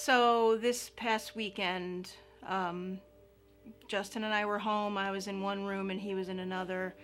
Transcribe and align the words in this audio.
So 0.00 0.56
this 0.56 0.92
past 0.94 1.34
weekend, 1.34 2.12
um, 2.46 3.00
Justin 3.88 4.22
and 4.22 4.32
I 4.32 4.44
were 4.44 4.60
home. 4.60 4.96
I 4.96 5.10
was 5.10 5.26
in 5.26 5.40
one 5.42 5.64
room 5.64 5.90
and 5.90 6.00
he 6.00 6.14
was 6.14 6.28
in 6.28 6.38
another. 6.38 6.94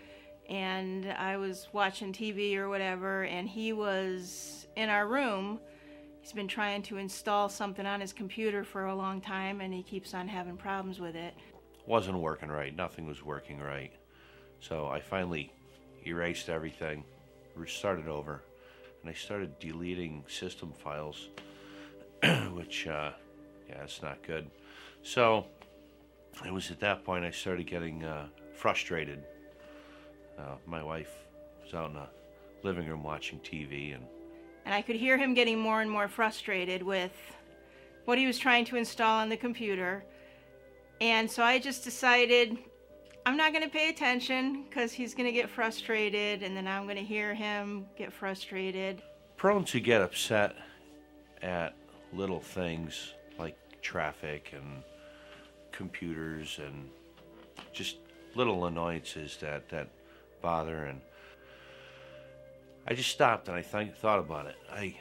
And 0.48 1.10
I 1.10 1.36
was 1.36 1.66
watching 1.72 2.12
TV 2.12 2.56
or 2.56 2.68
whatever, 2.68 3.24
and 3.24 3.48
he 3.48 3.72
was 3.72 4.68
in 4.76 4.90
our 4.90 5.08
room. 5.08 5.58
He's 6.20 6.30
been 6.30 6.46
trying 6.46 6.82
to 6.82 6.98
install 6.98 7.48
something 7.48 7.84
on 7.84 8.00
his 8.00 8.12
computer 8.12 8.62
for 8.62 8.84
a 8.84 8.94
long 8.94 9.20
time, 9.20 9.60
and 9.60 9.74
he 9.74 9.82
keeps 9.82 10.14
on 10.14 10.28
having 10.28 10.56
problems 10.56 11.00
with 11.00 11.16
it. 11.16 11.34
Wasn't 11.86 12.16
working 12.16 12.48
right. 12.48 12.76
Nothing 12.76 13.06
was 13.06 13.24
working 13.24 13.58
right. 13.58 13.92
So 14.60 14.86
I 14.86 15.00
finally 15.00 15.52
erased 16.06 16.48
everything, 16.48 17.02
restarted 17.56 18.06
over, 18.06 18.44
and 19.02 19.10
I 19.10 19.14
started 19.14 19.58
deleting 19.58 20.22
system 20.28 20.72
files, 20.72 21.30
which, 22.52 22.86
uh, 22.86 23.12
yeah, 23.68 23.82
it's 23.82 24.02
not 24.02 24.22
good. 24.22 24.50
So 25.02 25.46
it 26.44 26.52
was 26.52 26.70
at 26.70 26.80
that 26.80 27.04
point 27.04 27.24
I 27.24 27.30
started 27.30 27.66
getting 27.66 28.04
uh, 28.04 28.26
frustrated. 28.54 29.22
Uh, 30.38 30.56
my 30.66 30.82
wife 30.82 31.12
was 31.62 31.74
out 31.74 31.88
in 31.88 31.94
the 31.94 32.08
living 32.62 32.88
room 32.88 33.02
watching 33.02 33.38
TV, 33.40 33.94
and 33.94 34.04
And 34.64 34.74
I 34.74 34.82
could 34.82 34.96
hear 34.96 35.16
him 35.18 35.34
getting 35.34 35.58
more 35.58 35.80
and 35.82 35.90
more 35.90 36.08
frustrated 36.08 36.82
with 36.82 37.12
what 38.04 38.18
he 38.18 38.26
was 38.26 38.38
trying 38.38 38.64
to 38.66 38.76
install 38.76 39.20
on 39.20 39.28
the 39.28 39.36
computer. 39.36 40.04
And 41.00 41.30
so 41.30 41.42
I 41.42 41.58
just 41.58 41.84
decided 41.84 42.58
I'm 43.26 43.36
not 43.36 43.52
going 43.52 43.64
to 43.64 43.70
pay 43.70 43.88
attention 43.88 44.64
because 44.64 44.92
he's 44.92 45.14
going 45.14 45.26
to 45.26 45.32
get 45.32 45.48
frustrated, 45.48 46.42
and 46.42 46.56
then 46.56 46.66
I'm 46.66 46.84
going 46.84 46.96
to 46.96 47.02
hear 47.02 47.34
him 47.34 47.86
get 47.96 48.12
frustrated. 48.12 49.02
prone 49.36 49.64
to 49.66 49.80
get 49.80 50.00
upset 50.02 50.54
at 51.42 51.74
little 52.14 52.40
things 52.40 53.14
like 53.38 53.56
traffic 53.82 54.52
and 54.54 54.82
computers 55.72 56.60
and 56.64 56.88
just 57.72 57.96
little 58.34 58.66
annoyances 58.66 59.36
that, 59.40 59.68
that 59.68 59.88
bother 60.40 60.84
and 60.84 61.00
I 62.86 62.94
just 62.94 63.10
stopped 63.10 63.48
and 63.48 63.56
I 63.56 63.62
th- 63.62 63.94
thought 63.94 64.18
about 64.18 64.46
it. 64.46 64.56
I 64.70 64.96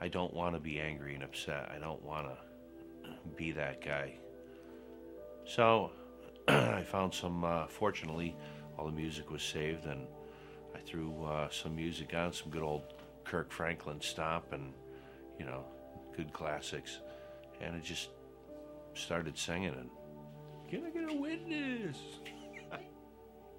I 0.00 0.08
don't 0.08 0.34
want 0.34 0.54
to 0.54 0.60
be 0.60 0.80
angry 0.80 1.14
and 1.14 1.22
upset. 1.22 1.70
I 1.74 1.78
don't 1.78 2.02
want 2.02 2.26
to 2.26 3.10
be 3.36 3.52
that 3.52 3.84
guy. 3.84 4.14
So 5.46 5.92
I 6.48 6.82
found 6.82 7.14
some. 7.14 7.44
Uh, 7.44 7.66
fortunately, 7.66 8.34
all 8.78 8.86
the 8.86 8.92
music 8.92 9.30
was 9.30 9.42
saved, 9.42 9.84
and 9.86 10.06
I 10.74 10.78
threw 10.78 11.24
uh, 11.24 11.48
some 11.50 11.76
music 11.76 12.14
on, 12.14 12.32
some 12.32 12.50
good 12.50 12.62
old 12.62 12.82
Kirk 13.24 13.50
Franklin 13.50 14.00
stomp, 14.00 14.52
and 14.52 14.72
you 15.38 15.44
know, 15.44 15.64
good 16.16 16.32
classics, 16.32 16.98
and 17.60 17.74
I 17.74 17.78
just 17.80 18.10
started 18.94 19.36
singing. 19.36 19.74
And 19.74 19.90
can 20.68 20.84
I 20.86 20.90
get 20.90 21.10
a 21.10 21.20
witness? 21.20 21.96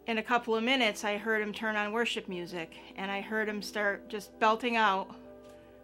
In 0.08 0.20
a 0.20 0.24
couple 0.24 0.56
of 0.56 0.64
minutes, 0.64 1.04
I 1.04 1.18
heard 1.18 1.42
him 1.42 1.52
turn 1.52 1.76
on 1.76 1.92
worship 1.92 2.30
music, 2.30 2.76
and 2.96 3.10
I 3.10 3.22
heard 3.22 3.50
him 3.50 3.62
start 3.62 4.08
just 4.08 4.38
belting 4.40 4.76
out 4.76 5.10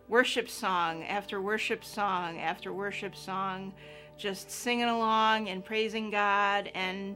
worship 0.07 0.47
song 0.47 1.03
after 1.05 1.41
worship 1.41 1.83
song 1.83 2.37
after 2.37 2.71
worship 2.71 3.15
song, 3.15 3.73
just 4.17 4.51
singing 4.51 4.89
along 4.89 5.49
and 5.49 5.65
praising 5.65 6.11
God 6.11 6.69
and 6.75 7.15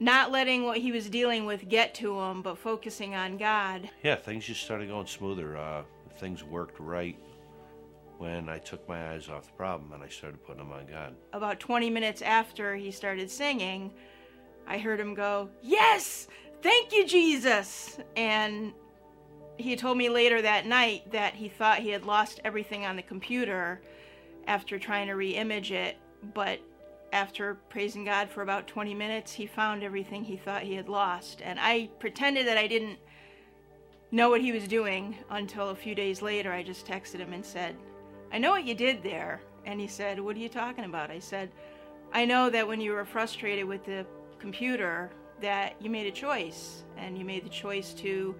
not 0.00 0.30
letting 0.30 0.64
what 0.64 0.78
he 0.78 0.92
was 0.92 1.08
dealing 1.08 1.46
with 1.46 1.68
get 1.68 1.94
to 1.94 2.20
him, 2.20 2.42
but 2.42 2.58
focusing 2.58 3.14
on 3.14 3.38
God. 3.38 3.88
Yeah, 4.02 4.16
things 4.16 4.44
just 4.44 4.62
started 4.62 4.88
going 4.88 5.06
smoother. 5.06 5.56
Uh, 5.56 5.82
things 6.18 6.44
worked 6.44 6.78
right 6.78 7.16
when 8.22 8.48
I 8.48 8.58
took 8.58 8.88
my 8.88 9.14
eyes 9.14 9.28
off 9.28 9.46
the 9.46 9.52
problem 9.54 9.92
and 9.92 10.00
I 10.00 10.08
started 10.08 10.44
putting 10.44 10.62
them 10.62 10.70
on 10.70 10.86
God. 10.86 11.16
About 11.32 11.58
20 11.58 11.90
minutes 11.90 12.22
after 12.22 12.76
he 12.76 12.92
started 12.92 13.28
singing, 13.28 13.90
I 14.64 14.78
heard 14.78 15.00
him 15.00 15.12
go, 15.12 15.50
Yes! 15.60 16.28
Thank 16.62 16.92
you, 16.92 17.04
Jesus! 17.04 17.98
And 18.16 18.72
he 19.56 19.74
told 19.74 19.98
me 19.98 20.08
later 20.08 20.40
that 20.40 20.66
night 20.66 21.10
that 21.10 21.34
he 21.34 21.48
thought 21.48 21.80
he 21.80 21.88
had 21.88 22.04
lost 22.04 22.40
everything 22.44 22.86
on 22.86 22.94
the 22.94 23.02
computer 23.02 23.82
after 24.46 24.78
trying 24.78 25.08
to 25.08 25.14
re 25.14 25.34
image 25.34 25.72
it, 25.72 25.96
but 26.32 26.60
after 27.12 27.54
praising 27.70 28.04
God 28.04 28.30
for 28.30 28.42
about 28.42 28.68
20 28.68 28.94
minutes, 28.94 29.32
he 29.32 29.46
found 29.46 29.82
everything 29.82 30.22
he 30.22 30.36
thought 30.36 30.62
he 30.62 30.74
had 30.74 30.88
lost. 30.88 31.42
And 31.42 31.58
I 31.58 31.90
pretended 31.98 32.46
that 32.46 32.56
I 32.56 32.68
didn't 32.68 33.00
know 34.12 34.30
what 34.30 34.40
he 34.40 34.52
was 34.52 34.68
doing 34.68 35.16
until 35.28 35.70
a 35.70 35.74
few 35.74 35.96
days 35.96 36.22
later. 36.22 36.52
I 36.52 36.62
just 36.62 36.86
texted 36.86 37.18
him 37.18 37.32
and 37.32 37.44
said, 37.44 37.74
I 38.32 38.38
know 38.38 38.50
what 38.50 38.64
you 38.64 38.74
did 38.74 39.02
there. 39.02 39.40
And 39.66 39.80
he 39.80 39.86
said, 39.86 40.18
What 40.18 40.36
are 40.36 40.40
you 40.40 40.48
talking 40.48 40.84
about? 40.84 41.10
I 41.10 41.18
said, 41.18 41.50
I 42.12 42.24
know 42.24 42.50
that 42.50 42.66
when 42.66 42.80
you 42.80 42.92
were 42.92 43.04
frustrated 43.04 43.64
with 43.66 43.84
the 43.84 44.06
computer, 44.38 45.10
that 45.40 45.74
you 45.80 45.90
made 45.90 46.06
a 46.06 46.10
choice. 46.10 46.82
And 46.96 47.18
you 47.18 47.24
made 47.24 47.44
the 47.44 47.50
choice 47.50 47.92
to 47.94 48.34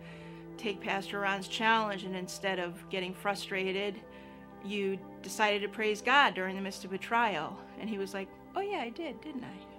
take 0.57 0.81
Pastor 0.81 1.21
Ron's 1.21 1.49
challenge, 1.49 2.05
and 2.05 2.17
instead 2.17 2.59
of 2.59 2.89
getting 2.91 3.15
frustrated, 3.15 3.97
you 4.65 4.99
decided 5.23 5.63
to 5.63 5.69
praise 5.69 6.01
God 6.01 6.35
during 6.35 6.57
the 6.57 6.63
midst 6.63 6.85
of 6.85 6.93
a 6.93 6.99
trial. 6.99 7.59
And 7.81 7.89
he 7.89 7.99
was 7.99 8.15
like, 8.15 8.29
Oh, 8.57 8.61
yeah, 8.61 8.79
I 8.79 8.91
did, 8.91 9.21
didn't 9.21 9.45
I? 9.45 9.72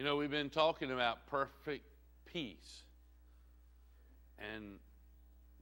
You 0.00 0.06
know, 0.06 0.16
we've 0.16 0.30
been 0.30 0.48
talking 0.48 0.92
about 0.92 1.26
perfect 1.26 1.84
peace. 2.24 2.84
And 4.38 4.78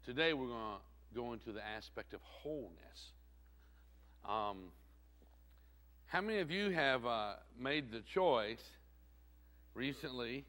today 0.06 0.32
we're 0.32 0.47
going 0.47 0.76
to 0.76 1.16
go 1.21 1.32
into 1.32 1.50
the 1.50 1.66
aspect 1.66 2.15
of 2.15 2.21
wholeness. 2.22 3.10
Um, 4.25 4.71
how 6.06 6.21
many 6.21 6.38
of 6.38 6.53
you 6.53 6.71
have 6.71 7.04
uh, 7.04 7.32
made 7.59 7.91
the 7.91 7.99
choice 8.03 8.62
recently 9.75 10.44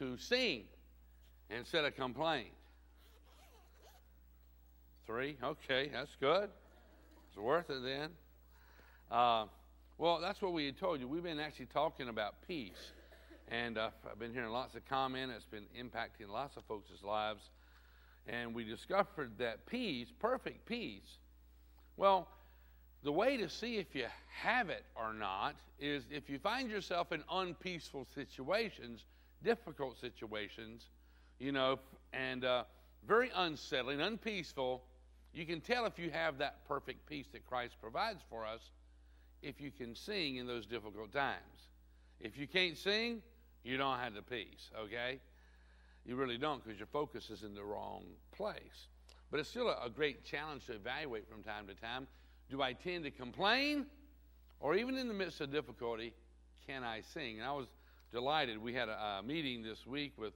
to 0.00 0.16
sing 0.18 0.64
instead 1.50 1.84
of 1.84 1.94
complain? 1.94 2.46
Three? 5.06 5.36
Okay, 5.44 5.90
that's 5.92 6.16
good. 6.20 6.50
It's 7.28 7.38
worth 7.38 7.70
it 7.70 7.84
then. 7.84 8.10
Uh, 9.12 9.44
well, 9.98 10.20
that's 10.20 10.40
what 10.40 10.52
we 10.52 10.64
had 10.64 10.78
told 10.78 11.00
you. 11.00 11.08
We've 11.08 11.24
been 11.24 11.40
actually 11.40 11.66
talking 11.66 12.08
about 12.08 12.46
peace. 12.46 12.92
And 13.48 13.76
uh, 13.76 13.90
I've 14.08 14.18
been 14.18 14.32
hearing 14.32 14.50
lots 14.50 14.76
of 14.76 14.84
comment. 14.84 15.32
It's 15.34 15.44
been 15.44 15.66
impacting 15.76 16.28
lots 16.30 16.56
of 16.56 16.64
folks' 16.64 17.02
lives. 17.02 17.50
And 18.28 18.54
we 18.54 18.62
discovered 18.62 19.38
that 19.38 19.66
peace, 19.66 20.12
perfect 20.20 20.66
peace, 20.66 21.18
well, 21.96 22.28
the 23.02 23.10
way 23.10 23.36
to 23.38 23.48
see 23.48 23.78
if 23.78 23.94
you 23.94 24.04
have 24.28 24.70
it 24.70 24.84
or 24.94 25.12
not 25.12 25.56
is 25.80 26.04
if 26.10 26.30
you 26.30 26.38
find 26.38 26.70
yourself 26.70 27.10
in 27.10 27.24
unpeaceful 27.30 28.06
situations, 28.14 29.04
difficult 29.42 29.98
situations, 29.98 30.90
you 31.40 31.50
know, 31.50 31.78
and 32.12 32.44
uh, 32.44 32.64
very 33.06 33.30
unsettling, 33.34 34.00
unpeaceful, 34.00 34.84
you 35.32 35.44
can 35.44 35.60
tell 35.60 35.86
if 35.86 35.98
you 35.98 36.10
have 36.10 36.38
that 36.38 36.66
perfect 36.68 37.04
peace 37.06 37.26
that 37.32 37.44
Christ 37.46 37.74
provides 37.80 38.20
for 38.30 38.46
us 38.46 38.60
if 39.42 39.60
you 39.60 39.70
can 39.70 39.94
sing 39.94 40.36
in 40.36 40.46
those 40.46 40.66
difficult 40.66 41.12
times. 41.12 41.68
If 42.20 42.36
you 42.36 42.46
can't 42.46 42.76
sing, 42.76 43.22
you 43.62 43.76
don't 43.76 43.98
have 43.98 44.14
the 44.14 44.22
peace, 44.22 44.70
okay? 44.78 45.20
You 46.04 46.16
really 46.16 46.38
don't 46.38 46.64
because 46.64 46.78
your 46.78 46.88
focus 46.88 47.30
is 47.30 47.42
in 47.42 47.54
the 47.54 47.62
wrong 47.62 48.04
place. 48.32 48.88
But 49.30 49.40
it's 49.40 49.48
still 49.48 49.68
a, 49.68 49.86
a 49.86 49.90
great 49.90 50.24
challenge 50.24 50.66
to 50.66 50.72
evaluate 50.74 51.28
from 51.28 51.42
time 51.42 51.66
to 51.66 51.74
time. 51.74 52.06
Do 52.50 52.62
I 52.62 52.72
tend 52.72 53.04
to 53.04 53.10
complain? 53.10 53.86
Or 54.60 54.74
even 54.74 54.96
in 54.96 55.06
the 55.06 55.14
midst 55.14 55.40
of 55.40 55.52
difficulty, 55.52 56.14
can 56.66 56.82
I 56.82 57.02
sing? 57.02 57.38
And 57.38 57.46
I 57.46 57.52
was 57.52 57.66
delighted. 58.10 58.58
We 58.60 58.74
had 58.74 58.88
a, 58.88 59.18
a 59.20 59.22
meeting 59.22 59.62
this 59.62 59.86
week 59.86 60.14
with 60.16 60.32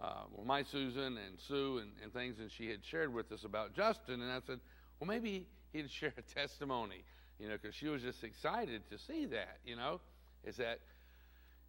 uh, 0.00 0.22
well, 0.32 0.46
my 0.46 0.62
Susan 0.62 1.18
and 1.18 1.38
Sue 1.48 1.78
and, 1.78 1.90
and 2.02 2.12
things, 2.12 2.38
and 2.38 2.50
she 2.50 2.68
had 2.70 2.84
shared 2.84 3.12
with 3.12 3.32
us 3.32 3.44
about 3.44 3.74
Justin. 3.74 4.22
And 4.22 4.30
I 4.30 4.38
said, 4.46 4.60
well, 4.98 5.08
maybe 5.08 5.46
he'd 5.72 5.90
share 5.90 6.14
a 6.16 6.22
testimony 6.22 7.02
you 7.38 7.48
know, 7.48 7.56
because 7.60 7.74
she 7.74 7.88
was 7.88 8.02
just 8.02 8.24
excited 8.24 8.82
to 8.90 8.98
see 8.98 9.26
that, 9.26 9.58
you 9.64 9.76
know, 9.76 10.00
is 10.44 10.56
that 10.56 10.80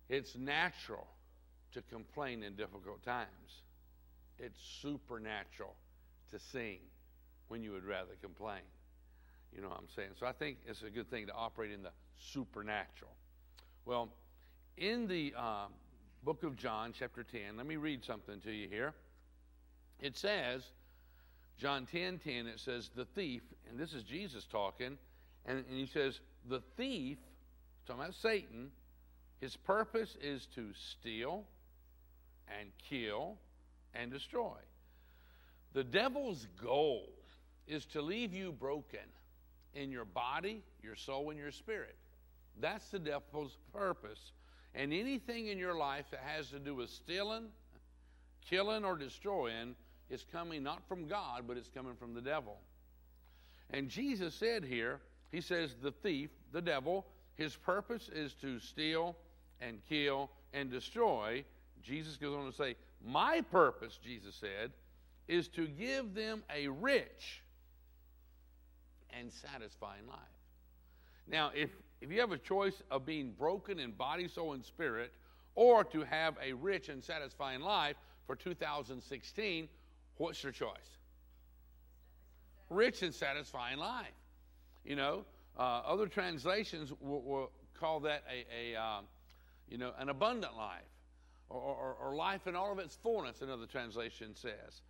it's 0.10 0.36
natural 0.36 1.08
to 1.74 1.82
complain 1.84 2.44
in 2.44 2.56
difficult 2.56 3.04
times. 3.04 3.62
It's 4.40 4.60
supernatural 4.82 5.76
to 6.32 6.40
sing 6.40 6.80
when 7.48 7.62
you 7.62 7.72
would 7.72 7.86
rather 7.86 8.14
complain. 8.22 8.62
You 9.54 9.62
know 9.62 9.70
what 9.70 9.78
I'm 9.78 9.90
saying? 9.96 10.10
So 10.20 10.26
I 10.26 10.32
think 10.32 10.58
it's 10.68 10.82
a 10.82 10.90
good 10.90 11.10
thing 11.10 11.28
to 11.28 11.34
operate 11.34 11.72
in 11.72 11.84
the 11.84 11.92
supernatural. 12.18 13.12
Well, 13.86 14.10
in 14.78 15.08
the 15.08 15.34
um, 15.36 15.74
book 16.24 16.44
of 16.44 16.56
John, 16.56 16.94
chapter 16.98 17.24
10, 17.24 17.58
let 17.58 17.66
me 17.66 17.76
read 17.76 18.04
something 18.04 18.40
to 18.42 18.52
you 18.52 18.68
here. 18.68 18.94
It 20.00 20.18
says, 20.18 20.64
John 21.58 21.86
10 21.86 22.20
10, 22.20 22.48
it 22.48 22.60
says, 22.60 22.90
the 22.96 23.06
thief, 23.06 23.42
and 23.70 23.78
this 23.78 23.94
is 23.94 24.04
Jesus 24.04 24.46
talking, 24.46 24.98
and, 25.50 25.66
and 25.68 25.78
he 25.78 25.88
says, 25.88 26.20
the 26.48 26.62
thief, 26.78 27.18
talking 27.88 28.04
about 28.04 28.14
Satan, 28.14 28.70
His 29.42 29.58
purpose 29.58 30.16
is 30.22 30.48
to 30.56 30.68
steal 30.92 31.44
and 32.60 32.70
kill 32.88 33.36
and 33.96 34.12
destroy. 34.12 34.56
The 35.74 35.84
devil's 35.84 36.48
goal 36.64 37.10
is 37.68 37.86
to 37.88 38.02
leave 38.02 38.34
you 38.34 38.52
broken 38.52 39.00
in 39.74 39.92
your 39.92 40.06
body, 40.06 40.64
your 40.84 40.96
soul, 40.96 41.32
and 41.32 41.40
your 41.40 41.52
spirit. 41.52 41.96
That's 42.62 42.88
the 42.90 43.00
devil's 43.00 43.58
purpose. 43.74 44.32
And 44.76 44.94
anything 44.94 45.48
in 45.48 45.58
your 45.58 45.76
life 45.76 46.06
that 46.12 46.22
has 46.26 46.50
to 46.50 46.60
do 46.60 46.76
with 46.76 46.90
stealing, 46.92 47.46
killing, 48.48 48.86
or 48.86 48.96
destroying 48.96 49.76
is 50.10 50.24
coming 50.32 50.62
not 50.62 50.88
from 50.88 51.08
God, 51.08 51.44
but 51.48 51.58
it's 51.58 51.70
coming 51.70 51.96
from 51.96 52.14
the 52.14 52.22
devil. 52.22 52.58
And 53.72 53.90
Jesus 53.90 54.34
said 54.36 54.64
here, 54.64 55.00
He 55.32 55.42
says, 55.42 55.76
the 55.82 55.92
thief, 55.92 56.30
the 56.52 56.62
devil, 56.62 57.06
his 57.36 57.56
purpose 57.56 58.10
is 58.10 58.34
to 58.36 58.60
steal 58.60 59.16
and 59.62 59.80
kill 59.88 60.30
and 60.54 60.70
destroy. 60.70 61.44
Jesus 61.82 62.18
goes 62.18 62.36
on 62.36 62.46
to 62.46 62.56
say, 62.56 62.76
My 63.06 63.42
purpose, 63.42 63.98
Jesus 64.04 64.36
said, 64.36 64.72
is 65.28 65.48
to 65.50 65.68
give 65.68 66.16
them 66.16 66.44
a 66.54 66.68
rich 66.68 67.44
and 69.18 69.32
satisfying 69.32 70.08
life. 70.08 70.18
Now, 71.28 71.52
if, 71.56 71.70
if 72.02 72.12
you 72.12 72.20
have 72.20 72.32
a 72.32 72.38
choice 72.38 72.82
of 72.90 73.06
being 73.06 73.32
broken 73.32 73.80
in 73.80 73.92
body, 73.92 74.28
soul, 74.28 74.54
and 74.54 74.66
spirit, 74.66 75.14
or 75.56 75.84
to 75.84 76.04
have 76.04 76.36
a 76.44 76.54
rich 76.54 76.90
and 76.90 77.04
satisfying 77.04 77.62
life 77.62 77.96
for 78.26 78.36
2016, 78.36 79.68
what's 80.18 80.44
your 80.44 80.52
choice? 80.52 80.98
Rich 82.70 83.04
and 83.04 83.14
satisfying 83.14 83.78
life. 83.78 84.08
You 84.84 84.96
know, 84.96 85.26
uh, 85.58 85.82
other 85.86 86.08
translations 86.08 86.92
will, 87.02 87.22
will, 87.22 87.52
call 87.80 88.02
that 88.02 88.24
a, 88.30 88.74
a 88.76 88.78
uh, 88.78 89.00
you 89.70 89.78
know, 89.78 89.94
an 90.00 90.10
abundant 90.10 90.58
life, 90.58 90.82
or, 91.50 91.62
or, 91.62 91.96
or 92.02 92.16
life 92.16 92.46
in 92.46 92.56
all 92.56 92.74
of 92.74 92.80
its 92.80 92.98
fullness. 93.02 93.42
Another 93.42 93.66
translation 93.66 94.36
says. 94.36 94.82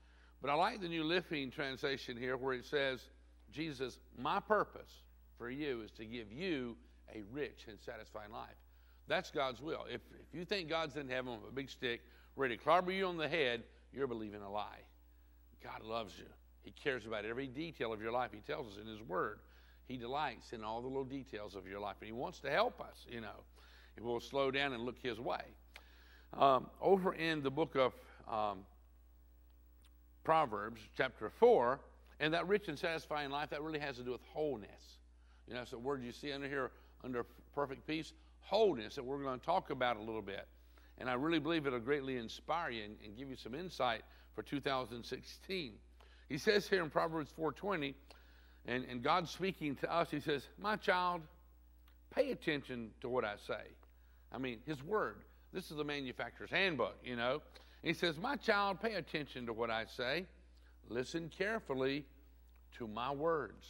But 0.42 0.50
I 0.50 0.56
like 0.56 0.82
the 0.82 0.88
New 0.88 1.04
Living 1.04 1.52
Translation 1.52 2.18
here, 2.18 2.36
where 2.38 2.54
it 2.54 2.66
says, 2.66 3.02
Jesus, 3.52 4.00
my 4.18 4.40
purpose 4.40 4.92
for 5.38 5.50
you 5.50 5.82
is 5.82 5.92
to 5.92 6.06
give 6.06 6.32
you 6.32 6.76
a 7.14 7.24
rich 7.32 7.66
and 7.68 7.78
satisfying 7.80 8.32
life. 8.32 8.56
That's 9.08 9.32
God's 9.32 9.62
will. 9.62 9.86
If, 9.90 10.02
if 10.14 10.34
you 10.34 10.46
think 10.46 10.70
God's 10.70 10.96
in 10.96 11.10
heaven 11.10 11.34
with 11.34 11.52
a 11.52 11.54
big 11.54 11.70
stick, 11.70 12.02
ready 12.36 12.58
to 12.58 12.64
clobber 12.64 12.92
you 12.92 13.08
on 13.08 13.18
the 13.18 13.28
head, 13.28 13.64
you're 13.92 14.08
believing 14.08 14.42
a 14.42 14.52
lie. 14.52 14.82
God 15.64 15.84
loves 15.84 16.14
you. 16.18 16.26
He 16.62 16.72
cares 16.72 17.06
about 17.06 17.26
every 17.26 17.48
detail 17.48 17.92
of 17.92 18.02
your 18.02 18.12
life. 18.12 18.32
He 18.34 18.42
tells 18.42 18.68
us 18.68 18.80
in 18.80 18.88
His 18.88 19.02
Word. 19.02 19.40
He 19.90 19.98
delights 19.98 20.54
in 20.54 20.64
all 20.64 20.82
the 20.82 20.88
little 20.88 21.04
details 21.04 21.56
of 21.56 21.68
your 21.68 21.80
life, 21.80 21.96
and 22.00 22.06
He 22.06 22.14
wants 22.14 22.40
to 22.42 22.50
help 22.52 22.80
us, 22.80 23.08
you 23.10 23.22
know, 23.22 23.44
if 23.98 24.04
we'll 24.04 24.20
slow 24.20 24.52
down 24.52 24.72
and 24.72 24.84
look 24.84 24.98
His 25.02 25.20
way. 25.20 25.42
Um, 26.38 26.68
over 26.80 27.14
in 27.16 27.42
the 27.42 27.50
book 27.50 27.76
of 27.76 27.94
um, 28.32 28.60
Proverbs, 30.24 30.80
chapter 30.96 31.32
4, 31.40 31.80
and 32.20 32.36
that 32.36 32.48
rich 32.48 32.68
and 32.68 32.78
satisfying 32.78 33.32
life, 33.32 33.50
that 33.50 33.64
really 33.64 33.80
has 33.80 33.96
to 33.96 34.04
do 34.04 34.12
with 34.12 34.22
wholeness. 34.32 34.70
You 35.48 35.56
know, 35.56 35.62
that's 35.62 35.72
the 35.72 35.80
word 35.80 36.04
you 36.04 36.12
see 36.12 36.32
under 36.32 36.48
here, 36.48 36.70
under 37.04 37.26
perfect 37.56 37.88
peace, 37.88 38.14
wholeness, 38.42 38.94
that 38.94 39.04
we're 39.04 39.24
going 39.24 39.40
to 39.40 39.46
talk 39.46 39.72
about 39.72 39.98
a 39.98 40.02
little 40.02 40.22
bit. 40.22 40.48
And 41.00 41.10
I 41.10 41.14
really 41.14 41.40
believe 41.40 41.66
it'll 41.66 41.80
greatly 41.80 42.18
inspire 42.18 42.70
you 42.70 42.84
and, 42.84 42.96
and 43.04 43.18
give 43.18 43.32
you 43.32 43.38
some 43.38 43.56
insight 43.56 44.04
for 44.36 44.44
2016. 44.44 45.74
He 46.28 46.38
says 46.38 46.68
here 46.68 46.84
in 46.84 46.92
Proverbs 46.92 47.32
4.20, 47.40 47.96
and, 48.70 48.86
and 48.86 49.02
God 49.02 49.28
speaking 49.28 49.76
to 49.78 49.92
us, 49.92 50.12
he 50.12 50.20
says, 50.20 50.48
My 50.62 50.76
child, 50.76 51.22
pay 52.14 52.32
attention 52.32 52.92
to 53.02 53.10
what 53.10 53.26
I 53.26 53.34
say. 53.48 53.64
I 54.32 54.38
mean, 54.38 54.60
his 54.68 54.84
word. 54.84 55.16
This 55.52 55.72
is 55.72 55.78
the 55.78 55.84
manufacturer's 55.84 56.52
handbook, 56.52 56.96
you 57.04 57.16
know. 57.16 57.42
He 57.82 57.94
says, 57.94 58.20
My 58.20 58.36
child, 58.36 58.80
pay 58.80 58.94
attention 58.94 59.48
to 59.48 59.54
what 59.54 59.72
I 59.72 59.86
say. 59.86 60.28
Listen 60.88 61.32
carefully 61.36 62.06
to 62.78 62.88
my 62.88 63.12
words. 63.12 63.68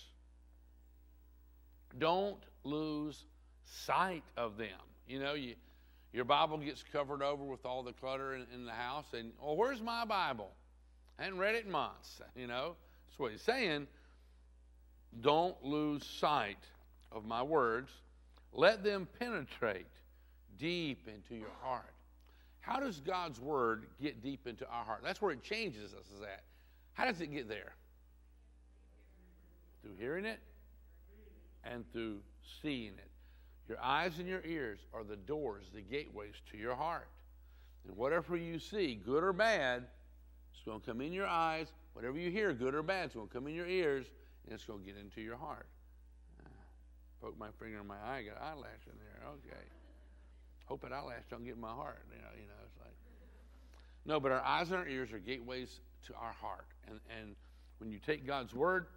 Don't 1.97 2.43
lose 2.65 3.23
sight 3.63 4.23
of 4.35 4.57
them. 4.57 4.67
You 5.07 5.19
know, 5.19 5.33
you, 5.33 5.55
your 6.11 6.25
Bible 6.25 6.57
gets 6.57 6.83
covered 6.83 7.23
over 7.23 7.45
with 7.45 7.65
all 7.65 7.83
the 7.83 7.93
clutter 7.93 8.35
in, 8.35 8.45
in 8.53 8.65
the 8.65 8.73
house, 8.73 9.05
and, 9.13 9.31
well, 9.41 9.55
where's 9.55 9.81
my 9.81 10.03
Bible? 10.03 10.51
I 11.17 11.23
hadn't 11.23 11.39
read 11.39 11.55
it 11.55 11.65
in 11.65 11.71
months. 11.71 12.19
You 12.35 12.47
know, 12.47 12.75
that's 13.07 13.17
what 13.17 13.31
he's 13.31 13.41
saying. 13.41 13.87
Don't 15.21 15.55
lose 15.63 16.05
sight 16.05 16.63
of 17.11 17.25
my 17.25 17.41
words. 17.43 17.89
Let 18.53 18.83
them 18.83 19.07
penetrate 19.19 19.87
deep 20.57 21.07
into 21.07 21.35
your 21.35 21.53
heart. 21.61 21.93
How 22.59 22.79
does 22.79 22.99
God's 22.99 23.39
word 23.39 23.85
get 24.01 24.21
deep 24.21 24.45
into 24.45 24.65
our 24.67 24.83
heart? 24.83 25.01
That's 25.03 25.21
where 25.21 25.31
it 25.31 25.41
changes 25.43 25.93
us, 25.93 26.05
is 26.13 26.19
that. 26.21 26.43
How 26.93 27.05
does 27.05 27.21
it 27.21 27.27
get 27.27 27.47
there? 27.47 27.73
Through 29.81 29.95
hearing 29.97 30.25
it 30.25 30.39
and 31.63 31.89
through 31.91 32.19
seeing 32.61 32.93
it. 32.93 33.09
Your 33.67 33.79
eyes 33.81 34.19
and 34.19 34.27
your 34.27 34.43
ears 34.45 34.79
are 34.93 35.03
the 35.03 35.15
doors, 35.15 35.65
the 35.73 35.81
gateways 35.81 36.33
to 36.51 36.57
your 36.57 36.75
heart. 36.75 37.07
And 37.87 37.95
whatever 37.95 38.35
you 38.35 38.59
see, 38.59 38.95
good 38.95 39.23
or 39.23 39.33
bad, 39.33 39.83
it's 40.53 40.63
going 40.63 40.81
to 40.81 40.85
come 40.85 41.01
in 41.01 41.13
your 41.13 41.27
eyes. 41.27 41.67
Whatever 41.93 42.17
you 42.17 42.29
hear, 42.29 42.53
good 42.53 42.75
or 42.75 42.83
bad, 42.83 43.05
it's 43.05 43.15
going 43.15 43.27
to 43.27 43.33
come 43.33 43.47
in 43.47 43.55
your 43.55 43.67
ears, 43.67 44.05
and 44.49 44.55
it's 44.55 44.65
going 44.65 44.79
to 44.79 44.85
get 44.85 44.97
into 44.97 45.21
your 45.21 45.37
heart. 45.37 45.67
Uh, 46.43 46.49
poke 47.21 47.37
my 47.37 47.49
finger 47.59 47.79
in 47.79 47.85
my 47.85 48.01
eye, 48.03 48.17
I 48.17 48.23
got 48.23 48.41
eyelash 48.41 48.81
in 48.87 48.97
there. 48.97 49.29
Okay. 49.29 49.65
Hope 50.65 50.81
that 50.81 50.91
eyelash 50.91 51.23
don't 51.29 51.45
get 51.45 51.53
in 51.53 51.61
my 51.61 51.69
heart. 51.69 52.01
You 52.11 52.17
know, 52.17 52.33
you 52.35 52.47
know, 52.47 52.59
it's 52.65 52.77
like 52.79 52.95
no, 54.05 54.19
but 54.19 54.31
our 54.31 54.41
eyes 54.41 54.71
and 54.71 54.77
our 54.77 54.87
ears 54.87 55.11
are 55.11 55.19
gateways 55.19 55.81
to 56.07 56.13
our 56.15 56.33
heart, 56.33 56.65
and 56.87 56.99
and 57.19 57.35
when 57.77 57.91
you 57.91 57.99
take 57.99 58.25
God's 58.25 58.55
word, 58.55 58.87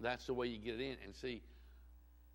that's 0.00 0.26
the 0.26 0.34
way 0.34 0.48
you 0.48 0.58
get 0.58 0.74
it 0.74 0.80
in. 0.80 0.96
And 1.04 1.14
see, 1.14 1.42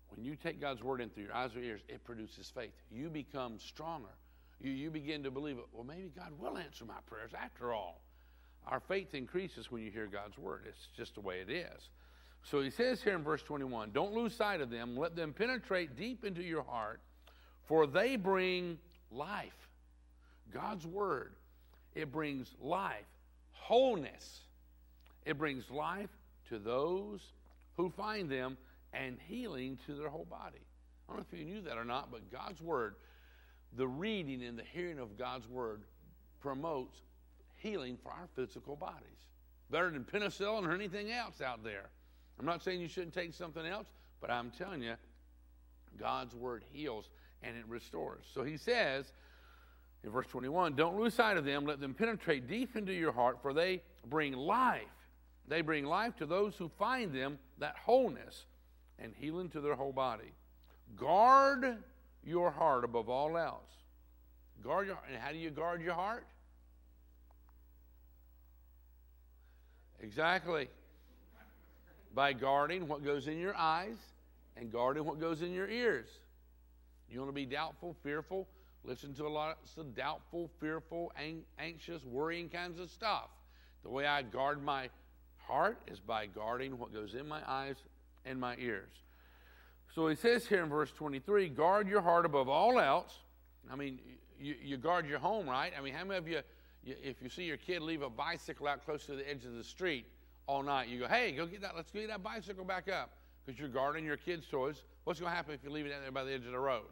when 0.08 0.24
you 0.24 0.34
take 0.34 0.60
God's 0.60 0.82
word 0.82 1.00
in 1.00 1.10
through 1.10 1.24
your 1.24 1.34
eyes 1.34 1.54
or 1.54 1.60
ears, 1.60 1.80
it 1.88 2.04
produces 2.04 2.50
faith. 2.54 2.72
You 2.90 3.08
become 3.10 3.58
stronger. 3.58 4.14
You, 4.60 4.70
you 4.70 4.90
begin 4.90 5.22
to 5.24 5.30
believe, 5.30 5.58
well, 5.72 5.84
maybe 5.84 6.10
God 6.16 6.32
will 6.38 6.56
answer 6.56 6.84
my 6.84 6.94
prayers 7.06 7.32
after 7.38 7.72
all. 7.72 8.00
Our 8.66 8.80
faith 8.80 9.14
increases 9.14 9.70
when 9.70 9.82
you 9.82 9.90
hear 9.90 10.06
God's 10.06 10.38
word. 10.38 10.62
It's 10.66 10.88
just 10.96 11.14
the 11.14 11.20
way 11.20 11.40
it 11.40 11.50
is. 11.50 11.88
So 12.44 12.60
he 12.60 12.70
says 12.70 13.02
here 13.02 13.14
in 13.14 13.22
verse 13.22 13.42
21 13.42 13.90
Don't 13.92 14.12
lose 14.12 14.34
sight 14.34 14.60
of 14.60 14.70
them. 14.70 14.96
Let 14.96 15.16
them 15.16 15.32
penetrate 15.32 15.96
deep 15.96 16.24
into 16.24 16.42
your 16.42 16.62
heart, 16.62 17.00
for 17.66 17.86
they 17.86 18.16
bring 18.16 18.78
life. 19.10 19.68
God's 20.52 20.86
word, 20.86 21.32
it 21.94 22.12
brings 22.12 22.54
life, 22.60 23.06
wholeness. 23.52 24.40
It 25.24 25.38
brings 25.38 25.70
life 25.70 26.10
to 26.50 26.58
those 26.58 27.20
who 27.76 27.88
find 27.90 28.30
them 28.30 28.58
and 28.92 29.16
healing 29.26 29.78
to 29.86 29.94
their 29.94 30.10
whole 30.10 30.26
body. 30.26 30.60
I 31.08 31.12
don't 31.12 31.16
know 31.18 31.26
if 31.32 31.38
you 31.38 31.46
knew 31.46 31.62
that 31.62 31.78
or 31.78 31.84
not, 31.84 32.10
but 32.10 32.30
God's 32.30 32.60
word, 32.60 32.94
the 33.76 33.88
reading 33.88 34.44
and 34.44 34.58
the 34.58 34.64
hearing 34.70 34.98
of 34.98 35.18
God's 35.18 35.48
word 35.48 35.82
promotes 36.40 36.98
healing 37.56 37.96
for 38.02 38.10
our 38.10 38.28
physical 38.36 38.76
bodies. 38.76 39.00
Better 39.70 39.90
than 39.90 40.04
penicillin 40.04 40.66
or 40.66 40.72
anything 40.72 41.10
else 41.10 41.40
out 41.40 41.64
there. 41.64 41.88
I'm 42.38 42.46
not 42.46 42.62
saying 42.62 42.80
you 42.80 42.88
shouldn't 42.88 43.14
take 43.14 43.32
something 43.34 43.64
else, 43.64 43.86
but 44.20 44.30
I'm 44.30 44.50
telling 44.50 44.82
you, 44.82 44.94
God's 45.98 46.34
word 46.34 46.64
heals 46.72 47.08
and 47.42 47.56
it 47.56 47.64
restores. 47.68 48.24
So 48.32 48.42
he 48.42 48.56
says 48.56 49.12
in 50.02 50.10
verse 50.10 50.26
21 50.26 50.74
Don't 50.74 50.98
lose 50.98 51.14
sight 51.14 51.36
of 51.36 51.44
them, 51.44 51.64
let 51.64 51.80
them 51.80 51.94
penetrate 51.94 52.48
deep 52.48 52.76
into 52.76 52.92
your 52.92 53.12
heart, 53.12 53.38
for 53.42 53.52
they 53.52 53.82
bring 54.06 54.32
life. 54.32 54.82
They 55.46 55.60
bring 55.60 55.84
life 55.84 56.16
to 56.16 56.26
those 56.26 56.56
who 56.56 56.70
find 56.78 57.14
them, 57.14 57.38
that 57.58 57.76
wholeness 57.84 58.46
and 58.98 59.12
healing 59.14 59.48
to 59.50 59.60
their 59.60 59.74
whole 59.74 59.92
body. 59.92 60.32
Guard 60.96 61.82
your 62.24 62.50
heart 62.50 62.84
above 62.84 63.08
all 63.08 63.36
else. 63.36 63.70
Guard 64.62 64.86
your 64.86 64.98
and 65.08 65.20
how 65.20 65.32
do 65.32 65.38
you 65.38 65.50
guard 65.50 65.82
your 65.82 65.94
heart? 65.94 66.26
Exactly. 70.00 70.68
By 72.14 72.32
guarding 72.32 72.86
what 72.86 73.04
goes 73.04 73.26
in 73.26 73.38
your 73.38 73.56
eyes 73.56 73.96
and 74.56 74.70
guarding 74.70 75.04
what 75.04 75.20
goes 75.20 75.42
in 75.42 75.52
your 75.52 75.68
ears. 75.68 76.08
You 77.10 77.18
want 77.18 77.30
to 77.30 77.34
be 77.34 77.46
doubtful, 77.46 77.96
fearful, 78.02 78.46
listen 78.84 79.14
to 79.14 79.26
a 79.26 79.28
lot 79.28 79.58
of 79.76 79.94
doubtful, 79.94 80.50
fearful, 80.60 81.12
anxious, 81.58 82.04
worrying 82.04 82.48
kinds 82.48 82.78
of 82.78 82.90
stuff. 82.90 83.28
The 83.82 83.90
way 83.90 84.06
I 84.06 84.22
guard 84.22 84.62
my 84.62 84.88
heart 85.38 85.78
is 85.86 86.00
by 86.00 86.26
guarding 86.26 86.78
what 86.78 86.92
goes 86.92 87.14
in 87.14 87.28
my 87.28 87.40
eyes 87.46 87.76
and 88.24 88.40
my 88.40 88.56
ears. 88.58 88.90
So 89.94 90.08
he 90.08 90.16
says 90.16 90.46
here 90.46 90.62
in 90.62 90.68
verse 90.68 90.90
23 90.92 91.48
guard 91.50 91.88
your 91.88 92.00
heart 92.00 92.26
above 92.26 92.48
all 92.48 92.80
else. 92.80 93.18
I 93.70 93.76
mean, 93.76 94.00
you, 94.40 94.54
you 94.62 94.76
guard 94.76 95.06
your 95.06 95.18
home, 95.18 95.48
right? 95.48 95.72
I 95.78 95.82
mean, 95.82 95.94
how 95.94 96.04
many 96.04 96.18
of 96.18 96.28
you 96.28 96.40
if 96.86 97.22
you 97.22 97.30
see 97.30 97.44
your 97.44 97.56
kid 97.56 97.80
leave 97.80 98.02
a 98.02 98.10
bicycle 98.10 98.68
out 98.68 98.84
close 98.84 99.06
to 99.06 99.14
the 99.14 99.28
edge 99.28 99.44
of 99.46 99.54
the 99.54 99.64
street 99.64 100.04
all 100.46 100.62
night, 100.62 100.88
you 100.88 100.98
go, 100.98 101.08
hey, 101.08 101.32
go 101.32 101.46
get 101.46 101.62
that, 101.62 101.74
let's 101.76 101.90
get 101.90 102.08
that 102.08 102.22
bicycle 102.22 102.64
back 102.64 102.88
up 102.88 103.10
because 103.44 103.58
you're 103.58 103.68
guarding 103.68 104.04
your 104.04 104.16
kid's 104.16 104.46
toys. 104.46 104.82
What's 105.04 105.20
going 105.20 105.30
to 105.30 105.36
happen 105.36 105.54
if 105.54 105.62
you 105.62 105.70
leave 105.70 105.86
it 105.86 105.92
out 105.92 106.02
there 106.02 106.12
by 106.12 106.24
the 106.24 106.32
edge 106.32 106.44
of 106.46 106.52
the 106.52 106.58
road? 106.58 106.82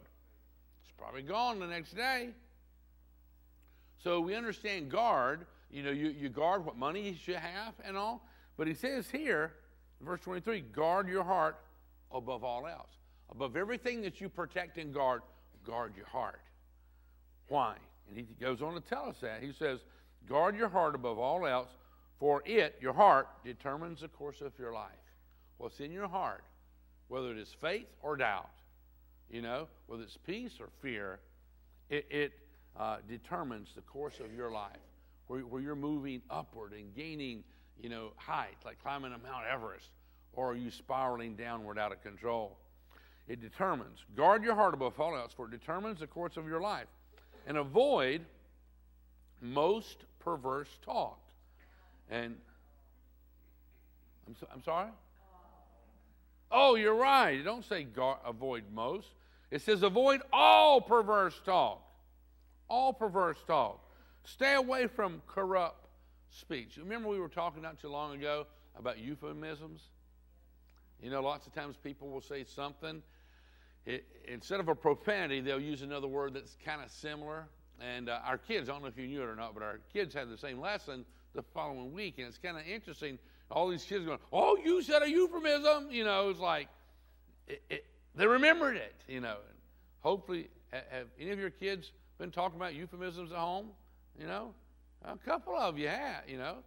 It's 0.83 0.93
probably 0.97 1.21
gone 1.23 1.59
the 1.59 1.67
next 1.67 1.95
day. 1.95 2.29
So 4.03 4.19
we 4.19 4.35
understand 4.35 4.91
guard. 4.91 5.45
You 5.71 5.83
know, 5.83 5.91
you, 5.91 6.09
you 6.09 6.29
guard 6.29 6.65
what 6.65 6.77
money 6.77 7.09
you 7.09 7.15
should 7.15 7.35
have 7.35 7.73
and 7.83 7.97
all. 7.97 8.27
But 8.57 8.67
he 8.67 8.73
says 8.73 9.09
here, 9.09 9.53
verse 10.01 10.19
23, 10.21 10.61
guard 10.61 11.07
your 11.07 11.23
heart 11.23 11.57
above 12.11 12.43
all 12.43 12.67
else. 12.67 12.91
Above 13.31 13.55
everything 13.55 14.01
that 14.01 14.21
you 14.21 14.29
protect 14.29 14.77
and 14.77 14.93
guard, 14.93 15.21
guard 15.65 15.93
your 15.95 16.05
heart. 16.05 16.41
Why? 17.47 17.75
And 18.07 18.17
he 18.17 18.27
goes 18.39 18.61
on 18.61 18.73
to 18.73 18.81
tell 18.81 19.05
us 19.05 19.15
that. 19.21 19.41
He 19.41 19.51
says, 19.51 19.79
guard 20.27 20.55
your 20.55 20.69
heart 20.69 20.93
above 20.93 21.17
all 21.17 21.47
else, 21.47 21.69
for 22.23 22.41
it, 22.45 22.77
your 22.79 22.93
heart, 22.93 23.27
determines 23.43 23.99
the 23.99 24.07
course 24.07 24.39
of 24.39 24.53
your 24.57 24.71
life. 24.71 24.91
What's 25.57 25.81
in 25.81 25.91
your 25.91 26.07
heart, 26.07 26.45
whether 27.09 27.31
it 27.31 27.37
is 27.37 27.53
faith 27.59 27.87
or 28.01 28.15
doubt, 28.15 28.49
you 29.29 29.41
know, 29.41 29.67
whether 29.87 30.03
it's 30.03 30.15
peace 30.25 30.53
or 30.61 30.69
fear, 30.81 31.19
it, 31.89 32.07
it 32.09 32.31
uh, 32.79 32.99
determines 33.09 33.73
the 33.75 33.81
course 33.81 34.21
of 34.21 34.33
your 34.33 34.51
life, 34.51 34.79
where, 35.27 35.41
where 35.41 35.61
you're 35.61 35.75
moving 35.75 36.21
upward 36.29 36.71
and 36.71 36.95
gaining, 36.95 37.43
you 37.77 37.89
know, 37.89 38.13
height, 38.15 38.55
like 38.63 38.81
climbing 38.81 39.11
a 39.11 39.17
Mount 39.17 39.43
Everest, 39.51 39.89
or 40.31 40.53
are 40.53 40.55
you 40.55 40.71
spiraling 40.71 41.35
downward 41.35 41.77
out 41.77 41.91
of 41.91 42.01
control? 42.01 42.57
It 43.27 43.41
determines. 43.41 43.99
Guard 44.15 44.45
your 44.45 44.55
heart 44.55 44.73
above 44.73 44.97
all 44.97 45.17
else, 45.17 45.33
for 45.33 45.47
it 45.47 45.51
determines 45.51 45.99
the 45.99 46.07
course 46.07 46.37
of 46.37 46.47
your 46.47 46.61
life. 46.61 46.87
And 47.45 47.57
avoid 47.57 48.21
most 49.41 50.05
perverse 50.21 50.69
talk. 50.85 51.19
And 52.13 52.35
I'm, 54.27 54.35
so, 54.39 54.47
I'm 54.53 54.63
sorry? 54.63 54.89
Oh, 56.51 56.75
you're 56.75 56.93
right. 56.93 57.43
Don't 57.43 57.65
say 57.65 57.83
guard, 57.83 58.19
avoid 58.23 58.65
most. 58.71 59.07
It 59.49 59.63
says 59.63 59.81
avoid 59.81 60.21
all 60.31 60.79
perverse 60.79 61.41
talk. 61.43 61.81
All 62.69 62.93
perverse 62.93 63.37
talk. 63.47 63.79
Stay 64.25 64.53
away 64.53 64.85
from 64.85 65.23
corrupt 65.27 65.87
speech. 66.29 66.77
Remember 66.77 67.09
we 67.09 67.19
were 67.19 67.27
talking 67.27 67.63
not 67.63 67.81
too 67.81 67.89
long 67.89 68.13
ago 68.13 68.45
about 68.77 68.99
euphemisms? 68.99 69.81
You 71.01 71.09
know, 71.09 71.21
lots 71.21 71.47
of 71.47 71.53
times 71.53 71.77
people 71.83 72.09
will 72.09 72.21
say 72.21 72.43
something. 72.43 73.01
It, 73.87 74.05
instead 74.27 74.59
of 74.59 74.69
a 74.69 74.75
profanity, 74.75 75.41
they'll 75.41 75.59
use 75.59 75.81
another 75.81 76.07
word 76.07 76.35
that's 76.35 76.57
kind 76.63 76.83
of 76.83 76.91
similar. 76.91 77.47
And 77.81 78.07
uh, 78.07 78.19
our 78.23 78.37
kids, 78.37 78.69
I 78.69 78.73
don't 78.73 78.83
know 78.83 78.87
if 78.87 78.99
you 78.99 79.07
knew 79.07 79.23
it 79.23 79.27
or 79.27 79.35
not, 79.35 79.55
but 79.55 79.63
our 79.63 79.79
kids 79.91 80.13
had 80.13 80.29
the 80.29 80.37
same 80.37 80.59
lesson 80.59 81.05
the 81.33 81.43
following 81.53 81.93
week. 81.93 82.15
And 82.17 82.27
it's 82.27 82.37
kind 82.37 82.57
of 82.57 82.67
interesting. 82.67 83.19
All 83.51 83.67
these 83.69 83.83
kids 83.83 84.05
going, 84.05 84.19
Oh, 84.31 84.57
you 84.63 84.81
said 84.81 85.03
a 85.03 85.09
euphemism. 85.09 85.91
You 85.91 86.05
know, 86.05 86.29
it's 86.29 86.39
like, 86.39 86.67
it, 87.47 87.61
it, 87.69 87.85
they 88.15 88.27
remembered 88.27 88.77
it, 88.77 88.95
you 89.07 89.19
know. 89.19 89.37
And 89.49 89.57
Hopefully, 90.03 90.49
have 90.71 91.07
any 91.19 91.31
of 91.31 91.39
your 91.39 91.49
kids 91.49 91.93
been 92.17 92.29
talking 92.29 92.59
about 92.59 92.75
euphemisms 92.75 93.31
at 93.31 93.37
home? 93.37 93.67
You 94.19 94.27
know, 94.27 94.53
a 95.05 95.17
couple 95.17 95.55
of 95.55 95.77
you 95.77 95.87
have, 95.87 96.23
you 96.27 96.37
know. 96.37 96.57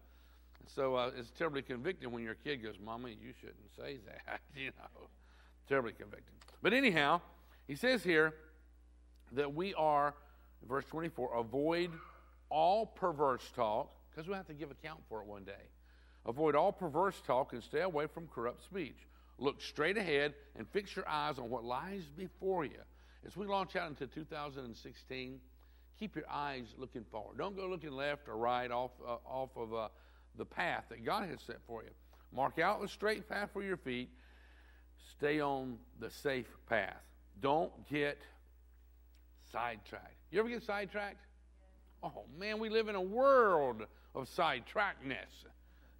So 0.74 0.94
uh, 0.94 1.10
it's 1.16 1.30
terribly 1.30 1.62
convicting 1.62 2.10
when 2.10 2.22
your 2.22 2.34
kid 2.34 2.62
goes, 2.62 2.74
Mommy, 2.82 3.16
you 3.20 3.32
shouldn't 3.38 3.76
say 3.76 3.98
that, 4.06 4.40
you 4.56 4.66
know. 4.68 5.08
Terribly 5.68 5.92
convicting. 5.92 6.34
But 6.62 6.72
anyhow, 6.72 7.20
he 7.68 7.74
says 7.76 8.02
here 8.02 8.34
that 9.32 9.54
we 9.54 9.74
are, 9.74 10.14
verse 10.66 10.84
24, 10.86 11.36
avoid 11.36 11.90
all 12.48 12.86
perverse 12.86 13.50
talk, 13.54 13.90
because 14.16 14.28
we 14.28 14.34
have 14.34 14.46
to 14.46 14.54
give 14.54 14.70
account 14.70 15.00
for 15.08 15.20
it 15.20 15.26
one 15.26 15.44
day. 15.44 15.52
Avoid 16.24 16.56
all 16.56 16.72
perverse 16.72 17.20
talk 17.26 17.52
and 17.52 17.62
stay 17.62 17.82
away 17.82 18.06
from 18.06 18.26
corrupt 18.28 18.64
speech. 18.64 18.96
Look 19.38 19.60
straight 19.60 19.98
ahead 19.98 20.32
and 20.56 20.66
fix 20.68 20.96
your 20.96 21.06
eyes 21.06 21.38
on 21.38 21.50
what 21.50 21.64
lies 21.64 22.02
before 22.16 22.64
you. 22.64 22.80
As 23.26 23.36
we 23.36 23.46
launch 23.46 23.76
out 23.76 23.90
into 23.90 24.06
2016, 24.06 25.40
keep 25.98 26.16
your 26.16 26.24
eyes 26.30 26.64
looking 26.78 27.04
forward. 27.10 27.36
Don't 27.36 27.54
go 27.54 27.66
looking 27.66 27.92
left 27.92 28.28
or 28.28 28.38
right 28.38 28.70
off, 28.70 28.92
uh, 29.06 29.16
off 29.26 29.50
of 29.54 29.74
uh, 29.74 29.88
the 30.38 30.46
path 30.46 30.84
that 30.88 31.04
God 31.04 31.28
has 31.28 31.40
set 31.42 31.58
for 31.66 31.82
you. 31.82 31.90
Mark 32.34 32.58
out 32.58 32.80
the 32.80 32.88
straight 32.88 33.28
path 33.28 33.50
for 33.52 33.62
your 33.62 33.76
feet. 33.76 34.08
Stay 35.10 35.40
on 35.40 35.76
the 36.00 36.10
safe 36.10 36.48
path. 36.68 37.02
Don't 37.40 37.70
get 37.88 38.18
sidetracked. 39.52 40.16
You 40.30 40.40
ever 40.40 40.48
get 40.48 40.62
sidetracked? 40.62 41.20
Oh 42.02 42.24
man, 42.38 42.58
we 42.58 42.68
live 42.68 42.88
in 42.88 42.94
a 42.94 43.00
world 43.00 43.86
of 44.16 44.28
sidetrackness. 44.28 45.44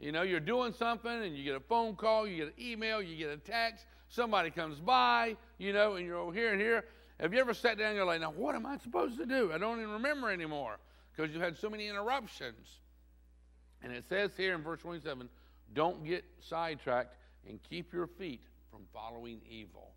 You 0.00 0.10
know, 0.10 0.22
you're 0.22 0.40
doing 0.40 0.72
something 0.72 1.10
and 1.10 1.36
you 1.36 1.44
get 1.44 1.54
a 1.54 1.60
phone 1.60 1.94
call, 1.94 2.26
you 2.26 2.36
get 2.36 2.46
an 2.48 2.54
email, 2.60 3.00
you 3.00 3.16
get 3.16 3.30
a 3.30 3.36
text, 3.36 3.84
somebody 4.08 4.50
comes 4.50 4.80
by, 4.80 5.36
you 5.58 5.72
know, 5.72 5.94
and 5.94 6.06
you're 6.06 6.16
over 6.16 6.32
here 6.32 6.52
and 6.52 6.60
here. 6.60 6.84
Have 7.20 7.32
you 7.32 7.40
ever 7.40 7.54
sat 7.54 7.78
down 7.78 7.88
and 7.88 7.96
you're 7.96 8.04
like, 8.04 8.20
now 8.20 8.32
what 8.32 8.54
am 8.54 8.66
I 8.66 8.78
supposed 8.78 9.18
to 9.18 9.26
do? 9.26 9.52
I 9.52 9.58
don't 9.58 9.78
even 9.78 9.92
remember 9.92 10.30
anymore 10.30 10.78
because 11.14 11.32
you've 11.32 11.42
had 11.42 11.56
so 11.56 11.70
many 11.70 11.88
interruptions. 11.88 12.80
And 13.82 13.92
it 13.92 14.04
says 14.08 14.32
here 14.36 14.54
in 14.54 14.62
verse 14.62 14.80
27 14.80 15.28
don't 15.74 16.04
get 16.04 16.24
sidetracked 16.40 17.16
and 17.48 17.60
keep 17.68 17.92
your 17.92 18.06
feet 18.06 18.40
from 18.70 18.82
following 18.92 19.40
evil. 19.48 19.92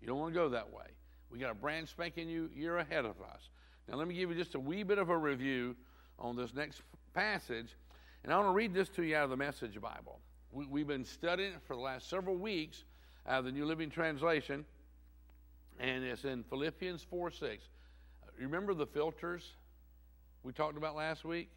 You 0.00 0.06
don't 0.06 0.18
want 0.18 0.34
to 0.34 0.38
go 0.38 0.48
that 0.50 0.72
way. 0.72 0.86
We 1.30 1.38
got 1.38 1.50
a 1.50 1.54
brand 1.54 1.88
spanking 1.88 2.26
new 2.26 2.50
year 2.54 2.78
ahead 2.78 3.04
of 3.04 3.20
us. 3.20 3.48
Now, 3.88 3.96
let 3.96 4.08
me 4.08 4.14
give 4.14 4.30
you 4.30 4.36
just 4.36 4.54
a 4.54 4.60
wee 4.60 4.82
bit 4.82 4.98
of 4.98 5.10
a 5.10 5.16
review 5.16 5.76
on 6.18 6.36
this 6.36 6.54
next 6.54 6.82
passage. 7.14 7.76
And 8.24 8.32
I 8.32 8.36
want 8.36 8.48
to 8.48 8.54
read 8.54 8.74
this 8.74 8.88
to 8.90 9.02
you 9.02 9.16
out 9.16 9.24
of 9.24 9.30
the 9.30 9.36
Message 9.36 9.80
Bible. 9.80 10.20
We, 10.52 10.80
have 10.80 10.88
been 10.88 11.04
studying 11.04 11.52
it 11.52 11.60
for 11.66 11.76
the 11.76 11.82
last 11.82 12.10
several 12.10 12.36
weeks 12.36 12.84
out 13.26 13.40
of 13.40 13.44
the 13.44 13.52
New 13.52 13.64
Living 13.64 13.88
Translation, 13.88 14.64
and 15.78 16.04
it's 16.04 16.24
in 16.24 16.42
Philippians 16.44 17.06
4 17.08 17.30
6. 17.30 17.64
Remember 18.38 18.74
the 18.74 18.86
filters 18.86 19.44
we 20.42 20.52
talked 20.52 20.76
about 20.76 20.96
last 20.96 21.24
week? 21.24 21.50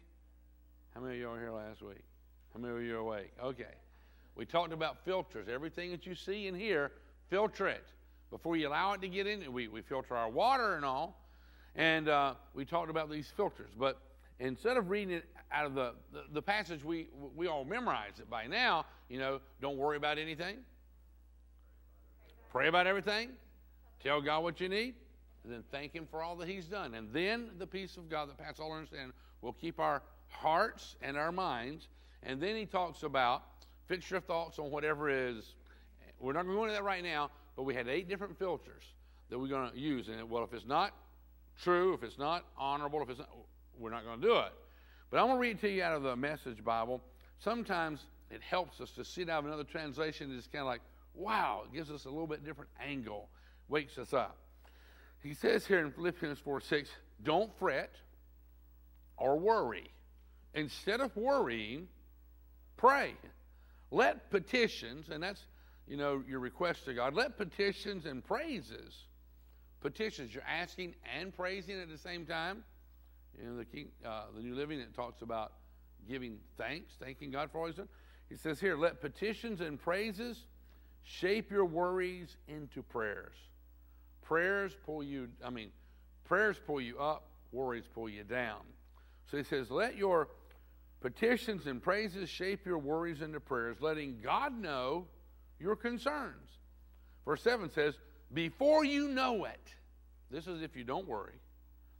How 0.94 1.00
many 1.00 1.14
of 1.14 1.20
you 1.20 1.28
were 1.28 1.40
here 1.40 1.50
last 1.50 1.82
week? 1.82 2.04
How 2.52 2.60
many 2.60 2.74
of 2.74 2.82
you 2.82 2.96
are 2.96 3.00
awake? 3.00 3.32
Okay. 3.42 3.74
We 4.36 4.46
talked 4.46 4.72
about 4.72 5.04
filters. 5.04 5.48
Everything 5.48 5.90
that 5.90 6.06
you 6.06 6.14
see 6.14 6.46
and 6.48 6.56
hear, 6.56 6.92
filter 7.30 7.66
it. 7.66 7.84
Before 8.30 8.56
you 8.56 8.68
allow 8.68 8.92
it 8.92 9.00
to 9.00 9.08
get 9.08 9.26
in, 9.26 9.52
we, 9.52 9.68
we 9.68 9.82
filter 9.82 10.16
our 10.16 10.28
water 10.28 10.76
and 10.76 10.84
all. 10.84 11.20
And 11.76 12.08
uh, 12.08 12.34
we 12.54 12.64
talked 12.64 12.90
about 12.90 13.10
these 13.10 13.32
filters. 13.36 13.70
But 13.76 14.00
instead 14.38 14.76
of 14.76 14.90
reading 14.90 15.14
it 15.14 15.24
out 15.54 15.66
of 15.66 15.74
the, 15.74 15.92
the, 16.12 16.24
the 16.32 16.42
passage, 16.42 16.82
we, 16.84 17.08
we 17.36 17.46
all 17.46 17.64
memorize 17.64 18.18
it 18.18 18.28
by 18.28 18.46
now. 18.46 18.86
You 19.08 19.18
know, 19.18 19.40
don't 19.60 19.76
worry 19.76 19.96
about 19.96 20.18
anything. 20.18 20.56
Pray 22.50 22.68
about 22.68 22.86
everything. 22.86 23.30
Tell 24.02 24.20
God 24.20 24.42
what 24.42 24.60
you 24.60 24.68
need. 24.68 24.94
And 25.44 25.52
then 25.52 25.62
thank 25.70 25.92
Him 25.92 26.06
for 26.10 26.22
all 26.22 26.36
that 26.36 26.48
He's 26.48 26.66
done. 26.66 26.94
And 26.94 27.12
then 27.12 27.50
the 27.58 27.66
peace 27.66 27.96
of 27.96 28.08
God 28.10 28.28
that 28.28 28.38
passes 28.38 28.60
all 28.60 28.72
understanding 28.72 29.12
will 29.42 29.52
keep 29.52 29.78
our 29.78 30.02
hearts 30.28 30.96
and 31.02 31.16
our 31.16 31.30
minds. 31.30 31.88
And 32.22 32.40
then 32.40 32.56
he 32.56 32.66
talks 32.66 33.02
about 33.02 33.42
fix 33.86 34.10
your 34.10 34.20
thoughts 34.20 34.58
on 34.58 34.70
whatever 34.70 35.10
is. 35.10 35.54
We're 36.18 36.32
not 36.32 36.44
going 36.44 36.54
to 36.54 36.58
go 36.58 36.64
into 36.64 36.74
that 36.74 36.84
right 36.84 37.04
now, 37.04 37.30
but 37.54 37.64
we 37.64 37.74
had 37.74 37.86
eight 37.86 38.08
different 38.08 38.38
filters 38.38 38.82
that 39.28 39.38
we're 39.38 39.48
going 39.48 39.70
to 39.70 39.78
use. 39.78 40.08
And 40.08 40.28
well, 40.30 40.42
if 40.44 40.54
it's 40.54 40.66
not 40.66 40.94
true, 41.60 41.92
if 41.92 42.02
it's 42.02 42.18
not 42.18 42.44
honorable, 42.56 43.02
if 43.02 43.10
it's 43.10 43.18
not, 43.18 43.28
we're 43.78 43.90
not 43.90 44.04
going 44.04 44.20
to 44.20 44.26
do 44.26 44.36
it. 44.38 44.52
But 45.10 45.20
I'm 45.20 45.26
going 45.26 45.36
to 45.36 45.40
read 45.40 45.60
to 45.60 45.68
you 45.68 45.82
out 45.82 45.94
of 45.94 46.02
the 46.02 46.16
Message 46.16 46.64
Bible. 46.64 47.00
Sometimes 47.38 48.00
it 48.30 48.42
helps 48.42 48.80
us 48.80 48.90
to 48.92 49.04
see 49.04 49.22
out 49.22 49.40
of 49.40 49.46
another 49.46 49.64
translation. 49.64 50.34
It's 50.36 50.46
kind 50.46 50.62
of 50.62 50.66
like, 50.66 50.80
wow, 51.14 51.62
it 51.64 51.74
gives 51.74 51.90
us 51.90 52.04
a 52.04 52.10
little 52.10 52.26
bit 52.26 52.44
different 52.44 52.70
angle, 52.84 53.28
wakes 53.68 53.98
us 53.98 54.12
up. 54.12 54.36
He 55.22 55.34
says 55.34 55.66
here 55.66 55.80
in 55.80 55.90
Philippians 55.92 56.38
4 56.40 56.60
6, 56.60 56.90
don't 57.22 57.50
fret 57.58 57.94
or 59.16 59.38
worry. 59.38 59.90
Instead 60.54 61.00
of 61.00 61.16
worrying, 61.16 61.88
pray. 62.76 63.14
Let 63.90 64.30
petitions, 64.30 65.08
and 65.08 65.22
that's, 65.22 65.46
you 65.86 65.96
know, 65.96 66.22
your 66.28 66.40
request 66.40 66.84
to 66.86 66.94
God, 66.94 67.14
let 67.14 67.38
petitions 67.38 68.06
and 68.06 68.24
praises, 68.24 68.94
petitions, 69.80 70.34
you're 70.34 70.44
asking 70.44 70.94
and 71.18 71.34
praising 71.34 71.80
at 71.80 71.88
the 71.88 71.98
same 71.98 72.26
time. 72.26 72.64
Know, 73.42 73.56
the, 73.56 73.64
King, 73.64 73.88
uh, 74.04 74.24
the 74.34 74.42
New 74.42 74.54
Living, 74.54 74.80
it 74.80 74.94
talks 74.94 75.22
about 75.22 75.52
giving 76.08 76.38
thanks, 76.56 76.94
thanking 77.00 77.30
God 77.30 77.50
for 77.50 77.60
all 77.60 77.66
he's 77.66 77.76
done. 77.76 77.88
He 78.28 78.36
says 78.36 78.60
here, 78.60 78.76
let 78.76 79.00
petitions 79.00 79.60
and 79.60 79.78
praises 79.80 80.46
shape 81.02 81.50
your 81.50 81.64
worries 81.64 82.36
into 82.48 82.82
prayers. 82.82 83.36
Prayers 84.22 84.74
pull 84.86 85.02
you, 85.02 85.28
I 85.44 85.50
mean, 85.50 85.70
prayers 86.24 86.60
pull 86.66 86.80
you 86.80 86.98
up, 86.98 87.28
worries 87.52 87.84
pull 87.94 88.08
you 88.08 88.24
down. 88.24 88.60
So 89.30 89.36
he 89.36 89.42
says, 89.42 89.70
let 89.70 89.96
your 89.96 90.28
Petitions 91.04 91.66
and 91.66 91.82
praises 91.82 92.30
shape 92.30 92.64
your 92.64 92.78
worries 92.78 93.20
into 93.20 93.38
prayers, 93.38 93.76
letting 93.82 94.20
God 94.22 94.58
know 94.58 95.04
your 95.60 95.76
concerns. 95.76 96.48
Verse 97.26 97.42
7 97.42 97.70
says, 97.72 97.98
Before 98.32 98.86
you 98.86 99.08
know 99.08 99.44
it, 99.44 99.74
this 100.30 100.46
is 100.46 100.62
if 100.62 100.74
you 100.74 100.82
don't 100.82 101.06
worry, 101.06 101.34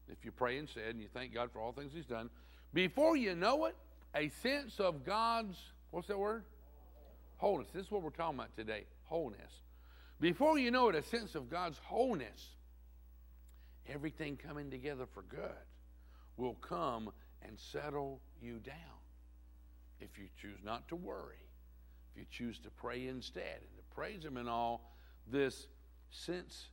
if 0.09 0.25
you 0.25 0.33
pray 0.33 0.59
instead 0.59 0.91
and 0.91 1.01
you 1.01 1.09
thank 1.13 1.35
God 1.35 1.51
for 1.53 1.61
all 1.61 1.73
things 1.73 1.93
He's 1.95 2.07
done, 2.07 2.31
before 2.73 3.17
you 3.17 3.35
know 3.35 3.67
it, 3.67 3.77
a 4.15 4.29
sense 4.43 4.81
of 4.81 5.05
God's, 5.05 5.57
what's 5.91 6.09
that 6.09 6.19
word? 6.19 6.45
Wholeness. 7.37 7.69
This 7.73 7.87
is 7.87 7.91
what 7.91 8.03
we're 8.03 8.11
talking 8.11 8.39
about 8.39 8.57
today 8.57 8.85
wholeness. 9.05 9.53
Before 10.21 10.59
you 10.59 10.71
know 10.71 10.89
it, 10.89 10.95
a 10.95 11.03
sense 11.03 11.35
of 11.35 11.51
God's 11.51 11.79
wholeness 11.85 12.55
everything 13.87 14.37
coming 14.37 14.71
together 14.71 15.07
for 15.13 15.23
good 15.23 15.51
will 16.37 16.55
come 16.55 17.11
and 17.43 17.59
settle 17.59 18.21
you 18.41 18.59
down 18.59 18.75
if 20.01 20.19
you 20.19 20.25
choose 20.41 20.59
not 20.65 20.89
to 20.89 20.97
worry, 20.97 21.37
if 22.13 22.19
you 22.19 22.27
choose 22.31 22.59
to 22.61 22.71
pray 22.71 23.07
instead 23.07 23.61
and 23.61 23.77
to 23.77 23.95
praise 23.95 24.25
Him 24.25 24.37
in 24.37 24.49
all 24.49 24.93
this 25.31 25.67
sense 26.11 26.67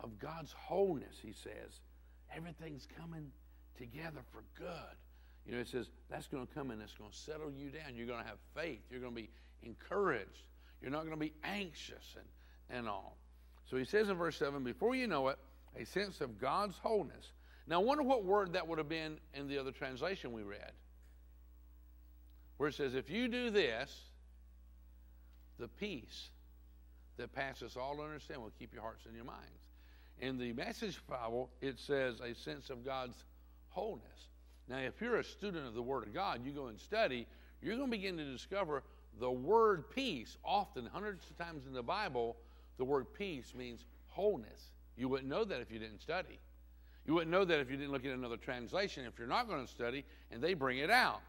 of 0.00 0.18
God's 0.18 0.52
wholeness, 0.52 1.16
He 1.22 1.32
says. 1.32 1.80
Everything's 2.36 2.86
coming 2.98 3.30
together 3.76 4.20
for 4.32 4.42
good. 4.56 4.96
You 5.46 5.54
know, 5.54 5.60
it 5.60 5.68
says 5.68 5.88
that's 6.10 6.26
going 6.26 6.46
to 6.46 6.54
come 6.54 6.70
and 6.70 6.80
it's 6.80 6.94
going 6.94 7.10
to 7.10 7.16
settle 7.16 7.50
you 7.50 7.70
down. 7.70 7.94
You're 7.94 8.06
going 8.06 8.22
to 8.22 8.28
have 8.28 8.38
faith. 8.54 8.80
You're 8.90 9.00
going 9.00 9.14
to 9.14 9.22
be 9.22 9.30
encouraged. 9.62 10.48
You're 10.80 10.90
not 10.90 11.00
going 11.00 11.12
to 11.12 11.16
be 11.16 11.32
anxious 11.44 12.16
and, 12.16 12.78
and 12.78 12.88
all. 12.88 13.16
So 13.70 13.76
he 13.76 13.84
says 13.84 14.08
in 14.08 14.16
verse 14.16 14.36
7 14.36 14.62
before 14.64 14.94
you 14.94 15.06
know 15.06 15.28
it, 15.28 15.38
a 15.78 15.84
sense 15.84 16.20
of 16.20 16.38
God's 16.40 16.76
wholeness. 16.78 17.32
Now, 17.66 17.80
I 17.80 17.84
wonder 17.84 18.02
what 18.02 18.24
word 18.24 18.52
that 18.52 18.68
would 18.68 18.78
have 18.78 18.88
been 18.88 19.18
in 19.32 19.48
the 19.48 19.58
other 19.58 19.72
translation 19.72 20.32
we 20.32 20.42
read. 20.42 20.72
Where 22.58 22.68
it 22.68 22.74
says, 22.74 22.94
if 22.94 23.10
you 23.10 23.26
do 23.28 23.50
this, 23.50 23.94
the 25.58 25.68
peace 25.68 26.28
that 27.16 27.32
passes 27.32 27.76
all 27.76 28.00
understanding 28.00 28.42
will 28.42 28.52
keep 28.58 28.72
your 28.72 28.82
hearts 28.82 29.06
and 29.06 29.14
your 29.14 29.24
minds. 29.24 29.64
In 30.20 30.38
the 30.38 30.52
Message 30.52 31.00
Bible, 31.06 31.50
it 31.60 31.78
says 31.78 32.20
a 32.20 32.34
sense 32.34 32.70
of 32.70 32.84
God's 32.84 33.24
wholeness. 33.68 34.28
Now, 34.68 34.78
if 34.78 35.00
you're 35.00 35.18
a 35.18 35.24
student 35.24 35.66
of 35.66 35.74
the 35.74 35.82
Word 35.82 36.06
of 36.06 36.14
God, 36.14 36.44
you 36.44 36.52
go 36.52 36.66
and 36.66 36.80
study, 36.80 37.26
you're 37.60 37.76
going 37.76 37.90
to 37.90 37.96
begin 37.96 38.16
to 38.16 38.24
discover 38.24 38.82
the 39.20 39.30
word 39.30 39.90
peace. 39.90 40.36
Often, 40.44 40.86
hundreds 40.92 41.28
of 41.30 41.38
times 41.38 41.66
in 41.66 41.72
the 41.72 41.82
Bible, 41.82 42.36
the 42.78 42.84
word 42.84 43.06
peace 43.14 43.52
means 43.56 43.84
wholeness. 44.08 44.70
You 44.96 45.08
wouldn't 45.08 45.28
know 45.28 45.44
that 45.44 45.60
if 45.60 45.70
you 45.70 45.78
didn't 45.78 46.00
study. 46.00 46.38
You 47.06 47.14
wouldn't 47.14 47.30
know 47.30 47.44
that 47.44 47.60
if 47.60 47.70
you 47.70 47.76
didn't 47.76 47.92
look 47.92 48.04
at 48.04 48.12
another 48.12 48.36
translation, 48.36 49.04
if 49.04 49.18
you're 49.18 49.28
not 49.28 49.48
going 49.48 49.64
to 49.64 49.70
study, 49.70 50.04
and 50.30 50.42
they 50.42 50.54
bring 50.54 50.78
it 50.78 50.90
out. 50.90 51.20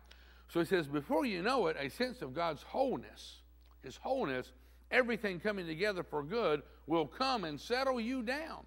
So 0.47 0.59
he 0.59 0.65
says, 0.65 0.87
before 0.87 1.25
you 1.25 1.41
know 1.41 1.67
it, 1.67 1.75
a 1.79 1.89
sense 1.89 2.21
of 2.21 2.33
God's 2.33 2.63
wholeness, 2.63 3.41
his 3.83 3.97
wholeness, 3.97 4.51
everything 4.91 5.39
coming 5.39 5.67
together 5.67 6.03
for 6.03 6.23
good, 6.23 6.61
will 6.87 7.07
come 7.07 7.43
and 7.43 7.59
settle 7.59 7.99
you 7.99 8.21
down. 8.21 8.65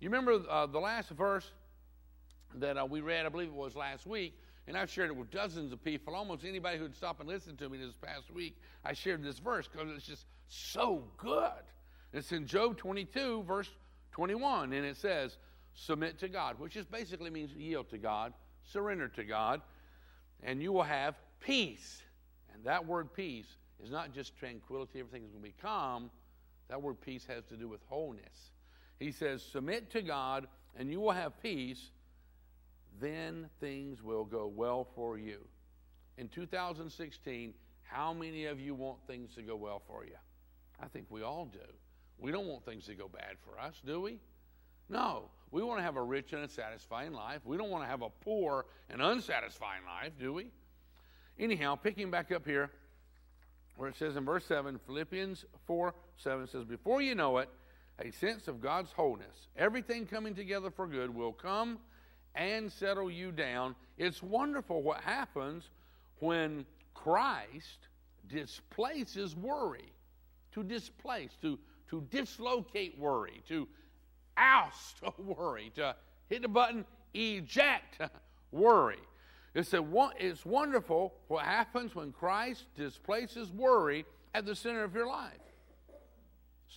You 0.00 0.08
remember 0.08 0.40
uh, 0.48 0.66
the 0.66 0.78
last 0.78 1.10
verse 1.10 1.50
that 2.54 2.78
uh, 2.78 2.86
we 2.86 3.00
read, 3.00 3.26
I 3.26 3.28
believe 3.28 3.48
it 3.48 3.54
was 3.54 3.74
last 3.74 4.06
week, 4.06 4.38
and 4.68 4.76
I've 4.76 4.90
shared 4.90 5.10
it 5.10 5.16
with 5.16 5.30
dozens 5.30 5.72
of 5.72 5.82
people. 5.82 6.14
Almost 6.14 6.44
anybody 6.44 6.78
who'd 6.78 6.94
stop 6.94 7.18
and 7.20 7.28
listen 7.28 7.56
to 7.56 7.68
me 7.68 7.78
this 7.78 7.94
past 8.00 8.30
week, 8.32 8.56
I 8.84 8.92
shared 8.92 9.24
this 9.24 9.38
verse 9.38 9.66
because 9.66 9.88
it's 9.94 10.06
just 10.06 10.26
so 10.48 11.02
good. 11.16 11.50
It's 12.12 12.30
in 12.30 12.46
Job 12.46 12.76
22, 12.76 13.42
verse 13.42 13.68
21, 14.12 14.72
and 14.72 14.86
it 14.86 14.96
says, 14.96 15.36
Submit 15.74 16.18
to 16.20 16.28
God, 16.28 16.58
which 16.58 16.74
just 16.74 16.90
basically 16.90 17.30
means 17.30 17.52
yield 17.52 17.88
to 17.90 17.98
God, 17.98 18.32
surrender 18.64 19.08
to 19.08 19.24
God, 19.24 19.62
and 20.42 20.62
you 20.62 20.72
will 20.72 20.82
have 20.82 21.16
peace. 21.40 22.02
And 22.54 22.64
that 22.64 22.86
word 22.86 23.12
peace 23.12 23.46
is 23.82 23.90
not 23.90 24.12
just 24.12 24.36
tranquility, 24.36 25.00
everything 25.00 25.24
is 25.24 25.30
going 25.30 25.42
to 25.42 25.48
be 25.48 25.54
calm. 25.60 26.10
That 26.68 26.82
word 26.82 27.00
peace 27.00 27.24
has 27.28 27.44
to 27.46 27.56
do 27.56 27.68
with 27.68 27.80
wholeness. 27.88 28.50
He 28.98 29.12
says, 29.12 29.42
Submit 29.42 29.90
to 29.92 30.02
God, 30.02 30.46
and 30.76 30.90
you 30.90 31.00
will 31.00 31.12
have 31.12 31.40
peace 31.42 31.90
then 33.00 33.48
things 33.60 34.02
will 34.02 34.24
go 34.24 34.46
well 34.46 34.86
for 34.94 35.18
you. 35.18 35.38
In 36.16 36.28
2016, 36.28 37.54
how 37.82 38.12
many 38.12 38.46
of 38.46 38.60
you 38.60 38.74
want 38.74 38.98
things 39.06 39.34
to 39.36 39.42
go 39.42 39.56
well 39.56 39.82
for 39.86 40.04
you? 40.04 40.16
I 40.80 40.86
think 40.88 41.06
we 41.10 41.22
all 41.22 41.46
do. 41.46 41.58
We 42.18 42.32
don't 42.32 42.46
want 42.46 42.64
things 42.64 42.86
to 42.86 42.94
go 42.94 43.08
bad 43.08 43.36
for 43.44 43.58
us, 43.60 43.74
do 43.84 44.00
we? 44.00 44.18
No. 44.88 45.30
We 45.50 45.62
want 45.62 45.78
to 45.78 45.82
have 45.82 45.96
a 45.96 46.02
rich 46.02 46.32
and 46.32 46.42
a 46.42 46.48
satisfying 46.48 47.12
life. 47.12 47.40
We 47.44 47.56
don't 47.56 47.70
want 47.70 47.84
to 47.84 47.88
have 47.88 48.02
a 48.02 48.10
poor 48.10 48.66
and 48.90 49.00
unsatisfying 49.00 49.82
life, 49.84 50.12
do 50.18 50.32
we? 50.32 50.50
Anyhow, 51.38 51.76
picking 51.76 52.10
back 52.10 52.32
up 52.32 52.44
here, 52.44 52.70
where 53.76 53.88
it 53.88 53.96
says 53.96 54.16
in 54.16 54.24
verse 54.24 54.44
7, 54.44 54.80
Philippians 54.86 55.44
4 55.66 55.94
7 56.16 56.48
says, 56.48 56.64
Before 56.64 57.00
you 57.00 57.14
know 57.14 57.38
it, 57.38 57.48
a 57.98 58.10
sense 58.12 58.48
of 58.48 58.60
God's 58.60 58.92
wholeness, 58.92 59.48
everything 59.56 60.06
coming 60.06 60.34
together 60.34 60.70
for 60.70 60.86
good, 60.86 61.14
will 61.14 61.32
come 61.32 61.78
and 62.34 62.70
settle 62.70 63.10
you 63.10 63.32
down. 63.32 63.74
It's 63.96 64.22
wonderful 64.22 64.82
what 64.82 65.00
happens 65.00 65.70
when 66.20 66.64
Christ 66.94 67.88
displaces 68.28 69.36
worry. 69.36 69.92
To 70.52 70.62
displace, 70.62 71.30
to, 71.42 71.58
to 71.90 72.00
dislocate 72.10 72.98
worry, 72.98 73.42
to 73.48 73.68
oust 74.36 74.96
worry, 75.18 75.70
to 75.76 75.94
hit 76.28 76.42
the 76.42 76.48
button, 76.48 76.84
eject 77.14 78.00
worry. 78.50 78.98
It's, 79.54 79.72
a, 79.74 79.84
it's 80.18 80.44
wonderful 80.44 81.14
what 81.28 81.44
happens 81.44 81.94
when 81.94 82.12
Christ 82.12 82.64
displaces 82.76 83.50
worry 83.50 84.04
at 84.34 84.46
the 84.46 84.54
center 84.54 84.84
of 84.84 84.94
your 84.94 85.06
life. 85.06 85.32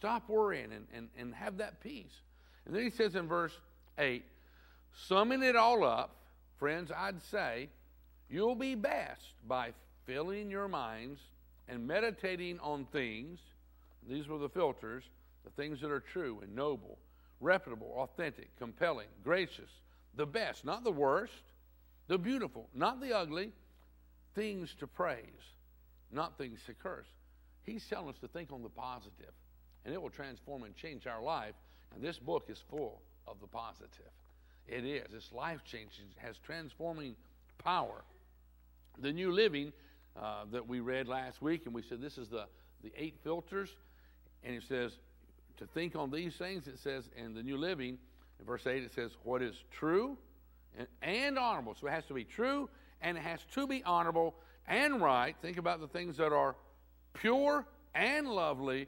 Stop 0.02 0.30
worrying 0.30 0.74
and, 0.74 0.88
and, 0.96 1.10
and 1.16 1.36
have 1.36 1.58
that 1.58 1.80
peace. 1.80 2.24
And 2.66 2.74
then 2.74 2.82
he 2.82 2.90
says 2.90 3.14
in 3.14 3.28
verse 3.28 3.54
8, 4.00 4.24
Summing 5.08 5.44
it 5.44 5.56
all 5.56 5.84
up, 5.84 6.16
friends, 6.58 6.92
I'd 6.92 7.22
say 7.22 7.70
you'll 8.28 8.56
be 8.56 8.74
best 8.74 9.22
by 9.48 9.74
filling 10.08 10.50
your 10.50 10.68
minds 10.68 11.20
and 11.68 11.86
meditating 11.86 12.60
on 12.62 12.86
things. 12.86 13.38
These 14.10 14.28
were 14.28 14.40
the 14.40 14.50
filters 14.50 15.04
the 15.44 15.52
things 15.52 15.80
that 15.82 15.92
are 15.92 16.00
true 16.00 16.40
and 16.42 16.56
noble, 16.56 16.98
reputable, 17.40 17.94
authentic, 17.98 18.50
compelling, 18.58 19.08
gracious, 19.24 19.70
the 20.16 20.26
best, 20.26 20.66
not 20.66 20.84
the 20.84 20.92
worst, 20.92 21.44
the 22.08 22.18
beautiful, 22.18 22.68
not 22.74 23.00
the 23.02 23.16
ugly, 23.16 23.52
things 24.34 24.74
to 24.80 24.88
praise, 24.88 25.54
not 26.12 26.40
things 26.40 26.60
to 26.66 26.74
curse. 26.74 27.08
He's 27.64 27.86
telling 27.88 28.10
us 28.10 28.18
to 28.22 28.28
think 28.28 28.52
on 28.52 28.64
the 28.64 28.70
positive, 28.70 29.34
and 29.86 29.94
it 29.94 30.02
will 30.02 30.10
transform 30.10 30.63
and 30.63 30.76
change 30.76 31.08
our 31.08 31.22
life. 31.22 31.54
And 31.94 32.04
this 32.04 32.17
book 32.20 32.46
is 32.50 32.63
full 32.70 33.02
of 33.28 33.39
the 33.39 33.48
positive. 33.48 34.12
It 34.67 34.86
is. 34.86 35.08
It's 35.13 35.32
life 35.32 35.63
changing, 35.65 36.06
has 36.17 36.38
transforming 36.38 37.15
power. 37.58 38.04
The 39.00 39.12
New 39.12 39.32
Living 39.32 39.74
uh, 40.22 40.46
that 40.52 40.67
we 40.67 40.80
read 40.80 41.08
last 41.08 41.41
week, 41.41 41.65
and 41.65 41.74
we 41.74 41.82
said 41.82 42.02
this 42.02 42.17
is 42.17 42.30
the, 42.30 42.46
the 42.84 42.91
eight 42.98 43.15
filters, 43.24 43.70
and 44.44 44.56
it 44.56 44.63
says 44.67 44.94
to 45.58 45.65
think 45.65 45.96
on 45.96 46.12
these 46.12 46.36
things. 46.36 46.67
It 46.67 46.80
says 46.80 47.10
in 47.15 47.34
the 47.34 47.44
New 47.44 47.58
Living, 47.58 47.98
in 48.39 48.46
verse 48.46 48.65
8, 48.65 48.84
it 48.84 48.94
says, 48.94 49.12
What 49.24 49.41
is 49.41 49.56
true 49.72 50.17
and, 50.78 50.88
and 51.02 51.38
honorable. 51.38 51.76
So 51.80 51.88
it 51.88 51.91
has 51.91 52.06
to 52.06 52.13
be 52.13 52.24
true, 52.24 52.70
and 53.02 53.17
it 53.17 53.22
has 53.22 53.39
to 53.54 53.67
be 53.67 53.84
honorable 53.84 54.36
and 54.67 55.02
right. 55.02 55.36
Think 55.41 55.58
about 55.58 55.80
the 55.80 55.88
things 55.88 56.17
that 56.17 56.34
are 56.34 56.56
pure 57.13 57.65
and 57.94 58.28
lovely 58.28 58.88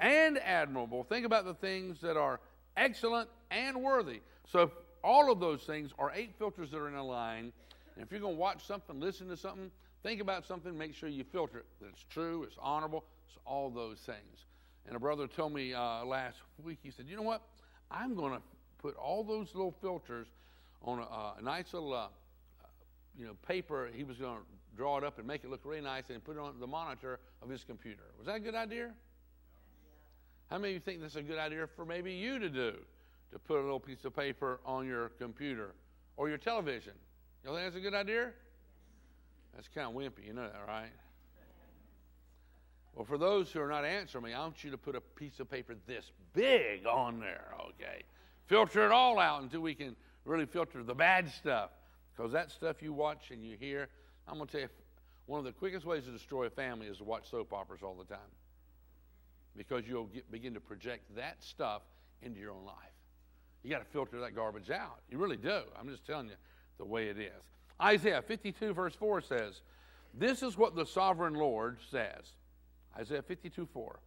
and 0.00 0.38
admirable. 0.38 1.04
Think 1.04 1.26
about 1.26 1.44
the 1.44 1.54
things 1.54 2.00
that 2.00 2.16
are 2.16 2.40
excellent 2.76 3.28
and 3.50 3.82
worthy. 3.82 4.20
So 4.50 4.72
all 5.04 5.30
of 5.30 5.40
those 5.40 5.62
things 5.62 5.92
are 5.98 6.12
eight 6.14 6.34
filters 6.38 6.70
that 6.70 6.78
are 6.78 6.88
in 6.88 6.94
a 6.94 7.04
line. 7.04 7.52
And 7.94 8.04
if 8.04 8.10
you're 8.10 8.20
going 8.20 8.34
to 8.34 8.40
watch 8.40 8.66
something, 8.66 8.98
listen 8.98 9.28
to 9.28 9.36
something, 9.36 9.70
think 10.02 10.20
about 10.20 10.46
something, 10.46 10.76
make 10.76 10.94
sure 10.94 11.08
you 11.08 11.24
filter 11.24 11.58
it. 11.58 11.66
That 11.80 11.88
it's 11.88 12.04
true, 12.10 12.44
it's 12.44 12.56
honorable, 12.60 13.04
it's 13.28 13.38
all 13.44 13.70
those 13.70 13.98
things. 13.98 14.46
And 14.86 14.96
a 14.96 14.98
brother 14.98 15.26
told 15.26 15.52
me 15.52 15.74
uh, 15.74 16.04
last 16.04 16.38
week, 16.64 16.78
he 16.82 16.90
said, 16.90 17.06
You 17.08 17.16
know 17.16 17.22
what? 17.22 17.42
I'm 17.90 18.14
going 18.14 18.32
to 18.32 18.42
put 18.78 18.96
all 18.96 19.22
those 19.22 19.54
little 19.54 19.74
filters 19.80 20.28
on 20.82 21.00
a, 21.00 21.02
uh, 21.02 21.34
a 21.38 21.42
nice 21.42 21.74
little 21.74 21.92
uh, 21.92 22.06
you 23.18 23.26
know, 23.26 23.34
paper. 23.46 23.90
He 23.94 24.04
was 24.04 24.16
going 24.16 24.38
to 24.38 24.42
draw 24.76 24.96
it 24.96 25.04
up 25.04 25.18
and 25.18 25.26
make 25.26 25.44
it 25.44 25.50
look 25.50 25.60
really 25.64 25.82
nice 25.82 26.04
and 26.08 26.24
put 26.24 26.36
it 26.36 26.40
on 26.40 26.58
the 26.58 26.66
monitor 26.66 27.18
of 27.42 27.48
his 27.48 27.64
computer. 27.64 28.04
Was 28.16 28.26
that 28.26 28.36
a 28.36 28.40
good 28.40 28.54
idea? 28.54 28.92
How 30.50 30.58
many 30.58 30.74
of 30.74 30.74
you 30.74 30.80
think 30.80 31.00
that's 31.00 31.16
a 31.16 31.22
good 31.22 31.38
idea 31.38 31.66
for 31.76 31.84
maybe 31.84 32.12
you 32.12 32.38
to 32.38 32.48
do? 32.48 32.74
to 33.32 33.38
put 33.38 33.58
a 33.58 33.62
little 33.62 33.80
piece 33.80 34.04
of 34.04 34.14
paper 34.14 34.60
on 34.64 34.86
your 34.86 35.10
computer 35.10 35.74
or 36.16 36.28
your 36.28 36.38
television. 36.38 36.92
You 37.44 37.50
think 37.50 37.62
that's 37.62 37.76
a 37.76 37.80
good 37.80 37.94
idea? 37.94 38.30
That's 39.54 39.68
kind 39.68 39.88
of 39.88 39.94
wimpy, 39.94 40.26
you 40.26 40.32
know 40.32 40.42
that, 40.42 40.64
right? 40.66 40.90
Well, 42.94 43.04
for 43.04 43.18
those 43.18 43.50
who 43.50 43.60
are 43.60 43.68
not 43.68 43.84
answering 43.84 44.24
me, 44.24 44.32
I 44.32 44.40
want 44.40 44.64
you 44.64 44.70
to 44.72 44.78
put 44.78 44.96
a 44.96 45.00
piece 45.00 45.38
of 45.38 45.50
paper 45.50 45.74
this 45.86 46.10
big 46.32 46.86
on 46.86 47.20
there, 47.20 47.54
okay? 47.68 48.02
Filter 48.46 48.84
it 48.84 48.92
all 48.92 49.18
out 49.18 49.42
until 49.42 49.60
we 49.60 49.74
can 49.74 49.94
really 50.24 50.46
filter 50.46 50.82
the 50.82 50.94
bad 50.94 51.30
stuff. 51.30 51.70
Because 52.14 52.32
that 52.32 52.50
stuff 52.50 52.82
you 52.82 52.92
watch 52.92 53.30
and 53.30 53.44
you 53.44 53.56
hear, 53.58 53.88
I'm 54.26 54.34
going 54.34 54.48
to 54.48 54.52
tell 54.52 54.60
you, 54.62 54.68
one 55.26 55.38
of 55.38 55.44
the 55.44 55.52
quickest 55.52 55.86
ways 55.86 56.04
to 56.04 56.10
destroy 56.10 56.46
a 56.46 56.50
family 56.50 56.88
is 56.88 56.98
to 56.98 57.04
watch 57.04 57.30
soap 57.30 57.52
operas 57.52 57.80
all 57.82 57.94
the 57.94 58.04
time. 58.04 58.18
Because 59.56 59.84
you'll 59.86 60.06
get, 60.06 60.30
begin 60.30 60.54
to 60.54 60.60
project 60.60 61.14
that 61.16 61.42
stuff 61.42 61.82
into 62.22 62.40
your 62.40 62.52
own 62.52 62.64
life. 62.64 62.76
You 63.62 63.70
got 63.70 63.80
to 63.80 63.90
filter 63.90 64.20
that 64.20 64.34
garbage 64.34 64.70
out. 64.70 65.00
You 65.10 65.18
really 65.18 65.36
do. 65.36 65.60
I'm 65.78 65.88
just 65.88 66.06
telling 66.06 66.28
you 66.28 66.36
the 66.78 66.84
way 66.84 67.08
it 67.08 67.18
is. 67.18 67.42
Isaiah 67.80 68.22
52, 68.22 68.72
verse 68.72 68.94
4 68.94 69.20
says, 69.20 69.60
This 70.14 70.42
is 70.42 70.56
what 70.56 70.74
the 70.74 70.86
sovereign 70.86 71.34
Lord 71.34 71.78
says. 71.90 72.34
Isaiah 72.98 73.22
52, 73.22 73.66
4. 73.66 74.00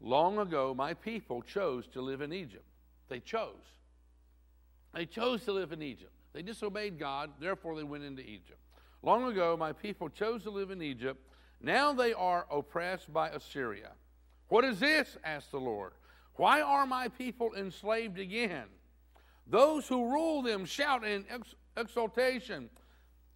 Long 0.00 0.38
ago, 0.38 0.74
my 0.74 0.94
people 0.94 1.42
chose 1.42 1.86
to 1.88 2.00
live 2.00 2.20
in 2.20 2.32
Egypt. 2.32 2.64
They 3.08 3.20
chose. 3.20 3.54
They 4.94 5.06
chose 5.06 5.44
to 5.44 5.52
live 5.52 5.72
in 5.72 5.82
Egypt. 5.82 6.12
They 6.32 6.42
disobeyed 6.42 6.98
God, 6.98 7.30
therefore 7.40 7.76
they 7.76 7.82
went 7.82 8.04
into 8.04 8.22
Egypt. 8.22 8.60
Long 9.02 9.30
ago, 9.30 9.56
my 9.56 9.72
people 9.72 10.08
chose 10.08 10.42
to 10.44 10.50
live 10.50 10.70
in 10.70 10.82
Egypt. 10.82 11.20
Now 11.60 11.92
they 11.92 12.12
are 12.12 12.46
oppressed 12.50 13.12
by 13.12 13.30
Assyria. 13.30 13.92
What 14.48 14.64
is 14.64 14.80
this? 14.80 15.16
asked 15.24 15.50
the 15.50 15.60
Lord. 15.60 15.92
Why 16.36 16.60
are 16.60 16.86
my 16.86 17.08
people 17.08 17.52
enslaved 17.54 18.18
again? 18.18 18.66
Those 19.46 19.88
who 19.88 20.10
rule 20.10 20.42
them 20.42 20.64
shout 20.64 21.04
in 21.04 21.24
ex- 21.30 21.54
exultation. 21.76 22.68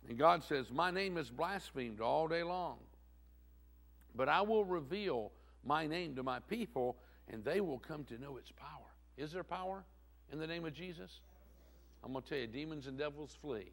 And 0.09 0.18
God 0.18 0.42
says, 0.44 0.70
My 0.70 0.90
name 0.90 1.16
is 1.16 1.31
blasphemed 1.31 2.01
all 2.01 2.29
day 2.29 2.42
long. 2.42 2.79
But 4.14 4.29
I 4.29 4.42
will 4.42 4.64
reveal 4.64 5.33
my 5.64 5.87
name 5.87 6.14
to 6.16 6.22
my 6.22 6.40
people, 6.40 6.96
and 7.29 7.44
they 7.44 7.61
will 7.61 7.79
come 7.79 8.05
to 8.05 8.18
know 8.18 8.37
its 8.37 8.53
power. 8.53 8.68
Is 9.16 9.33
there 9.33 9.44
power 9.44 9.85
in 10.31 10.38
the 10.38 10.46
name 10.46 10.64
of 10.64 10.75
Jesus? 10.75 11.20
I'm 12.05 12.12
going 12.12 12.22
to 12.25 12.29
tell 12.29 12.38
you, 12.38 12.46
demons 12.46 12.87
and 12.87 12.98
devils 12.98 13.37
flee. 13.40 13.70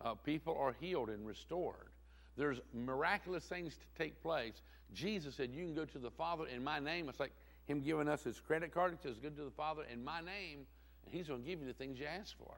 Uh, 0.00 0.14
people 0.14 0.56
are 0.58 0.74
healed 0.80 1.10
and 1.10 1.26
restored. 1.26 1.88
There's 2.36 2.60
miraculous 2.72 3.44
things 3.44 3.74
to 3.74 4.02
take 4.02 4.20
place. 4.22 4.62
Jesus 4.94 5.34
said, 5.34 5.50
You 5.52 5.64
can 5.64 5.74
go 5.74 5.84
to 5.84 5.98
the 5.98 6.10
Father 6.10 6.46
in 6.46 6.62
my 6.62 6.78
name. 6.78 7.08
It's 7.08 7.20
like 7.20 7.32
Him 7.66 7.80
giving 7.80 8.08
us 8.08 8.22
His 8.22 8.40
credit 8.40 8.72
card. 8.72 8.96
He 9.00 9.08
says, 9.08 9.18
Go 9.18 9.28
to 9.28 9.44
the 9.44 9.50
Father 9.50 9.82
in 9.92 10.04
my 10.04 10.20
name, 10.20 10.66
and 11.04 11.14
He's 11.14 11.28
going 11.28 11.42
to 11.42 11.48
give 11.48 11.60
you 11.60 11.66
the 11.66 11.74
things 11.74 11.98
you 11.98 12.06
ask 12.06 12.36
for. 12.38 12.54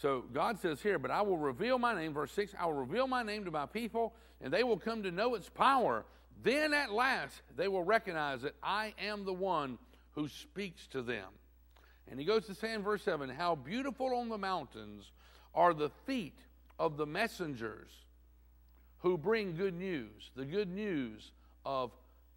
So 0.00 0.24
God 0.32 0.60
says 0.60 0.80
here, 0.80 0.98
But 0.98 1.10
I 1.10 1.22
will 1.22 1.38
reveal 1.38 1.78
my 1.78 1.94
name, 1.94 2.12
verse 2.12 2.32
6 2.32 2.54
I 2.58 2.66
will 2.66 2.74
reveal 2.74 3.06
my 3.06 3.22
name 3.22 3.44
to 3.44 3.50
my 3.50 3.66
people, 3.66 4.14
and 4.40 4.52
they 4.52 4.62
will 4.62 4.78
come 4.78 5.02
to 5.02 5.10
know 5.10 5.34
its 5.34 5.48
power. 5.48 6.04
Then 6.42 6.72
at 6.72 6.92
last 6.92 7.42
they 7.56 7.68
will 7.68 7.82
recognize 7.82 8.42
that 8.42 8.54
I 8.62 8.94
am 9.00 9.24
the 9.24 9.32
one 9.32 9.78
who 10.12 10.28
speaks 10.28 10.86
to 10.88 11.02
them. 11.02 11.26
And 12.10 12.18
he 12.18 12.24
goes 12.24 12.46
to 12.46 12.54
say 12.54 12.72
in 12.72 12.82
verse 12.82 13.02
7 13.02 13.28
How 13.28 13.54
beautiful 13.54 14.14
on 14.14 14.28
the 14.28 14.38
mountains 14.38 15.10
are 15.54 15.74
the 15.74 15.90
feet 16.06 16.38
of 16.78 16.96
the 16.96 17.06
messengers 17.06 17.90
who 19.00 19.18
bring 19.18 19.56
good 19.56 19.74
news, 19.74 20.30
the 20.34 20.44
good 20.44 20.70
news 20.70 21.32
of 21.68 21.90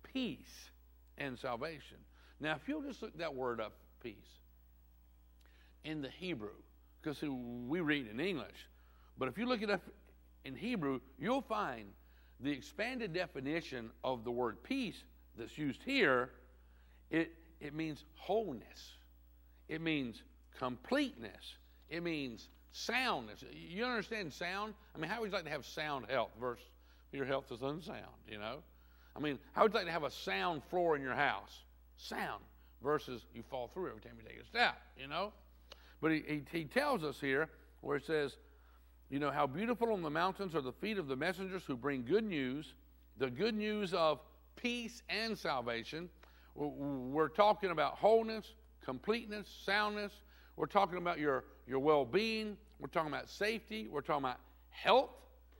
peace 0.04 0.70
and 1.18 1.40
salvation. 1.40 1.98
Now, 2.42 2.56
if 2.56 2.68
you'll 2.68 2.82
just 2.82 3.02
look 3.02 3.18
that 3.18 3.34
word 3.34 3.62
up, 3.62 3.72
peace, 4.04 4.14
in 5.86 6.02
the 6.02 6.10
Hebrew, 6.10 6.50
because 7.02 7.22
we 7.22 7.80
read 7.80 8.08
in 8.08 8.20
English, 8.20 8.68
but 9.18 9.30
if 9.30 9.38
you 9.38 9.46
look 9.46 9.62
it 9.62 9.70
up 9.70 9.82
in 10.44 10.54
Hebrew, 10.54 11.00
you'll 11.18 11.42
find 11.42 11.86
the 12.42 12.52
expanded 12.52 13.14
definition 13.14 13.92
of 14.04 14.26
the 14.26 14.32
word 14.32 14.62
peace 14.64 15.02
that's 15.38 15.58
used 15.58 15.82
here. 15.86 16.32
It, 17.10 17.32
it 17.62 17.74
means 17.74 18.04
wholeness, 18.16 18.96
it 19.70 19.80
means 19.80 20.24
completeness, 20.60 21.56
it 21.90 22.04
means 22.04 22.50
soundness. 22.74 23.46
You 23.54 23.86
understand 23.86 24.34
sound? 24.34 24.74
I 24.94 25.00
mean, 25.00 25.10
how 25.10 25.22
would 25.22 25.30
you 25.30 25.34
like 25.34 25.46
to 25.46 25.52
have 25.52 25.66
sound 25.66 26.08
health 26.10 26.32
versus 26.38 26.66
your 27.14 27.26
health 27.26 27.50
is 27.50 27.62
unsound, 27.62 28.18
you 28.28 28.38
know? 28.38 28.58
I 29.16 29.20
mean, 29.20 29.40
how 29.54 29.64
would 29.64 29.74
you 29.74 29.78
like 29.78 29.88
to 29.88 29.92
have 29.92 30.04
a 30.04 30.12
sound 30.12 30.62
floor 30.70 30.96
in 30.96 31.02
your 31.02 31.16
house? 31.16 31.64
Sound 31.98 32.44
versus 32.84 33.26
you 33.34 33.44
fall 33.50 33.70
through 33.74 33.90
every 33.90 34.02
time 34.02 34.14
you 34.18 34.28
take 34.28 34.42
a 34.42 34.46
step, 34.46 34.76
you 34.98 35.08
know? 35.08 35.32
But 36.02 36.12
he, 36.12 36.24
he, 36.28 36.42
he 36.52 36.66
tells 36.66 37.04
us 37.04 37.20
here 37.20 37.50
where 37.82 37.98
it 37.98 38.06
says, 38.06 38.38
you 39.10 39.20
know, 39.20 39.30
how 39.30 39.46
beautiful 39.46 39.92
on 39.92 40.02
the 40.02 40.10
mountains 40.10 40.56
are 40.56 40.62
the 40.62 40.72
feet 40.72 40.98
of 40.98 41.08
the 41.08 41.16
messengers 41.16 41.64
who 41.68 41.76
bring 41.76 42.04
good 42.04 42.24
news, 42.24 42.74
the 43.18 43.30
good 43.30 43.56
news 43.56 43.94
of 43.94 44.20
peace 44.56 45.04
and 45.10 45.38
salvation. 45.38 46.10
We're 46.56 47.28
talking 47.28 47.72
about 47.72 47.96
wholeness, 47.96 48.54
completeness, 48.84 49.48
soundness. 49.66 50.14
We're 50.56 50.66
talking 50.66 50.98
about 50.98 51.20
your 51.20 51.44
your 51.68 51.80
well 51.80 52.04
being, 52.06 52.58
we're 52.80 52.88
talking 52.88 53.12
about 53.12 53.30
safety, 53.30 53.88
we're 53.90 54.02
talking 54.02 54.26
about 54.26 54.40
health 54.70 55.12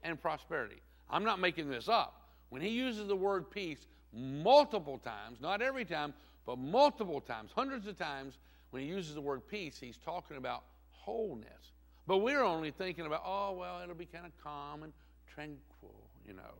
and 0.04 0.20
prosperity. 0.22 0.82
I'm 1.10 1.24
not 1.24 1.40
making 1.40 1.70
this 1.70 1.88
up. 1.88 2.21
When 2.52 2.62
he 2.62 2.68
uses 2.68 3.08
the 3.08 3.16
word 3.16 3.50
peace 3.50 3.88
multiple 4.14 4.98
times, 4.98 5.40
not 5.40 5.62
every 5.62 5.86
time, 5.86 6.14
but 6.46 6.58
multiple 6.58 7.22
times, 7.22 7.52
hundreds 7.56 7.88
of 7.88 7.98
times, 7.98 8.38
when 8.72 8.84
he 8.84 8.90
uses 8.90 9.16
the 9.16 9.22
word 9.22 9.48
peace, 9.48 9.78
he's 9.80 9.98
talking 9.98 10.36
about 10.36 10.64
wholeness. 10.92 11.72
But 12.08 12.18
we're 12.18 12.44
only 12.44 12.72
thinking 12.72 13.06
about, 13.06 13.24
oh, 13.26 13.54
well, 13.54 13.82
it'll 13.82 13.96
be 13.96 14.06
kind 14.06 14.26
of 14.26 14.34
calm 14.44 14.84
and 14.84 14.92
tranquil, 15.34 16.10
you 16.28 16.34
know. 16.34 16.60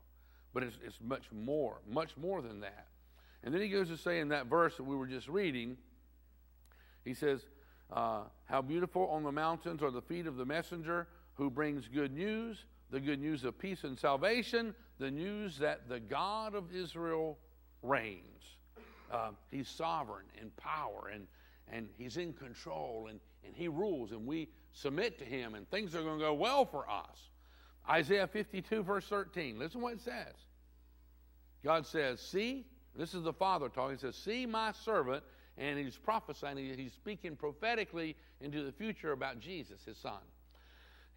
But 0.54 0.64
it's, 0.64 0.78
it's 0.86 0.98
much 1.04 1.26
more, 1.34 1.82
much 1.86 2.16
more 2.16 2.42
than 2.42 2.62
that. 2.62 2.88
And 3.44 3.54
then 3.54 3.62
he 3.62 3.68
goes 3.68 3.90
to 3.90 3.98
say 3.98 4.22
in 4.22 4.30
that 4.30 4.46
verse 4.46 4.78
that 4.78 4.84
we 4.84 4.96
were 4.96 5.08
just 5.08 5.28
reading, 5.28 5.76
he 7.04 7.14
says, 7.14 7.42
uh, 7.92 8.22
how 8.46 8.62
beautiful 8.62 9.10
on 9.10 9.24
the 9.24 9.32
mountains 9.32 9.84
are 9.84 9.92
the 9.92 10.02
feet 10.02 10.26
of 10.26 10.38
the 10.38 10.46
messenger 10.46 11.08
who 11.34 11.50
brings 11.50 11.90
good 11.90 12.14
news, 12.14 12.64
the 12.92 13.00
good 13.00 13.20
news 13.20 13.44
of 13.44 13.58
peace 13.60 13.84
and 13.84 14.00
salvation, 14.00 14.74
the 15.02 15.12
news 15.12 15.58
that 15.58 15.90
the 15.90 16.00
God 16.00 16.54
of 16.54 16.74
Israel 16.74 17.40
reigns. 17.82 18.56
Uh, 19.12 19.32
he's 19.50 19.68
sovereign 19.68 20.28
in 20.40 20.52
power 20.52 21.10
and, 21.14 21.26
and 21.68 21.90
he's 21.98 22.18
in 22.18 22.34
control 22.34 23.08
and, 23.10 23.20
and 23.44 23.56
he 23.56 23.68
rules 23.68 24.12
and 24.12 24.28
we 24.28 24.48
submit 24.74 25.18
to 25.18 25.26
him 25.26 25.56
and 25.56 25.70
things 25.72 25.96
are 25.96 26.04
going 26.04 26.20
to 26.20 26.24
go 26.24 26.34
well 26.36 26.66
for 26.66 26.88
us. 26.88 27.30
Isaiah 27.90 28.28
52, 28.28 28.84
verse 28.84 29.06
13. 29.08 29.58
Listen 29.58 29.82
what 29.82 29.94
it 29.94 30.02
says. 30.02 30.36
God 31.64 31.88
says, 31.88 32.22
See, 32.22 32.68
this 32.96 33.16
is 33.16 33.24
the 33.24 33.34
Father 33.34 33.70
talking. 33.70 33.98
He 33.98 34.02
says, 34.02 34.16
See 34.16 34.46
my 34.46 34.72
servant 34.72 35.24
and 35.58 35.80
he's 35.80 35.98
prophesying, 35.98 36.58
he's 36.78 36.94
speaking 36.94 37.36
prophetically 37.36 38.16
into 38.40 38.64
the 38.64 38.72
future 38.72 39.14
about 39.14 39.40
Jesus, 39.40 39.84
his 39.84 39.98
son. 39.98 40.22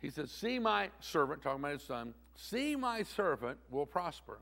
He 0.00 0.10
says, 0.10 0.30
See 0.30 0.58
my 0.58 0.90
servant, 1.00 1.42
talking 1.42 1.60
about 1.60 1.72
his 1.72 1.82
son, 1.82 2.14
see 2.34 2.76
my 2.76 3.02
servant 3.02 3.58
will 3.70 3.86
prosper. 3.86 4.38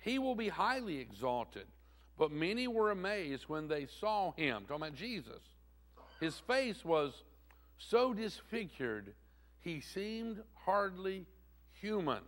He 0.00 0.18
will 0.18 0.34
be 0.34 0.48
highly 0.48 0.98
exalted. 0.98 1.66
But 2.18 2.30
many 2.30 2.68
were 2.68 2.90
amazed 2.90 3.44
when 3.48 3.66
they 3.68 3.86
saw 3.86 4.32
him, 4.32 4.64
talking 4.68 4.86
about 4.86 4.94
Jesus. 4.94 5.40
His 6.20 6.38
face 6.38 6.84
was 6.84 7.24
so 7.78 8.14
disfigured, 8.14 9.14
he 9.60 9.80
seemed 9.80 10.42
hardly 10.64 11.26
human. 11.72 12.22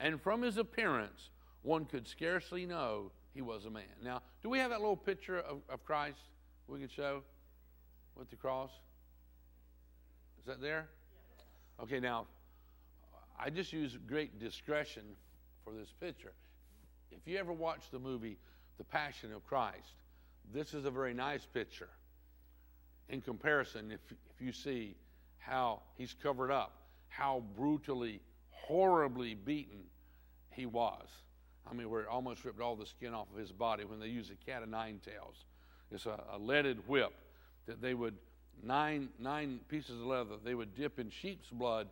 And 0.00 0.20
from 0.20 0.42
his 0.42 0.56
appearance, 0.56 1.30
one 1.62 1.84
could 1.84 2.08
scarcely 2.08 2.66
know 2.66 3.12
he 3.34 3.42
was 3.42 3.66
a 3.66 3.70
man. 3.70 3.84
Now, 4.02 4.22
do 4.42 4.48
we 4.48 4.58
have 4.58 4.70
that 4.70 4.80
little 4.80 4.96
picture 4.96 5.38
of, 5.38 5.58
of 5.68 5.84
Christ 5.84 6.18
we 6.66 6.80
can 6.80 6.88
show 6.88 7.22
with 8.16 8.30
the 8.30 8.36
cross? 8.36 8.70
That 10.50 10.60
there? 10.60 10.88
Okay, 11.80 12.00
now, 12.00 12.26
I 13.38 13.50
just 13.50 13.72
use 13.72 13.96
great 14.08 14.40
discretion 14.40 15.04
for 15.64 15.72
this 15.72 15.94
picture. 16.00 16.32
If 17.12 17.20
you 17.24 17.38
ever 17.38 17.52
watch 17.52 17.82
the 17.92 18.00
movie 18.00 18.36
The 18.76 18.82
Passion 18.82 19.32
of 19.32 19.46
Christ, 19.46 19.92
this 20.52 20.74
is 20.74 20.86
a 20.86 20.90
very 20.90 21.14
nice 21.14 21.46
picture. 21.46 21.88
In 23.10 23.20
comparison, 23.20 23.92
if, 23.92 24.00
if 24.10 24.44
you 24.44 24.50
see 24.50 24.96
how 25.38 25.82
he's 25.96 26.16
covered 26.20 26.50
up, 26.50 26.72
how 27.06 27.44
brutally, 27.56 28.20
horribly 28.50 29.36
beaten 29.36 29.84
he 30.50 30.66
was. 30.66 31.06
I 31.70 31.74
mean, 31.74 31.88
where 31.90 32.00
it 32.00 32.08
almost 32.08 32.44
ripped 32.44 32.60
all 32.60 32.74
the 32.74 32.86
skin 32.86 33.14
off 33.14 33.28
of 33.32 33.38
his 33.38 33.52
body 33.52 33.84
when 33.84 34.00
they 34.00 34.08
used 34.08 34.32
a 34.32 34.50
cat 34.50 34.64
of 34.64 34.68
nine 34.68 34.98
tails. 35.04 35.44
It's 35.92 36.06
a, 36.06 36.20
a 36.32 36.38
leaded 36.40 36.88
whip 36.88 37.12
that 37.66 37.80
they 37.80 37.94
would, 37.94 38.16
nine, 38.62 39.08
nine 39.18 39.60
pieces 39.68 40.00
of 40.00 40.06
leather, 40.06 40.36
they 40.44 40.54
would 40.54 40.74
dip 40.74 40.98
in 40.98 41.10
sheep's 41.10 41.48
blood 41.50 41.88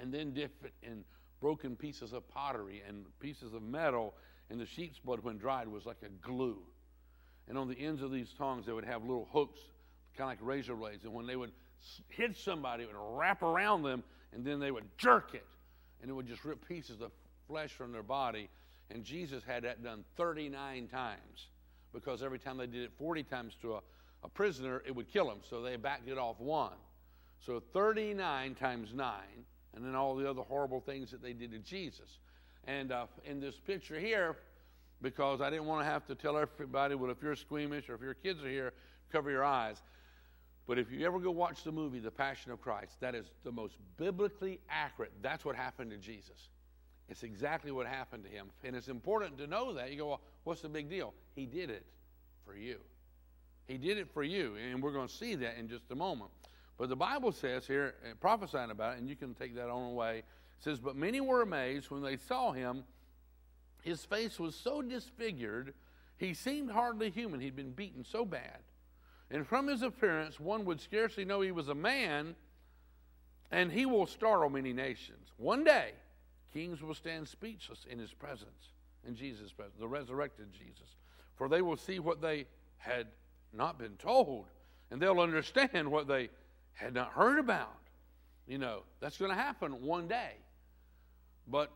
and 0.00 0.12
then 0.12 0.32
dip 0.32 0.52
it 0.64 0.72
in 0.82 1.04
broken 1.40 1.76
pieces 1.76 2.12
of 2.12 2.28
pottery 2.28 2.82
and 2.86 3.04
pieces 3.20 3.54
of 3.54 3.62
metal. 3.62 4.14
And 4.50 4.60
the 4.60 4.66
sheep's 4.66 4.98
blood, 4.98 5.20
when 5.22 5.38
dried, 5.38 5.68
was 5.68 5.86
like 5.86 6.02
a 6.04 6.08
glue. 6.26 6.58
And 7.48 7.58
on 7.58 7.68
the 7.68 7.78
ends 7.78 8.02
of 8.02 8.10
these 8.10 8.32
tongs, 8.36 8.66
they 8.66 8.72
would 8.72 8.84
have 8.84 9.02
little 9.02 9.28
hooks, 9.32 9.60
kind 10.16 10.32
of 10.32 10.38
like 10.38 10.48
razor 10.48 10.74
blades. 10.74 11.04
And 11.04 11.12
when 11.12 11.26
they 11.26 11.36
would 11.36 11.52
hit 12.08 12.36
somebody, 12.36 12.84
it 12.84 12.88
would 12.92 13.18
wrap 13.18 13.42
around 13.42 13.82
them, 13.82 14.02
and 14.32 14.44
then 14.44 14.60
they 14.60 14.70
would 14.70 14.86
jerk 14.98 15.30
it. 15.34 15.46
And 16.00 16.10
it 16.10 16.14
would 16.14 16.26
just 16.26 16.44
rip 16.44 16.66
pieces 16.66 17.00
of 17.00 17.10
flesh 17.46 17.72
from 17.72 17.92
their 17.92 18.02
body 18.02 18.48
and 18.92 19.04
Jesus 19.04 19.42
had 19.44 19.64
that 19.64 19.82
done 19.82 20.04
39 20.16 20.88
times 20.88 21.48
because 21.92 22.22
every 22.22 22.38
time 22.38 22.58
they 22.58 22.66
did 22.66 22.82
it 22.82 22.92
40 22.98 23.22
times 23.24 23.54
to 23.62 23.74
a, 23.74 23.80
a 24.24 24.28
prisoner, 24.28 24.82
it 24.86 24.94
would 24.94 25.12
kill 25.12 25.30
him. 25.30 25.38
So 25.48 25.62
they 25.62 25.76
backed 25.76 26.08
it 26.08 26.18
off 26.18 26.38
one. 26.40 26.72
So 27.44 27.60
39 27.72 28.54
times 28.54 28.94
9, 28.94 29.14
and 29.74 29.84
then 29.84 29.94
all 29.94 30.14
the 30.14 30.28
other 30.28 30.42
horrible 30.42 30.80
things 30.80 31.10
that 31.10 31.22
they 31.22 31.32
did 31.32 31.50
to 31.52 31.58
Jesus. 31.58 32.18
And 32.64 32.92
uh, 32.92 33.06
in 33.24 33.40
this 33.40 33.56
picture 33.56 33.98
here, 33.98 34.36
because 35.00 35.40
I 35.40 35.50
didn't 35.50 35.66
want 35.66 35.84
to 35.84 35.90
have 35.90 36.06
to 36.06 36.14
tell 36.14 36.38
everybody, 36.38 36.94
well, 36.94 37.10
if 37.10 37.20
you're 37.22 37.34
squeamish 37.34 37.88
or 37.88 37.94
if 37.94 38.00
your 38.00 38.14
kids 38.14 38.42
are 38.44 38.48
here, 38.48 38.72
cover 39.10 39.30
your 39.30 39.44
eyes. 39.44 39.82
But 40.66 40.78
if 40.78 40.92
you 40.92 41.04
ever 41.04 41.18
go 41.18 41.32
watch 41.32 41.64
the 41.64 41.72
movie, 41.72 41.98
The 41.98 42.12
Passion 42.12 42.52
of 42.52 42.60
Christ, 42.60 43.00
that 43.00 43.16
is 43.16 43.26
the 43.42 43.50
most 43.50 43.74
biblically 43.96 44.60
accurate. 44.70 45.12
That's 45.20 45.44
what 45.44 45.56
happened 45.56 45.90
to 45.90 45.96
Jesus. 45.96 46.48
It's 47.08 47.24
exactly 47.24 47.72
what 47.72 47.86
happened 47.86 48.24
to 48.24 48.30
him. 48.30 48.46
And 48.62 48.76
it's 48.76 48.88
important 48.88 49.36
to 49.38 49.48
know 49.48 49.74
that. 49.74 49.90
You 49.90 49.98
go, 49.98 50.06
well, 50.06 50.20
what's 50.44 50.62
the 50.62 50.68
big 50.68 50.88
deal? 50.88 51.12
He 51.34 51.46
did 51.46 51.68
it 51.68 51.84
for 52.46 52.56
you. 52.56 52.78
He 53.68 53.78
did 53.78 53.98
it 53.98 54.08
for 54.12 54.22
you, 54.22 54.56
and 54.56 54.82
we're 54.82 54.92
going 54.92 55.08
to 55.08 55.14
see 55.14 55.34
that 55.36 55.56
in 55.58 55.68
just 55.68 55.90
a 55.90 55.94
moment. 55.94 56.30
But 56.78 56.88
the 56.88 56.96
Bible 56.96 57.32
says 57.32 57.66
here, 57.66 57.94
uh, 58.04 58.14
prophesying 58.20 58.70
about 58.70 58.94
it, 58.94 59.00
and 59.00 59.08
you 59.08 59.16
can 59.16 59.34
take 59.34 59.54
that 59.54 59.68
on 59.68 59.90
away. 59.90 60.18
It 60.18 60.24
says, 60.60 60.80
But 60.80 60.96
many 60.96 61.20
were 61.20 61.42
amazed 61.42 61.90
when 61.90 62.02
they 62.02 62.16
saw 62.16 62.52
him. 62.52 62.84
His 63.82 64.04
face 64.04 64.38
was 64.38 64.54
so 64.54 64.82
disfigured, 64.82 65.74
he 66.22 66.34
seemed 66.34 66.70
hardly 66.70 67.10
human. 67.10 67.40
He'd 67.40 67.56
been 67.56 67.72
beaten 67.72 68.04
so 68.04 68.24
bad. 68.24 68.58
And 69.30 69.46
from 69.46 69.66
his 69.66 69.82
appearance, 69.82 70.38
one 70.38 70.64
would 70.66 70.80
scarcely 70.80 71.24
know 71.24 71.40
he 71.40 71.50
was 71.50 71.68
a 71.68 71.74
man, 71.74 72.36
and 73.50 73.72
he 73.72 73.86
will 73.86 74.06
startle 74.06 74.48
many 74.48 74.72
nations. 74.72 75.32
One 75.36 75.64
day, 75.64 75.92
kings 76.52 76.80
will 76.80 76.94
stand 76.94 77.26
speechless 77.26 77.86
in 77.90 77.98
his 77.98 78.12
presence, 78.12 78.72
in 79.06 79.16
Jesus' 79.16 79.52
presence, 79.52 79.78
the 79.80 79.88
resurrected 79.88 80.52
Jesus. 80.52 80.96
For 81.34 81.48
they 81.48 81.62
will 81.62 81.76
see 81.76 81.98
what 81.98 82.20
they 82.20 82.46
had 82.76 83.08
not 83.52 83.78
been 83.78 83.96
told, 83.96 84.46
and 84.90 85.00
they'll 85.00 85.20
understand 85.20 85.90
what 85.90 86.06
they 86.06 86.30
had 86.74 86.94
not 86.94 87.12
heard 87.12 87.38
about. 87.38 87.76
You 88.46 88.58
know, 88.58 88.82
that's 89.00 89.18
going 89.18 89.30
to 89.30 89.36
happen 89.36 89.82
one 89.82 90.08
day. 90.08 90.32
But 91.46 91.70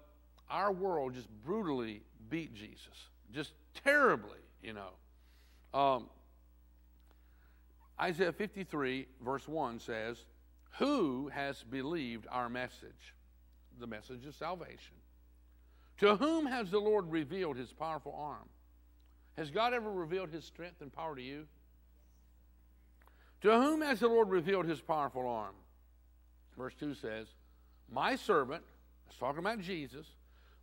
our 0.50 0.72
world 0.72 1.14
just 1.14 1.28
brutally 1.44 2.02
beat 2.28 2.54
Jesus, 2.54 3.08
just 3.32 3.52
terribly, 3.84 4.38
you 4.62 4.72
know. 4.72 5.78
Um, 5.78 6.08
Isaiah 8.00 8.32
53, 8.32 9.06
verse 9.24 9.48
1 9.48 9.80
says, 9.80 10.24
Who 10.78 11.28
has 11.28 11.62
believed 11.62 12.26
our 12.30 12.48
message? 12.48 13.14
The 13.78 13.86
message 13.86 14.26
of 14.26 14.34
salvation. 14.34 14.96
To 15.98 16.16
whom 16.16 16.46
has 16.46 16.70
the 16.70 16.78
Lord 16.78 17.10
revealed 17.10 17.56
his 17.56 17.72
powerful 17.72 18.14
arm? 18.18 18.48
Has 19.36 19.50
God 19.50 19.72
ever 19.72 19.90
revealed 19.90 20.30
his 20.30 20.44
strength 20.44 20.80
and 20.80 20.92
power 20.92 21.16
to 21.16 21.22
you? 21.22 21.46
To 23.42 23.52
whom 23.60 23.82
has 23.82 24.00
the 24.00 24.08
Lord 24.08 24.30
revealed 24.30 24.66
his 24.66 24.80
powerful 24.80 25.28
arm? 25.28 25.54
Verse 26.56 26.74
2 26.80 26.94
says, 26.94 27.28
My 27.90 28.16
servant, 28.16 28.64
it's 29.08 29.18
talking 29.18 29.40
about 29.40 29.60
Jesus, 29.60 30.06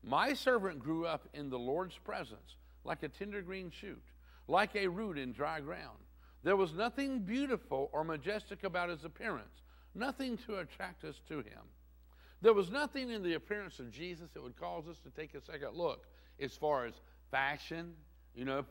my 0.04 0.34
servant 0.34 0.80
grew 0.80 1.06
up 1.06 1.28
in 1.34 1.50
the 1.50 1.60
Lord's 1.60 1.98
presence 1.98 2.58
like 2.84 3.04
a 3.04 3.10
tender 3.10 3.42
green 3.42 3.72
shoot, 3.72 4.04
like 4.48 4.76
a 4.76 4.88
root 4.88 5.18
in 5.18 5.32
dry 5.32 5.62
ground. 5.62 5.98
There 6.44 6.58
was 6.58 6.74
nothing 6.74 7.20
beautiful 7.20 7.90
or 7.94 8.04
majestic 8.04 8.64
about 8.64 8.90
his 8.90 9.06
appearance, 9.06 9.62
nothing 9.96 10.38
to 10.46 10.58
attract 10.58 11.06
us 11.06 11.22
to 11.30 11.38
him. 11.38 11.62
There 12.42 12.54
was 12.54 12.70
nothing 12.70 13.10
in 13.10 13.24
the 13.24 13.36
appearance 13.36 13.80
of 13.80 13.90
Jesus 13.90 14.30
that 14.34 14.44
would 14.44 14.58
cause 14.58 14.88
us 14.90 15.00
to 15.00 15.10
take 15.10 15.34
a 15.34 15.42
second 15.42 15.76
look 15.76 16.06
as 16.42 16.54
far 16.54 16.86
as 16.86 16.94
fashion, 17.32 17.94
you 18.36 18.44
know, 18.44 18.66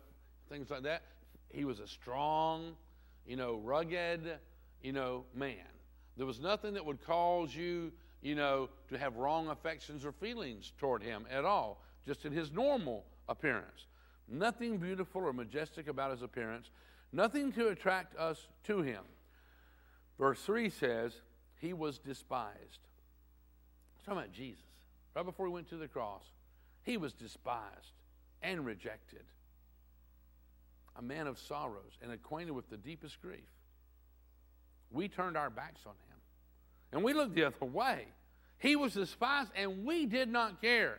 things 0.51 0.69
like 0.69 0.83
that. 0.83 1.03
He 1.49 1.65
was 1.65 1.81
a 1.81 1.89
strong, 1.89 2.75
you 3.27 3.37
know, 3.37 3.57
rugged, 3.57 4.39
you 4.83 4.93
know, 4.93 5.25
man. 5.35 5.57
There 6.17 6.27
was 6.27 6.41
nothing 6.41 6.75
that 6.75 6.85
would 6.85 7.05
cause 7.05 7.55
you, 7.55 7.93
you 8.21 8.35
know, 8.35 8.69
to 8.89 8.99
have 8.99 9.17
wrong 9.17 9.49
affections 9.49 10.05
or 10.05 10.13
feelings 10.13 10.73
toward 10.79 11.03
him 11.03 11.27
at 11.31 11.45
all, 11.45 11.83
just 12.07 12.25
in 12.25 12.33
his 12.33 12.53
normal 12.53 13.05
appearance. 13.29 13.87
Nothing 14.29 14.79
beautiful 14.79 15.23
or 15.23 15.33
majestic 15.33 15.89
about 15.89 16.11
his 16.11 16.23
appearance, 16.23 16.71
nothing 17.13 17.53
to 17.53 17.69
attract 17.69 18.17
us 18.17 18.47
to 18.65 18.83
him. 18.83 19.03
Verse 20.19 20.41
3 20.43 20.71
says, 20.71 21.13
He 21.61 21.73
was 21.73 21.99
despised. 21.99 22.87
It's 23.97 24.05
talking 24.05 24.21
about 24.21 24.33
Jesus. 24.33 24.63
Right 25.15 25.25
before 25.25 25.47
he 25.47 25.53
went 25.53 25.69
to 25.71 25.77
the 25.77 25.89
cross, 25.89 26.23
he 26.83 26.97
was 26.97 27.13
despised 27.13 27.93
and 28.43 28.65
rejected 28.65 29.25
a 30.97 31.03
man 31.03 31.27
of 31.27 31.39
sorrows 31.39 31.99
and 32.03 32.13
acquainted 32.13 32.53
with 32.53 32.69
the 32.69 32.77
deepest 32.77 33.21
grief. 33.21 33.41
We 34.91 35.09
turned 35.09 35.37
our 35.37 35.51
backs 35.51 35.81
on 35.87 35.93
him 35.93 36.19
and 36.93 37.03
we 37.03 37.15
looked 37.15 37.35
the 37.35 37.45
other 37.45 37.67
way. 37.67 38.07
He 38.59 38.77
was 38.77 38.95
despised 38.95 39.51
and 39.57 39.85
we 39.85 40.07
did 40.07 40.29
not 40.29 40.61
care. 40.61 40.99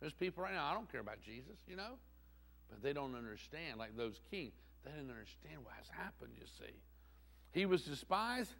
There's 0.00 0.12
people 0.12 0.44
right 0.44 0.54
now, 0.54 0.66
I 0.70 0.74
don't 0.74 0.90
care 0.90 1.00
about 1.00 1.20
Jesus, 1.22 1.56
you 1.66 1.76
know, 1.76 1.94
but 2.70 2.82
they 2.82 2.92
don't 2.92 3.14
understand, 3.14 3.78
like 3.78 3.96
those 3.96 4.20
kings. 4.30 4.52
They 4.84 4.90
didn't 4.92 5.10
understand 5.10 5.64
what 5.64 5.74
has 5.76 5.88
happened, 5.88 6.32
you 6.38 6.46
see. 6.58 6.72
He 7.52 7.66
was 7.66 7.82
despised 7.82 8.52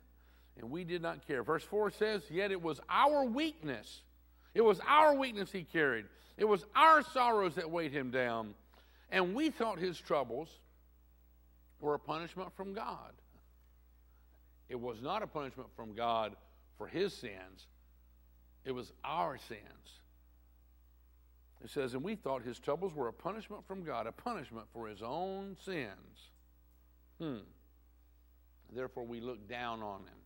and 0.58 0.70
we 0.70 0.84
did 0.84 1.02
not 1.02 1.26
care. 1.26 1.42
Verse 1.42 1.62
4 1.62 1.90
says, 1.90 2.22
Yet 2.30 2.50
it 2.50 2.60
was 2.60 2.80
our 2.88 3.24
weakness. 3.24 4.02
It 4.54 4.62
was 4.62 4.80
our 4.86 5.14
weakness 5.14 5.52
he 5.52 5.64
carried. 5.64 6.06
It 6.36 6.46
was 6.46 6.64
our 6.74 7.02
sorrows 7.02 7.54
that 7.56 7.70
weighed 7.70 7.92
him 7.92 8.10
down. 8.10 8.54
And 9.10 9.34
we 9.34 9.50
thought 9.50 9.78
his 9.78 9.98
troubles 9.98 10.48
were 11.80 11.94
a 11.94 11.98
punishment 11.98 12.52
from 12.56 12.74
God. 12.74 13.12
It 14.68 14.80
was 14.80 15.00
not 15.00 15.22
a 15.22 15.26
punishment 15.26 15.68
from 15.76 15.94
God 15.94 16.34
for 16.76 16.86
his 16.86 17.14
sins, 17.14 17.66
it 18.64 18.72
was 18.72 18.92
our 19.04 19.38
sins. 19.48 19.60
It 21.64 21.70
says, 21.70 21.94
and 21.94 22.02
we 22.02 22.16
thought 22.16 22.42
his 22.42 22.58
troubles 22.58 22.94
were 22.94 23.08
a 23.08 23.12
punishment 23.12 23.66
from 23.66 23.82
God, 23.82 24.06
a 24.06 24.12
punishment 24.12 24.66
for 24.74 24.86
his 24.88 25.00
own 25.02 25.56
sins. 25.64 26.30
Hmm. 27.18 27.38
Therefore, 28.74 29.06
we 29.06 29.20
looked 29.20 29.48
down 29.48 29.82
on 29.82 30.00
him. 30.00 30.18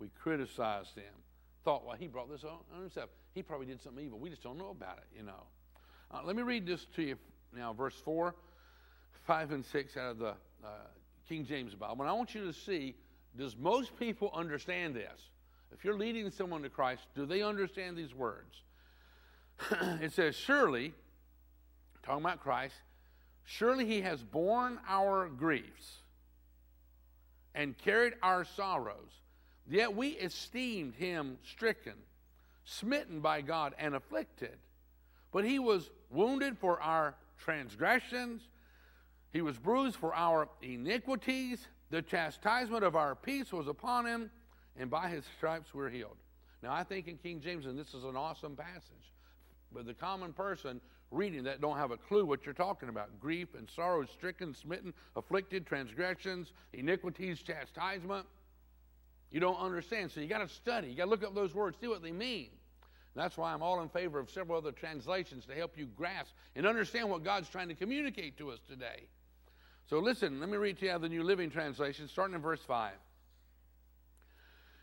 We 0.00 0.08
criticized 0.20 0.96
him. 0.96 1.14
Thought, 1.64 1.86
well, 1.86 1.96
he 1.96 2.08
brought 2.08 2.28
this 2.28 2.42
on 2.42 2.58
himself. 2.80 3.08
He 3.34 3.42
probably 3.42 3.66
did 3.66 3.80
something 3.82 4.04
evil. 4.04 4.18
We 4.18 4.30
just 4.30 4.42
don't 4.42 4.58
know 4.58 4.70
about 4.70 4.98
it, 4.98 5.16
you 5.16 5.22
know. 5.22 5.44
Uh, 6.10 6.20
let 6.24 6.34
me 6.34 6.42
read 6.42 6.66
this 6.66 6.86
to 6.96 7.02
you 7.02 7.16
now, 7.56 7.72
verse 7.72 7.94
4, 8.04 8.34
5, 9.26 9.52
and 9.52 9.64
6 9.64 9.96
out 9.96 10.10
of 10.12 10.18
the 10.18 10.34
uh, 10.64 10.68
King 11.28 11.44
James 11.44 11.74
Bible. 11.74 12.00
And 12.00 12.10
I 12.10 12.12
want 12.12 12.34
you 12.34 12.44
to 12.44 12.52
see 12.52 12.94
does 13.36 13.56
most 13.56 13.98
people 13.98 14.30
understand 14.32 14.94
this? 14.94 15.28
If 15.72 15.84
you're 15.84 15.98
leading 15.98 16.30
someone 16.30 16.62
to 16.62 16.68
Christ, 16.68 17.02
do 17.16 17.26
they 17.26 17.42
understand 17.42 17.96
these 17.96 18.14
words? 18.14 18.62
it 20.00 20.12
says, 20.12 20.36
Surely, 20.36 20.92
talking 22.04 22.24
about 22.24 22.40
Christ, 22.40 22.76
surely 23.44 23.86
he 23.86 24.02
has 24.02 24.22
borne 24.22 24.78
our 24.88 25.28
griefs 25.28 26.02
and 27.54 27.76
carried 27.78 28.14
our 28.22 28.44
sorrows. 28.44 29.20
Yet 29.68 29.96
we 29.96 30.10
esteemed 30.10 30.94
him 30.94 31.38
stricken, 31.44 31.94
smitten 32.64 33.20
by 33.20 33.40
God, 33.40 33.74
and 33.78 33.94
afflicted. 33.94 34.56
But 35.32 35.44
he 35.44 35.58
was 35.58 35.90
wounded 36.10 36.58
for 36.58 36.80
our 36.80 37.16
transgressions, 37.44 38.42
he 39.32 39.42
was 39.42 39.58
bruised 39.58 39.96
for 39.96 40.14
our 40.14 40.48
iniquities. 40.62 41.66
The 41.90 42.02
chastisement 42.02 42.82
of 42.82 42.96
our 42.96 43.14
peace 43.14 43.52
was 43.52 43.68
upon 43.68 44.06
him, 44.06 44.30
and 44.78 44.90
by 44.90 45.08
his 45.08 45.24
stripes 45.36 45.74
we're 45.74 45.90
healed. 45.90 46.16
Now, 46.62 46.72
I 46.72 46.82
think 46.82 47.08
in 47.08 47.18
King 47.18 47.40
James, 47.40 47.66
and 47.66 47.78
this 47.78 47.92
is 47.92 48.04
an 48.04 48.16
awesome 48.16 48.56
passage, 48.56 49.12
but 49.72 49.86
the 49.86 49.94
common 49.94 50.32
person 50.32 50.80
reading 51.10 51.44
that 51.44 51.60
don't 51.60 51.76
have 51.76 51.90
a 51.90 51.96
clue 51.96 52.24
what 52.24 52.44
you're 52.44 52.54
talking 52.54 52.88
about. 52.88 53.20
Grief 53.20 53.48
and 53.56 53.68
sorrow, 53.70 54.04
stricken, 54.06 54.54
smitten, 54.54 54.92
afflicted, 55.14 55.66
transgressions, 55.66 56.52
iniquities, 56.72 57.42
chastisement. 57.42 58.26
You 59.30 59.40
don't 59.40 59.58
understand. 59.58 60.10
So 60.10 60.20
you 60.20 60.26
got 60.26 60.46
to 60.46 60.52
study. 60.52 60.88
You 60.88 60.94
got 60.94 61.04
to 61.04 61.10
look 61.10 61.24
up 61.24 61.34
those 61.34 61.54
words, 61.54 61.76
see 61.80 61.88
what 61.88 62.02
they 62.02 62.12
mean. 62.12 62.50
That's 63.14 63.36
why 63.36 63.52
I'm 63.52 63.62
all 63.62 63.80
in 63.80 63.88
favor 63.88 64.18
of 64.18 64.30
several 64.30 64.58
other 64.58 64.72
translations 64.72 65.46
to 65.46 65.54
help 65.54 65.78
you 65.78 65.86
grasp 65.86 66.32
and 66.56 66.66
understand 66.66 67.08
what 67.08 67.22
God's 67.22 67.48
trying 67.48 67.68
to 67.68 67.74
communicate 67.74 68.36
to 68.38 68.50
us 68.50 68.58
today. 68.68 69.08
So 69.88 70.00
listen, 70.00 70.40
let 70.40 70.48
me 70.48 70.56
read 70.56 70.78
to 70.78 70.86
you 70.86 70.98
the 70.98 71.08
New 71.08 71.22
Living 71.22 71.50
Translation, 71.50 72.08
starting 72.08 72.34
in 72.34 72.40
verse 72.40 72.62
5. 72.66 72.92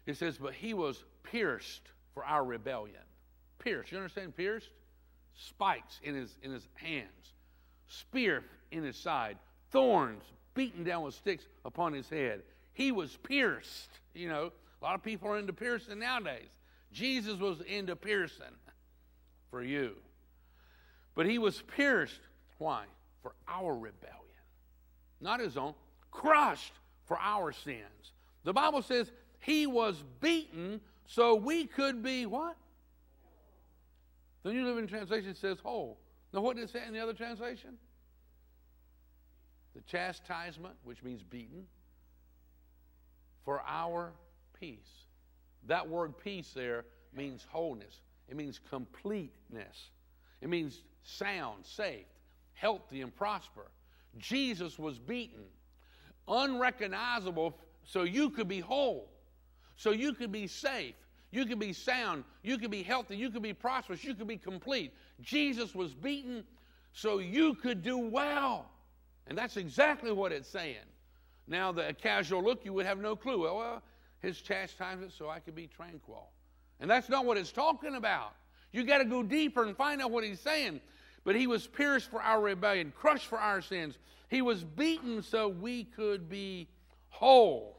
It 0.05 0.17
says, 0.17 0.37
But 0.37 0.53
he 0.53 0.73
was 0.73 1.03
pierced 1.23 1.81
for 2.13 2.23
our 2.23 2.43
rebellion. 2.43 3.01
Pierced. 3.59 3.91
You 3.91 3.97
understand 3.97 4.35
pierced? 4.35 4.69
Spikes 5.35 5.99
in 6.03 6.15
his, 6.15 6.37
in 6.43 6.51
his 6.51 6.67
hands, 6.75 7.33
spear 7.87 8.43
in 8.71 8.83
his 8.83 8.97
side, 8.97 9.37
thorns 9.71 10.23
beaten 10.53 10.83
down 10.83 11.03
with 11.03 11.15
sticks 11.15 11.45
upon 11.65 11.93
his 11.93 12.09
head. 12.09 12.41
He 12.73 12.91
was 12.91 13.17
pierced. 13.23 13.89
You 14.13 14.29
know, 14.29 14.51
a 14.81 14.83
lot 14.83 14.95
of 14.95 15.03
people 15.03 15.29
are 15.29 15.37
into 15.37 15.53
piercing 15.53 15.99
nowadays. 15.99 16.49
Jesus 16.91 17.39
was 17.39 17.61
into 17.61 17.95
piercing 17.95 18.45
for 19.49 19.63
you. 19.63 19.95
But 21.15 21.25
he 21.25 21.37
was 21.37 21.61
pierced. 21.75 22.19
Why? 22.57 22.83
For 23.21 23.33
our 23.47 23.73
rebellion 23.73 24.21
not 25.21 25.39
his 25.39 25.55
own, 25.55 25.73
crushed 26.09 26.73
for 27.05 27.17
our 27.19 27.51
sins. 27.51 28.13
The 28.43 28.53
Bible 28.53 28.81
says 28.81 29.11
he 29.39 29.67
was 29.67 30.03
beaten 30.19 30.81
so 31.05 31.35
we 31.35 31.67
could 31.67 32.01
be 32.01 32.25
what? 32.25 32.57
The 34.43 34.51
New 34.51 34.65
Living 34.65 34.87
Translation 34.87 35.35
says 35.35 35.57
whole. 35.61 35.99
Now, 36.33 36.41
what 36.41 36.55
did 36.55 36.63
it 36.63 36.71
say 36.71 36.81
in 36.85 36.93
the 36.93 36.99
other 36.99 37.13
translation? 37.13 37.77
The 39.75 39.81
chastisement, 39.81 40.75
which 40.83 41.03
means 41.03 41.21
beaten, 41.21 41.67
for 43.45 43.61
our 43.67 44.11
peace. 44.59 44.79
That 45.67 45.87
word 45.87 46.17
peace 46.17 46.51
there 46.53 46.85
means 47.15 47.45
wholeness, 47.49 48.01
it 48.27 48.35
means 48.35 48.59
completeness, 48.69 49.89
it 50.41 50.49
means 50.49 50.81
sound, 51.03 51.65
safe, 51.65 52.05
healthy, 52.53 53.01
and 53.01 53.15
prosper. 53.15 53.69
Jesus 54.17 54.77
was 54.79 54.99
beaten. 54.99 55.43
unrecognizable 56.27 57.57
so 57.83 58.03
you 58.03 58.29
could 58.29 58.47
be 58.47 58.59
whole, 58.59 59.09
so 59.75 59.91
you 59.91 60.13
could 60.13 60.31
be 60.31 60.47
safe, 60.47 60.95
you 61.31 61.45
could 61.45 61.59
be 61.59 61.73
sound, 61.73 62.23
you 62.43 62.57
could 62.57 62.71
be 62.71 62.83
healthy, 62.83 63.15
you 63.15 63.29
could 63.29 63.41
be 63.41 63.53
prosperous, 63.53 64.03
you 64.03 64.13
could 64.13 64.27
be 64.27 64.37
complete. 64.37 64.93
Jesus 65.21 65.73
was 65.73 65.93
beaten 65.93 66.43
so 66.93 67.19
you 67.19 67.53
could 67.55 67.81
do 67.81 67.97
well. 67.97 68.69
And 69.27 69.37
that's 69.37 69.57
exactly 69.57 70.11
what 70.11 70.31
it's 70.31 70.49
saying. 70.49 70.75
Now, 71.47 71.71
the 71.71 71.95
casual 72.01 72.43
look, 72.43 72.65
you 72.65 72.73
would 72.73 72.85
have 72.85 72.99
no 72.99 73.15
clue. 73.15 73.43
Well, 73.43 73.81
his 74.21 74.41
chastisement 74.41 75.11
so 75.17 75.29
I 75.29 75.39
could 75.39 75.55
be 75.55 75.67
tranquil. 75.67 76.29
And 76.79 76.89
that's 76.89 77.09
not 77.09 77.25
what 77.25 77.37
it's 77.37 77.51
talking 77.51 77.95
about. 77.95 78.33
You 78.71 78.83
got 78.83 78.99
to 78.99 79.05
go 79.05 79.23
deeper 79.23 79.63
and 79.63 79.75
find 79.75 80.01
out 80.01 80.11
what 80.11 80.23
he's 80.23 80.39
saying. 80.39 80.81
But 81.23 81.35
he 81.35 81.45
was 81.47 81.67
pierced 81.67 82.09
for 82.09 82.21
our 82.21 82.41
rebellion, 82.41 82.93
crushed 82.95 83.27
for 83.27 83.37
our 83.37 83.61
sins. 83.61 83.97
He 84.29 84.41
was 84.41 84.63
beaten 84.63 85.21
so 85.21 85.49
we 85.49 85.83
could 85.83 86.29
be 86.29 86.67
whole. 87.09 87.77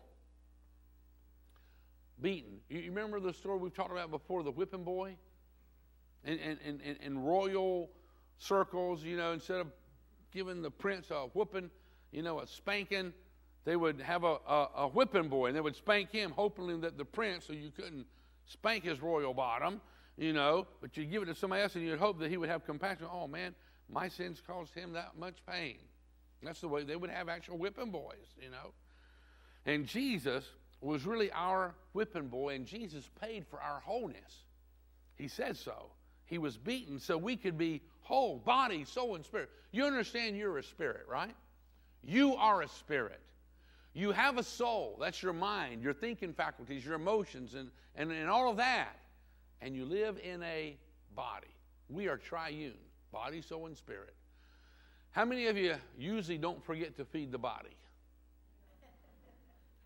Beaten. 2.21 2.59
You 2.69 2.83
remember 2.83 3.19
the 3.19 3.33
story 3.33 3.59
we've 3.59 3.75
talked 3.75 3.91
about 3.91 4.11
before, 4.11 4.43
the 4.43 4.53
whipping 4.53 4.85
boy? 4.85 5.17
In, 6.25 6.39
in, 6.39 6.81
in, 6.85 6.97
in 7.03 7.19
royal 7.19 7.91
circles, 8.39 9.03
you 9.03 9.17
know, 9.17 9.33
instead 9.33 9.59
of 9.59 9.67
giving 10.33 10.63
the 10.63 10.71
prince 10.71 11.11
a 11.11 11.27
whooping, 11.33 11.71
you 12.13 12.23
know, 12.23 12.41
a 12.41 12.47
spanking, 12.47 13.13
they 13.65 13.77
would 13.77 14.01
have 14.01 14.25
a, 14.25 14.37
a, 14.47 14.69
a 14.77 14.89
whipping 14.89 15.29
boy 15.29 15.47
and 15.47 15.57
they 15.57 15.61
would 15.61 15.77
spank 15.77 16.11
him, 16.11 16.31
hoping 16.33 16.81
that 16.81 16.99
the 16.99 17.05
prince, 17.05 17.47
so 17.47 17.53
you 17.53 17.71
couldn't 17.71 18.07
spank 18.47 18.85
his 18.85 19.01
royal 19.01 19.35
bottom, 19.35 19.81
you 20.17 20.33
know, 20.33 20.67
but 20.81 20.97
you 20.97 21.05
give 21.05 21.23
it 21.23 21.27
to 21.27 21.35
somebody 21.35 21.63
else 21.63 21.75
and 21.75 21.85
you'd 21.85 21.99
hope 21.99 22.19
that 22.19 22.31
he 22.31 22.37
would 22.37 22.49
have 22.49 22.65
compassion. 22.67 23.07
Oh 23.11 23.27
man, 23.27 23.55
my 23.89 24.09
sins 24.09 24.43
caused 24.47 24.75
him 24.75 24.93
that 24.95 25.17
much 25.19 25.37
pain. 25.47 25.79
That's 26.43 26.61
the 26.61 26.69
way 26.69 26.83
they 26.83 26.97
would 26.97 27.11
have 27.11 27.29
actual 27.29 27.57
whipping 27.59 27.91
boys, 27.91 28.35
you 28.41 28.51
know. 28.51 28.73
And 29.65 29.87
Jesus 29.87 30.45
was 30.81 31.07
really 31.07 31.31
our 31.31 31.75
whipping 31.93 32.27
boy, 32.27 32.55
and 32.55 32.67
Jesus 32.67 33.09
paid 33.21 33.47
for 33.47 33.61
our 33.61 33.81
wholeness. 33.81 34.45
He 35.15 35.29
said 35.29 35.57
so. 35.57 35.93
He 36.25 36.39
was 36.39 36.57
beaten 36.57 36.99
so 36.99 37.17
we 37.17 37.37
could 37.37 37.57
be 37.57 37.83
whole, 38.01 38.39
body, 38.39 38.85
soul, 38.85 39.15
and 39.15 39.25
spirit. 39.25 39.51
You 39.71 39.85
understand 39.85 40.37
you're 40.37 40.59
a 40.59 40.63
spirit, 40.63 41.07
right? 41.09 41.35
You 42.03 42.35
are 42.35 42.63
a 42.63 42.69
spirit. 42.69 43.21
You 43.95 44.13
have 44.13 44.39
a 44.39 44.43
soul. 44.43 44.97
That's 45.01 45.23
your 45.23 45.33
mind, 45.33 45.83
your 45.83 45.93
thinking 45.93 46.33
faculties, 46.33 46.85
your 46.85 46.95
emotions, 46.95 47.55
and, 47.55 47.71
and, 47.95 48.11
and 48.11 48.29
all 48.29 48.51
of 48.51 48.57
that 48.57 48.97
and 49.63 49.77
you 49.77 49.85
live 49.85 50.19
in 50.23 50.43
a 50.43 50.77
body. 51.15 51.55
We 51.89 52.09
are 52.09 52.17
triune 52.17 52.75
body, 53.13 53.43
soul, 53.43 53.67
and 53.67 53.77
spirit. 53.77 54.15
How 55.11 55.27
many 55.27 55.47
of 55.47 55.57
you 55.57 55.75
usually 55.99 56.39
don't 56.39 56.65
forget 56.65 56.97
to 56.97 57.05
feed 57.05 57.31
the 57.31 57.39
body? 57.39 57.77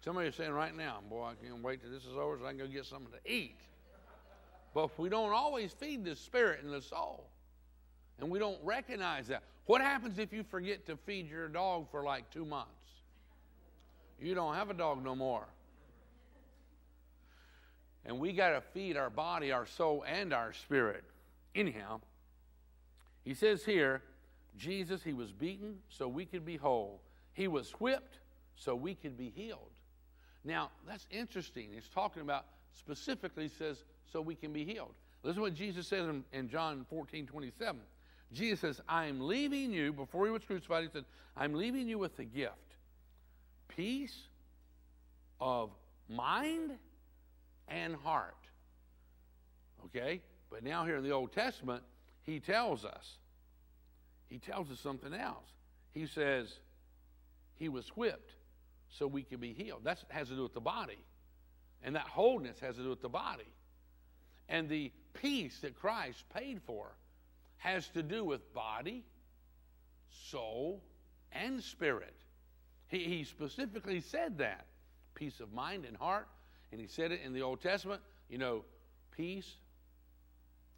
Somebody 0.05 0.29
is 0.29 0.37
saying 0.37 0.53
right 0.53 0.77
now, 0.77 1.01
boy, 1.11 1.25
I 1.25 1.35
can't 1.35 1.61
wait 1.63 1.83
till 1.83 1.91
this 1.91 2.05
is 2.05 2.17
over 2.17 2.39
so 2.39 2.47
I 2.47 2.51
can 2.51 2.59
go 2.59 2.69
get 2.69 2.87
something 2.87 3.11
to 3.13 3.31
eat. 3.31 3.59
But 4.73 4.97
we 4.99 5.09
don't 5.09 5.33
always 5.33 5.73
feed 5.73 6.05
the 6.05 6.15
spirit 6.15 6.63
and 6.63 6.73
the 6.73 6.81
soul. 6.81 7.29
And 8.21 8.31
we 8.31 8.39
don't 8.39 8.59
recognize 8.63 9.27
that. 9.27 9.43
What 9.65 9.81
happens 9.81 10.21
if 10.21 10.33
you 10.33 10.45
forget 10.45 10.87
to 10.87 10.97
feed 10.97 11.29
your 11.29 11.49
dog 11.49 11.91
for 11.91 12.05
like 12.05 12.31
two 12.31 12.45
months? 12.45 12.96
You 14.21 14.35
don't 14.35 14.55
have 14.55 14.71
a 14.71 14.75
dog 14.75 15.03
no 15.05 15.15
more. 15.15 15.47
And 18.05 18.19
we 18.19 18.33
got 18.33 18.51
to 18.51 18.61
feed 18.61 18.97
our 18.97 19.11
body, 19.11 19.53
our 19.53 19.67
soul, 19.67 20.05
and 20.07 20.33
our 20.33 20.53
spirit. 20.53 21.05
Anyhow, 21.55 22.01
he 23.25 23.35
says 23.35 23.65
here, 23.65 24.03
Jesus, 24.57 25.03
he 25.03 25.13
was 25.13 25.33
beaten 25.33 25.79
so 25.89 26.07
we 26.09 26.25
could 26.25 26.45
be 26.45 26.57
whole. 26.57 27.01
He 27.33 27.49
was 27.49 27.71
whipped 27.73 28.19
so 28.55 28.75
we 28.75 28.95
could 28.95 29.19
be 29.19 29.33
healed. 29.35 29.73
Now, 30.45 30.71
that's 30.87 31.07
interesting. 31.11 31.71
He's 31.75 31.89
talking 31.89 32.23
about 32.23 32.47
specifically 32.79 33.49
says, 33.49 33.83
so 34.13 34.21
we 34.21 34.35
can 34.35 34.53
be 34.53 34.65
healed. 34.65 34.95
Listen 35.23 35.37
to 35.37 35.43
what 35.43 35.55
Jesus 35.55 35.89
says 35.89 36.07
in, 36.07 36.25
in 36.33 36.49
John 36.49 36.87
14, 36.89 37.27
27. 37.27 37.81
Jesus 38.33 38.61
says, 38.61 38.81
I 38.89 39.07
am 39.07 39.21
leaving 39.21 39.73
you, 39.73 39.93
before 39.93 40.27
he 40.27 40.31
was 40.31 40.45
crucified, 40.45 40.85
he 40.85 40.91
said, 40.93 41.05
I'm 41.37 41.55
leaving 41.55 41.89
you 41.89 41.99
with 41.99 42.19
a 42.19 42.25
gift 42.25 42.55
peace 43.77 44.17
of 45.41 45.71
mind 46.09 46.73
and 47.69 47.95
heart. 47.97 48.35
Okay? 49.87 50.23
But 50.51 50.63
now, 50.63 50.85
here 50.85 50.97
in 50.97 51.05
the 51.05 51.11
Old 51.11 51.33
Testament, 51.33 51.83
he 52.23 52.41
tells 52.41 52.85
us, 52.85 53.19
he 54.29 54.39
tells 54.39 54.71
us 54.71 54.81
something 54.81 55.15
else. 55.15 55.49
He 55.95 56.07
says, 56.07 56.53
he 57.55 57.69
was 57.69 57.89
whipped 57.91 58.33
so 58.89 59.07
we 59.07 59.23
can 59.23 59.41
be 59.41 59.53
healed. 59.53 59.81
That 59.85 59.99
has 60.09 60.29
to 60.29 60.35
do 60.35 60.43
with 60.43 60.55
the 60.55 60.61
body. 60.61 60.99
And 61.83 61.95
that 61.95 62.03
wholeness 62.03 62.59
has 62.61 62.77
to 62.77 62.83
do 62.83 62.91
with 62.91 63.03
the 63.03 63.09
body. 63.09 63.53
And 64.49 64.69
the 64.69 64.93
peace 65.15 65.59
that 65.61 65.79
Christ 65.79 66.25
paid 66.35 66.61
for 66.67 66.93
has 67.59 67.89
to 67.89 68.03
do 68.03 68.25
with 68.25 68.53
body, 68.55 69.05
soul, 70.31 70.83
and 71.33 71.63
spirit. 71.63 72.15
He, 72.89 72.99
he 72.99 73.25
specifically 73.25 74.01
said 74.01 74.39
that 74.39 74.67
peace 75.15 75.41
of 75.41 75.53
mind 75.53 75.85
and 75.85 75.97
heart 75.97 76.29
and 76.73 76.81
he 76.81 76.87
said 76.87 77.13
it 77.13 77.21
in 77.25 77.33
the 77.33 77.43
Old 77.43 77.61
Testament, 77.61 78.01
you 78.29 78.39
know, 78.39 78.65
peace 79.17 79.57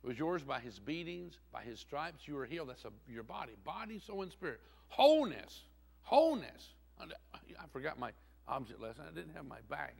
was 0.02 0.18
yours 0.18 0.42
by 0.42 0.60
his 0.60 0.78
beatings, 0.78 1.38
by 1.52 1.62
his 1.62 1.80
stripes, 1.80 2.26
you 2.26 2.34
were 2.34 2.46
healed. 2.46 2.68
That's 2.68 2.84
a, 2.84 2.90
your 3.10 3.24
body, 3.24 3.52
body, 3.64 3.98
soul, 3.98 4.22
and 4.22 4.30
spirit. 4.30 4.60
Wholeness, 4.88 5.62
wholeness. 6.02 6.72
Uh, 7.00 7.06
I 7.34 7.66
forgot 7.72 7.98
my 7.98 8.12
object 8.46 8.80
lesson. 8.80 9.04
I 9.10 9.14
didn't 9.14 9.34
have 9.34 9.46
my 9.46 9.58
bag. 9.68 9.94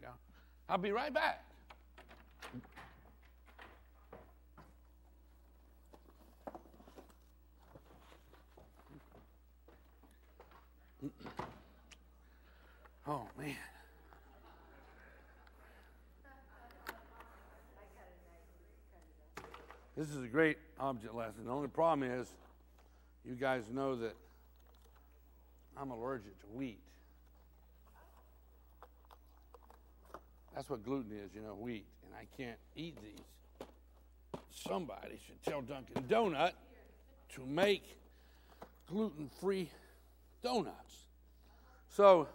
I'll 0.68 0.78
be 0.78 0.92
right 0.92 1.12
back. 1.12 1.44
Oh, 13.10 13.22
man. 13.38 13.56
This 19.96 20.10
is 20.10 20.22
a 20.22 20.28
great 20.28 20.58
object 20.78 21.14
lesson. 21.14 21.46
The 21.46 21.50
only 21.50 21.68
problem 21.68 22.08
is, 22.08 22.28
you 23.24 23.34
guys 23.34 23.62
know 23.72 23.96
that 23.96 24.14
I'm 25.74 25.90
allergic 25.90 26.38
to 26.40 26.46
wheat. 26.52 26.82
That's 30.54 30.68
what 30.68 30.84
gluten 30.84 31.12
is, 31.12 31.34
you 31.34 31.40
know, 31.40 31.54
wheat. 31.54 31.86
And 32.04 32.14
I 32.14 32.26
can't 32.36 32.58
eat 32.76 32.98
these. 33.02 33.68
Somebody 34.50 35.18
should 35.26 35.42
tell 35.42 35.62
Dunkin' 35.62 36.02
Donut 36.02 36.52
to 37.36 37.46
make 37.46 37.84
gluten 38.86 39.30
free 39.40 39.70
donuts. 40.42 41.06
So, 41.88 42.28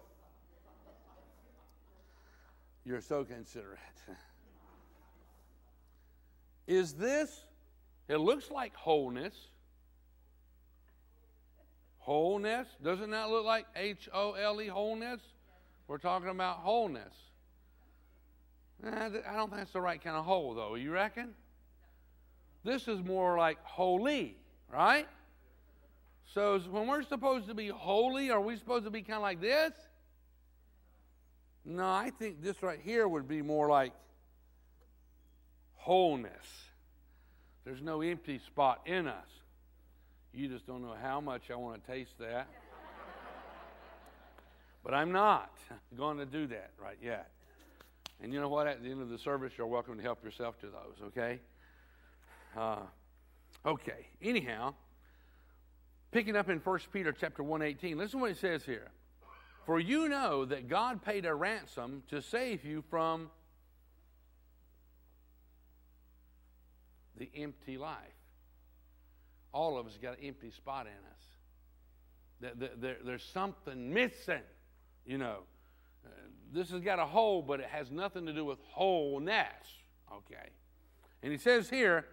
you're 2.86 3.02
so 3.02 3.24
considerate. 3.24 3.80
Is 6.68 6.94
this 6.94 7.44
it 8.08 8.18
looks 8.18 8.52
like 8.52 8.76
wholeness. 8.76 9.34
Wholeness. 12.00 12.68
Doesn't 12.84 13.12
that 13.12 13.30
look 13.30 13.46
like 13.46 13.66
H 13.76 14.10
O 14.14 14.34
L 14.34 14.62
E, 14.62 14.68
wholeness? 14.68 15.22
We're 15.88 15.98
talking 15.98 16.30
about 16.30 16.58
wholeness. 16.58 17.14
Eh, 18.86 18.90
I 18.90 19.36
don't 19.36 19.50
think 19.50 19.58
that's 19.58 19.72
the 19.72 19.82
right 19.82 20.04
kind 20.04 20.18
of 20.18 20.26
whole, 20.26 20.54
though. 20.54 20.76
You 20.76 20.92
reckon? 20.92 21.34
This 22.66 22.88
is 22.88 23.02
more 23.02 23.38
like 23.38 23.58
holy, 23.64 24.38
right? 24.72 25.08
So 26.34 26.60
when 26.60 26.88
we're 26.88 27.04
supposed 27.04 27.48
to 27.48 27.54
be 27.54 27.68
holy, 27.68 28.32
are 28.32 28.42
we 28.42 28.58
supposed 28.58 28.86
to 28.86 28.92
be 28.92 29.02
kind 29.02 29.18
of 29.18 29.22
like 29.22 29.40
this? 29.40 29.72
No, 31.66 31.88
I 31.88 32.12
think 32.18 32.42
this 32.42 32.62
right 32.62 32.80
here 32.84 33.08
would 33.08 33.28
be 33.28 33.42
more 33.42 33.70
like 33.70 33.94
wholeness. 35.76 36.32
There's 37.66 37.82
no 37.82 38.02
empty 38.02 38.40
spot 38.40 38.82
in 38.86 39.08
us. 39.08 39.28
You 40.34 40.48
just 40.48 40.68
don't 40.68 40.82
know 40.82 40.96
how 41.02 41.22
much 41.22 41.52
I 41.52 41.56
want 41.56 41.86
to 41.86 41.92
taste 41.92 42.18
that. 42.20 42.48
but 44.84 44.94
I'm 44.94 45.12
not 45.12 45.52
going 45.96 46.18
to 46.18 46.26
do 46.26 46.48
that 46.48 46.72
right 46.82 46.98
yet. 47.02 47.30
And 48.22 48.34
you 48.34 48.42
know 48.42 48.50
what? 48.50 48.68
At 48.68 48.84
the 48.84 48.90
end 48.90 49.02
of 49.02 49.10
the 49.10 49.18
service, 49.18 49.54
you're 49.58 49.68
welcome 49.68 49.96
to 49.98 50.04
help 50.04 50.24
yourself 50.24 50.60
to 50.62 50.68
those, 50.68 51.08
okay? 51.08 51.40
Uh, 52.58 52.80
okay. 53.66 54.08
Anyhow, 54.22 54.74
picking 56.12 56.36
up 56.36 56.50
in 56.50 56.60
1 56.60 56.80
Peter 56.92 57.12
chapter 57.12 57.44
118, 57.44 57.98
listen 57.98 58.20
to 58.20 58.22
what 58.22 58.32
it 58.32 58.38
says 58.38 58.64
here. 58.64 58.92
For 59.66 59.80
you 59.80 60.10
know 60.10 60.46
that 60.46 60.68
God 60.68 61.04
paid 61.04 61.26
a 61.26 61.34
ransom 61.34 62.04
to 62.10 62.22
save 62.22 62.66
you 62.66 62.84
from 62.90 63.30
the 67.18 67.30
empty 67.36 67.78
life. 67.78 67.98
All 69.54 69.78
of 69.78 69.86
us 69.86 69.98
got 70.02 70.18
an 70.18 70.26
empty 70.26 70.52
spot 70.52 70.88
in 70.88 70.92
us. 70.92 72.56
There, 72.60 72.70
there, 72.78 72.98
there's 73.06 73.24
something 73.24 73.94
missing. 73.94 74.42
You 75.06 75.18
know, 75.18 75.38
uh, 76.06 76.10
this 76.52 76.72
has 76.72 76.82
got 76.82 77.00
a 77.00 77.06
hole, 77.06 77.42
but 77.42 77.60
it 77.60 77.68
has 77.68 77.90
nothing 77.90 78.26
to 78.26 78.34
do 78.34 78.44
with 78.44 78.60
wholeness. 78.68 79.48
Okay. 80.12 80.50
And 81.22 81.32
he 81.32 81.38
says 81.38 81.70
here, 81.70 82.06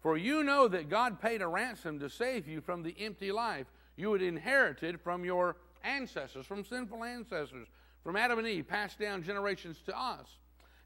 For 0.00 0.16
you 0.16 0.42
know 0.42 0.66
that 0.66 0.88
God 0.88 1.20
paid 1.20 1.42
a 1.42 1.48
ransom 1.48 2.00
to 2.00 2.10
save 2.10 2.48
you 2.48 2.60
from 2.60 2.82
the 2.82 2.96
empty 2.98 3.30
life 3.30 3.66
you 3.96 4.12
had 4.12 4.22
inherited 4.22 5.00
from 5.00 5.24
your 5.24 5.56
ancestors, 5.84 6.46
from 6.46 6.64
sinful 6.64 7.04
ancestors, 7.04 7.68
from 8.02 8.16
Adam 8.16 8.38
and 8.38 8.48
Eve, 8.48 8.66
passed 8.66 8.98
down 8.98 9.22
generations 9.22 9.78
to 9.86 9.98
us. 9.98 10.26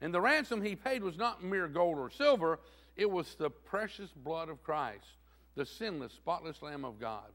And 0.01 0.13
the 0.13 0.21
ransom 0.21 0.63
he 0.63 0.75
paid 0.75 1.03
was 1.03 1.17
not 1.17 1.45
mere 1.45 1.69
gold 1.69 1.99
or 1.99 2.11
silver, 2.11 2.59
it 2.97 3.11
was 3.11 3.35
the 3.37 3.51
precious 3.51 4.11
blood 4.11 4.49
of 4.49 4.63
Christ, 4.63 5.07
the 5.55 5.65
sinless, 5.65 6.13
spotless 6.13 6.61
Lamb 6.63 6.85
of 6.85 7.01
God. 7.01 7.31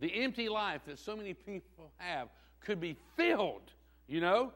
The 0.00 0.22
empty 0.22 0.48
life 0.48 0.82
that 0.86 0.98
so 0.98 1.16
many 1.16 1.34
people 1.34 1.92
have 1.96 2.28
could 2.60 2.80
be 2.80 2.96
filled, 3.16 3.72
you 4.06 4.20
know, 4.20 4.52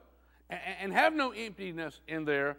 and, 0.49 0.93
have 0.93 1.13
no 1.13 1.31
emptiness 1.31 1.99
in 2.07 2.25
there 2.25 2.57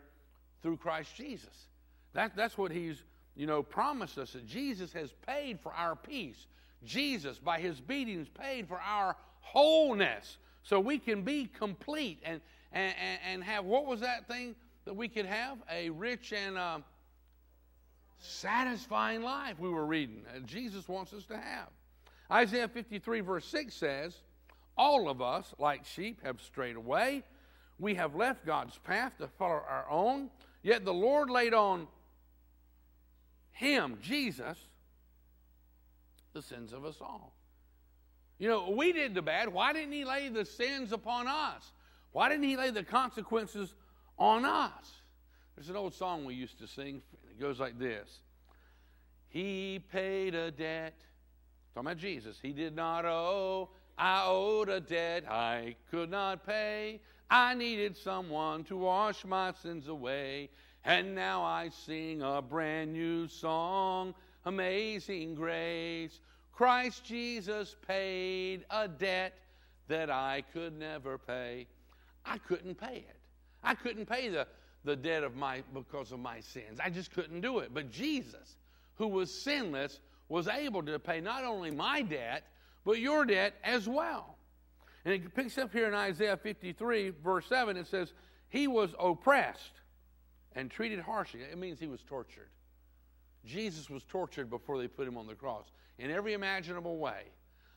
through 0.63 0.77
Christ 0.77 1.15
Jesus. 1.17 1.69
That, 2.13 2.37
that's 2.37 2.59
what 2.59 2.71
he's, 2.71 3.03
you 3.37 3.47
know, 3.47 3.63
promised 3.63 4.19
us 4.19 4.33
that 4.33 4.47
Jesus 4.47 4.93
has 4.93 5.13
paid 5.27 5.61
for 5.61 5.73
our 5.73 5.97
peace. 5.97 6.47
Jesus, 6.85 7.39
by 7.39 7.59
his 7.61 7.81
beatings, 7.81 8.29
paid 8.29 8.69
for 8.69 8.81
our 8.81 9.17
wholeness 9.41 10.39
so 10.63 10.81
we 10.81 10.99
can 10.99 11.23
be 11.23 11.47
complete 11.47 12.21
and, 12.25 12.41
and, 12.73 12.95
and 13.27 13.45
have 13.45 13.65
what 13.65 13.87
was 13.87 14.01
that 14.01 14.27
thing 14.29 14.55
that 14.85 14.95
we 14.95 15.09
could 15.09 15.27
have? 15.27 15.59
A 15.71 15.91
rich 15.91 16.33
and 16.33 16.59
uh, 16.59 16.79
satisfying 18.19 19.23
life 19.23 19.59
we 19.59 19.69
were 19.69 19.87
reading. 19.87 20.25
Jesus 20.47 20.89
wants 20.89 21.13
us 21.13 21.25
to 21.27 21.37
have. 21.37 21.69
Isaiah 22.31 22.69
53, 22.69 23.21
verse 23.21 23.45
6 23.47 23.75
says, 23.75 24.15
All 24.77 25.09
of 25.09 25.21
us, 25.21 25.55
like 25.59 25.85
sheep, 25.85 26.21
have 26.25 26.41
strayed 26.41 26.77
away. 26.77 27.23
We 27.79 27.95
have 27.95 28.15
left 28.15 28.47
God's 28.47 28.79
path 28.79 29.13
to 29.19 29.29
follow 29.29 29.63
our 29.69 29.87
own. 29.91 30.31
Yet 30.63 30.85
the 30.85 30.95
Lord 30.95 31.29
laid 31.29 31.53
on 31.53 31.87
him, 33.53 33.99
Jesus, 34.01 34.59
the 36.35 36.43
sins 36.43 36.73
of 36.73 36.85
us 36.85 36.97
all. 37.01 37.33
You 38.39 38.49
know, 38.49 38.71
we 38.71 38.93
did 38.93 39.15
the 39.15 39.23
bad. 39.23 39.49
Why 39.49 39.73
didn't 39.73 39.93
he 39.93 40.05
lay 40.05 40.29
the 40.29 40.45
sins 40.45 40.93
upon 40.93 41.29
us? 41.29 41.73
Why 42.13 42.29
didn't 42.29 42.45
he 42.45 42.57
lay 42.57 42.71
the 42.71 42.83
consequences 42.83 43.75
on 44.19 44.45
us? 44.45 44.93
There's 45.57 45.71
an 45.71 45.77
old 45.77 45.95
song 45.95 46.25
we 46.25 46.35
used 46.35 46.59
to 46.59 46.67
sing. 46.67 47.01
It 47.31 47.41
goes 47.41 47.61
like 47.61 47.79
this 47.79 48.21
He 49.29 49.83
paid 49.91 50.35
a 50.35 50.51
debt. 50.51 51.01
Talking 51.75 51.89
about 51.89 51.99
Jesus. 51.99 52.39
He 52.41 52.53
did 52.53 52.77
not 52.77 53.05
owe. 53.05 53.71
I 53.97 54.25
owed 54.27 54.69
a 54.69 54.81
debt 54.81 55.25
I 55.29 55.77
could 55.91 56.11
not 56.11 56.47
pay. 56.47 57.01
I 57.31 57.55
needed 57.55 57.97
someone 57.97 58.65
to 58.65 58.77
wash 58.77 59.25
my 59.25 59.53
sins 59.63 59.89
away. 59.89 60.51
And 60.85 61.15
now 61.15 61.43
I 61.43 61.71
sing 61.71 62.23
a 62.23 62.43
brand 62.43 62.93
new 62.93 63.27
song, 63.27 64.15
Amazing 64.45 65.35
Grace. 65.35 66.21
Christ 66.57 67.05
Jesus 67.05 67.75
paid 67.87 68.65
a 68.71 68.87
debt 68.87 69.35
that 69.89 70.11
I 70.11 70.45
could 70.53 70.79
never 70.79 71.19
pay. 71.19 71.67
I 72.25 72.39
couldn't 72.39 72.77
pay 72.77 72.99
it. 73.09 73.17
I 73.63 73.75
couldn't 73.75 74.07
pay 74.07 74.29
the, 74.29 74.47
the 74.85 74.95
debt 74.95 75.25
of 75.25 75.37
my 75.37 75.63
because 75.73 76.13
of 76.13 76.21
my 76.21 76.41
sins. 76.41 76.79
I 76.83 76.91
just 76.91 77.13
couldn't 77.13 77.41
do 77.41 77.59
it. 77.59 77.71
But 77.75 77.91
Jesus, 77.91 78.57
who 78.97 79.09
was 79.09 79.33
sinless, 79.33 80.01
was 80.29 80.49
able 80.49 80.83
to 80.85 80.99
pay 80.99 81.21
not 81.21 81.45
only 81.45 81.71
my 81.71 82.03
debt, 82.03 82.45
but 82.85 82.99
your 82.99 83.25
debt 83.25 83.55
as 83.65 83.89
well. 83.89 84.37
And 85.05 85.13
it 85.13 85.35
picks 85.35 85.59
up 85.59 85.73
here 85.73 85.89
in 85.89 85.95
Isaiah 85.95 86.37
53, 86.37 87.11
verse 87.23 87.47
7, 87.49 87.77
it 87.77 87.87
says, 87.87 88.13
He 88.49 88.69
was 88.69 88.95
oppressed 88.99 89.81
and 90.55 90.71
treated 90.71 91.01
harshly. 91.01 91.41
It 91.41 91.59
means 91.59 91.79
he 91.79 91.89
was 91.89 92.03
tortured. 92.03 92.49
Jesus 93.45 93.91
was 93.91 94.05
tortured 94.05 94.49
before 94.49 94.79
they 94.79 94.89
put 94.89 95.07
him 95.07 95.19
on 95.19 95.27
the 95.27 95.35
cross. 95.35 95.67
In 95.99 96.11
every 96.11 96.33
imaginable 96.33 96.99
way 96.99 97.23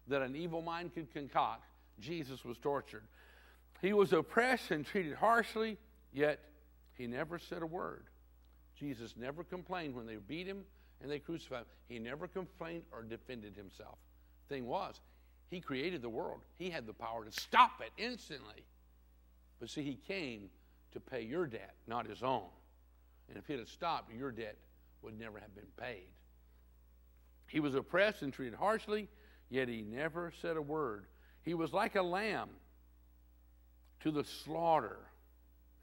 that 0.08 0.22
an 0.22 0.36
evil 0.36 0.62
mind 0.62 0.94
could 0.94 1.14
concoct, 1.14 1.64
Jesus 2.00 2.44
was 2.44 2.58
tortured. 2.58 3.04
He 3.82 3.94
was 3.94 4.14
oppressed 4.14 4.72
and 4.72 4.86
treated 4.86 5.16
harshly, 5.16 5.78
yet 6.12 6.40
he 6.96 7.08
never 7.08 7.38
said 7.38 7.62
a 7.62 7.66
word. 7.66 8.06
Jesus 8.80 9.16
never 9.18 9.44
complained 9.44 9.96
when 9.96 10.06
they 10.06 10.16
beat 10.16 10.48
him 10.48 10.64
and 11.02 11.12
they 11.12 11.20
crucified 11.20 11.62
him. 11.62 11.66
He 11.88 12.00
never 12.00 12.28
complained 12.28 12.84
or 12.92 13.04
defended 13.04 13.56
himself. 13.56 13.98
Thing 14.50 14.66
was, 14.66 15.00
he 15.50 15.60
created 15.60 16.02
the 16.02 16.10
world. 16.10 16.42
He 16.58 16.70
had 16.70 16.86
the 16.86 16.94
power 16.94 17.24
to 17.26 17.32
stop 17.32 17.82
it 17.82 17.92
instantly. 18.02 18.66
But 19.60 19.70
see, 19.70 19.84
he 19.84 19.96
came 20.08 20.50
to 20.94 21.00
pay 21.00 21.22
your 21.22 21.48
debt, 21.48 21.76
not 21.88 22.08
his 22.08 22.24
own. 22.24 22.50
And 23.30 23.38
if 23.38 23.46
he 23.48 23.54
had 23.54 23.68
stopped, 23.68 24.12
your 24.14 24.32
debt 24.32 24.58
would 25.02 25.18
never 25.20 25.40
have 25.40 25.54
been 25.56 25.68
paid. 25.80 26.08
He 27.48 27.60
was 27.60 27.76
oppressed 27.76 28.22
and 28.22 28.32
treated 28.32 28.56
harshly, 28.56 29.08
yet 29.50 29.68
he 29.68 29.82
never 29.82 30.32
said 30.42 30.58
a 30.58 30.62
word. 30.62 31.06
He 31.44 31.54
was 31.54 31.74
like 31.74 31.96
a 31.96 32.02
lamb 32.02 32.50
to 34.02 34.12
the 34.12 34.24
slaughter. 34.24 35.00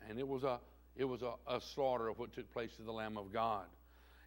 And 0.08 0.18
it 0.18 0.28
was 0.28 0.44
a 0.44 0.60
it 0.96 1.04
was 1.04 1.22
a, 1.22 1.32
a 1.48 1.60
slaughter 1.60 2.08
of 2.08 2.18
what 2.18 2.32
took 2.32 2.52
place 2.52 2.76
to 2.76 2.82
the 2.82 2.92
Lamb 2.92 3.16
of 3.16 3.32
God. 3.32 3.64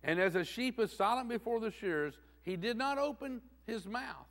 And 0.03 0.19
as 0.19 0.35
a 0.35 0.43
sheep 0.43 0.79
is 0.79 0.91
silent 0.91 1.29
before 1.29 1.59
the 1.59 1.71
shears, 1.71 2.13
he 2.43 2.57
did 2.57 2.77
not 2.77 2.97
open 2.97 3.41
his 3.65 3.85
mouth. 3.85 4.27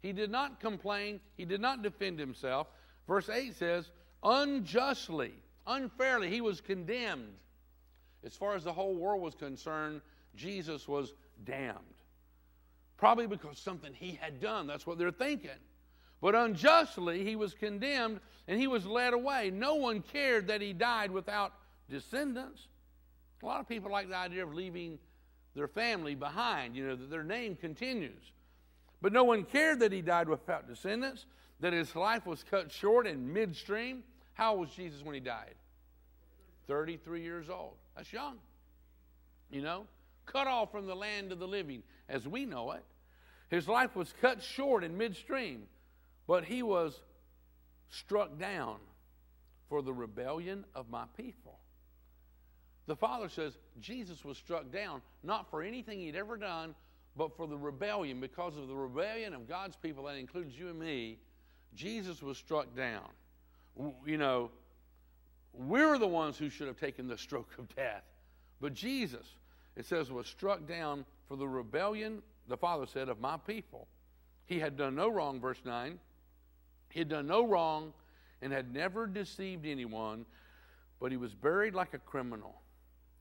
He 0.00 0.12
did 0.12 0.30
not 0.30 0.60
complain. 0.60 1.20
He 1.36 1.44
did 1.44 1.60
not 1.60 1.82
defend 1.82 2.18
himself. 2.18 2.68
Verse 3.08 3.28
8 3.28 3.56
says, 3.56 3.90
unjustly, 4.22 5.32
unfairly, 5.66 6.30
he 6.30 6.40
was 6.40 6.60
condemned. 6.60 7.34
As 8.24 8.34
far 8.36 8.54
as 8.54 8.64
the 8.64 8.72
whole 8.72 8.94
world 8.94 9.22
was 9.22 9.34
concerned, 9.34 10.00
Jesus 10.36 10.86
was 10.86 11.12
damned. 11.44 11.76
Probably 12.98 13.28
because 13.28 13.58
something 13.58 13.94
he 13.94 14.18
had 14.20 14.40
done. 14.40 14.66
That's 14.66 14.86
what 14.86 14.98
they're 14.98 15.12
thinking. 15.12 15.50
But 16.20 16.34
unjustly, 16.34 17.24
he 17.24 17.36
was 17.36 17.54
condemned 17.54 18.20
and 18.48 18.60
he 18.60 18.66
was 18.66 18.84
led 18.84 19.14
away. 19.14 19.50
No 19.50 19.76
one 19.76 20.02
cared 20.02 20.48
that 20.48 20.60
he 20.60 20.72
died 20.72 21.12
without 21.12 21.54
descendants. 21.88 22.66
A 23.42 23.46
lot 23.46 23.60
of 23.60 23.68
people 23.68 23.90
like 23.90 24.08
the 24.08 24.16
idea 24.16 24.42
of 24.42 24.52
leaving 24.52 24.98
their 25.54 25.68
family 25.68 26.16
behind, 26.16 26.74
you 26.74 26.86
know, 26.86 26.96
that 26.96 27.08
their 27.08 27.22
name 27.22 27.54
continues. 27.54 28.32
But 29.00 29.12
no 29.12 29.22
one 29.22 29.44
cared 29.44 29.78
that 29.80 29.92
he 29.92 30.02
died 30.02 30.28
without 30.28 30.66
descendants, 30.66 31.26
that 31.60 31.72
his 31.72 31.94
life 31.94 32.26
was 32.26 32.42
cut 32.42 32.72
short 32.72 33.06
in 33.06 33.32
midstream. 33.32 34.02
How 34.34 34.52
old 34.52 34.60
was 34.60 34.70
Jesus 34.70 35.02
when 35.04 35.14
he 35.14 35.20
died? 35.20 35.54
33 36.66 37.22
years 37.22 37.48
old. 37.48 37.74
That's 37.96 38.12
young. 38.12 38.38
You 39.50 39.62
know, 39.62 39.86
cut 40.26 40.48
off 40.48 40.72
from 40.72 40.86
the 40.86 40.96
land 40.96 41.30
of 41.30 41.38
the 41.38 41.46
living 41.46 41.82
as 42.08 42.26
we 42.26 42.46
know 42.46 42.72
it. 42.72 42.84
His 43.50 43.68
life 43.68 43.96
was 43.96 44.12
cut 44.20 44.42
short 44.42 44.84
in 44.84 44.96
midstream. 44.96 45.62
But 46.26 46.44
he 46.44 46.62
was 46.62 47.00
struck 47.88 48.38
down 48.38 48.76
for 49.68 49.82
the 49.82 49.92
rebellion 49.92 50.64
of 50.74 50.90
my 50.90 51.04
people. 51.16 51.58
The 52.86 52.96
Father 52.96 53.28
says 53.28 53.56
Jesus 53.80 54.24
was 54.24 54.36
struck 54.38 54.70
down 54.70 55.02
not 55.22 55.50
for 55.50 55.62
anything 55.62 55.98
he'd 55.98 56.16
ever 56.16 56.36
done, 56.36 56.74
but 57.16 57.36
for 57.36 57.46
the 57.46 57.56
rebellion. 57.56 58.20
Because 58.20 58.56
of 58.56 58.68
the 58.68 58.74
rebellion 58.74 59.34
of 59.34 59.48
God's 59.48 59.76
people, 59.76 60.04
that 60.04 60.16
includes 60.16 60.56
you 60.56 60.68
and 60.68 60.78
me, 60.78 61.18
Jesus 61.74 62.22
was 62.22 62.38
struck 62.38 62.74
down. 62.76 63.08
You 64.06 64.18
know, 64.18 64.50
we're 65.52 65.98
the 65.98 66.06
ones 66.06 66.36
who 66.36 66.50
should 66.50 66.66
have 66.66 66.78
taken 66.78 67.08
the 67.08 67.18
stroke 67.18 67.50
of 67.58 67.74
death. 67.74 68.04
But 68.60 68.74
Jesus, 68.74 69.26
it 69.76 69.86
says, 69.86 70.10
was 70.10 70.26
struck 70.26 70.66
down 70.66 71.04
for 71.28 71.36
the 71.36 71.46
rebellion, 71.46 72.22
the 72.48 72.56
Father 72.56 72.86
said, 72.86 73.08
of 73.08 73.20
my 73.20 73.36
people. 73.36 73.86
He 74.46 74.58
had 74.58 74.76
done 74.76 74.94
no 74.94 75.08
wrong, 75.08 75.40
verse 75.40 75.60
9. 75.64 75.98
He 76.88 76.98
had 76.98 77.08
done 77.08 77.26
no 77.26 77.46
wrong 77.46 77.92
and 78.40 78.52
had 78.52 78.72
never 78.72 79.06
deceived 79.06 79.66
anyone, 79.66 80.24
but 81.00 81.10
he 81.10 81.18
was 81.18 81.34
buried 81.34 81.74
like 81.74 81.92
a 81.92 81.98
criminal. 81.98 82.62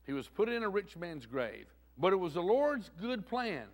He 0.05 0.14
was 0.14 0.28
put 0.30 0.47
in 0.47 0.64
a 0.64 0.70
rich 0.70 0.95
man's 0.95 1.26
grave. 1.26 1.68
But 1.97 2.14
it 2.14 2.18
was 2.18 2.36
the 2.36 2.41
Lord's 2.41 2.89
good 3.01 3.28
plan. 3.28 3.66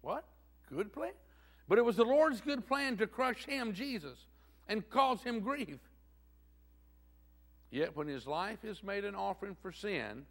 What? 0.00 0.24
Good 0.72 0.92
plan? 0.92 1.12
But 1.68 1.78
it 1.78 1.84
was 1.84 1.96
the 1.96 2.04
Lord's 2.04 2.40
good 2.40 2.66
plan 2.66 2.96
to 2.96 3.06
crush 3.06 3.44
him, 3.44 3.74
Jesus, 3.74 4.18
and 4.68 4.88
cause 4.88 5.22
him 5.22 5.40
grief. 5.40 5.78
Yet 7.70 7.94
when 7.94 8.08
his 8.08 8.26
life 8.26 8.64
is 8.64 8.82
made 8.82 9.04
an 9.04 9.14
offering 9.14 9.56
for 9.60 9.70
sin, 9.70 10.24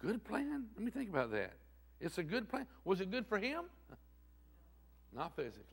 good 0.00 0.24
plan? 0.24 0.66
Let 0.74 0.84
me 0.84 0.90
think 0.90 1.08
about 1.08 1.30
that. 1.32 1.52
It's 2.00 2.18
a 2.18 2.22
good 2.22 2.48
plan. 2.48 2.66
Was 2.84 3.00
it 3.00 3.10
good 3.10 3.26
for 3.26 3.38
him? 3.38 3.64
Not 5.14 5.36
physically. 5.36 5.64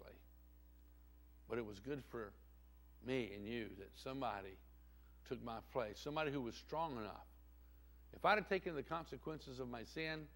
But 1.50 1.58
it 1.58 1.66
was 1.66 1.80
good 1.80 2.04
for 2.10 2.32
me 3.06 3.32
and 3.36 3.46
you 3.46 3.68
that 3.80 3.90
somebody 3.96 4.58
took 5.28 5.44
my 5.44 5.58
place, 5.72 6.00
somebody 6.04 6.32
who 6.32 6.42
was 6.42 6.56
strong 6.56 6.98
enough. 6.98 7.26
If 8.14 8.26
I'd 8.26 8.38
have 8.38 8.50
taken 8.50 8.76
the 8.76 8.84
consequences 8.84 9.60
of 9.60 9.70
my 9.70 9.84
sin, 9.84 10.28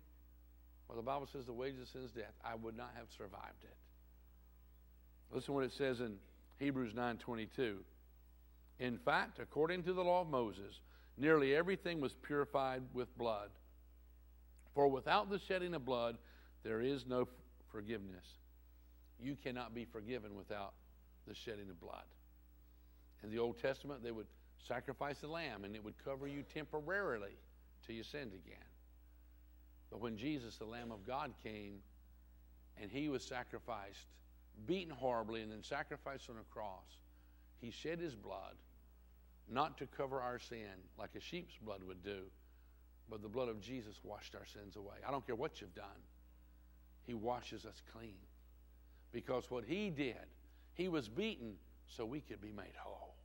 well, 0.88 0.98
the 0.98 1.02
Bible 1.02 1.28
says 1.32 1.46
the 1.46 1.54
wages 1.54 1.82
of 1.82 1.88
sin 1.88 2.04
is 2.04 2.12
death, 2.12 2.34
I 2.44 2.56
would 2.56 2.76
not 2.76 2.92
have 2.96 3.08
survived 3.18 3.64
it. 3.64 3.76
Listen 5.32 5.48
to 5.48 5.54
what 5.54 5.64
it 5.64 5.72
says 5.72 6.02
in 6.02 6.18
Hebrews 6.60 6.94
9:22. 6.94 7.78
In 8.80 8.98
fact, 8.98 9.40
according 9.40 9.84
to 9.84 9.94
the 9.94 10.04
law 10.04 10.22
of 10.22 10.30
Moses, 10.30 10.82
nearly 11.18 11.56
everything 11.56 12.02
was 12.02 12.14
purified 12.14 12.84
with 12.94 13.16
blood. 13.18 13.50
For 14.74 14.88
without 14.88 15.30
the 15.30 15.40
shedding 15.40 15.74
of 15.74 15.86
blood, 15.86 16.18
there 16.64 16.82
is 16.82 17.06
no 17.06 17.28
forgiveness. 17.72 18.26
You 19.20 19.36
cannot 19.36 19.74
be 19.74 19.86
forgiven 19.86 20.36
without 20.36 20.74
the 21.28 21.36
shedding 21.36 21.70
of 21.70 21.80
blood. 21.80 22.06
In 23.24 23.30
the 23.30 23.40
Old 23.40 23.62
Testament, 23.62 24.04
they 24.04 24.12
would 24.12 24.28
sacrifice 24.68 25.24
a 25.24 25.28
lamb 25.28 25.64
and 25.64 25.76
it 25.76 25.84
would 25.84 26.04
cover 26.04 26.28
you 26.28 26.44
temporarily 26.54 27.36
till 27.86 27.96
you 27.96 28.04
sinned 28.04 28.34
again. 28.34 28.58
But 29.90 30.00
when 30.00 30.18
Jesus, 30.18 30.56
the 30.58 30.66
Lamb 30.66 30.92
of 30.92 31.06
God, 31.06 31.34
came 31.44 31.80
and 32.82 32.90
he 32.90 33.10
was 33.10 33.24
sacrificed, 33.24 34.08
beaten 34.66 34.94
horribly, 34.94 35.42
and 35.42 35.52
then 35.52 35.64
sacrificed 35.64 36.30
on 36.30 36.38
a 36.38 36.54
cross, 36.54 37.02
he 37.60 37.72
shed 37.72 38.00
his 38.00 38.16
blood 38.16 38.56
not 39.50 39.78
to 39.78 39.86
cover 39.86 40.22
our 40.22 40.40
sin 40.40 40.80
like 40.98 41.10
a 41.16 41.20
sheep's 41.20 41.58
blood 41.62 41.84
would 41.84 42.04
do, 42.04 42.22
but 43.12 43.22
the 43.22 43.28
blood 43.28 43.50
of 43.50 43.60
Jesus 43.62 44.00
washed 44.04 44.34
our 44.36 44.46
sins 44.46 44.78
away. 44.78 44.96
I 45.06 45.12
don't 45.12 45.26
care 45.28 45.36
what 45.36 45.62
you've 45.62 45.76
done, 45.76 45.86
he 47.04 47.14
washes 47.14 47.66
us 47.66 47.82
clean. 47.94 48.16
Because 49.12 49.52
what 49.52 49.66
he 49.66 49.90
did, 49.90 50.16
he 50.74 50.88
was 50.88 51.10
beaten 51.10 51.56
so 51.86 52.06
we 52.06 52.22
could 52.22 52.42
be 52.42 52.54
made 52.54 52.74
whole. 52.78 53.16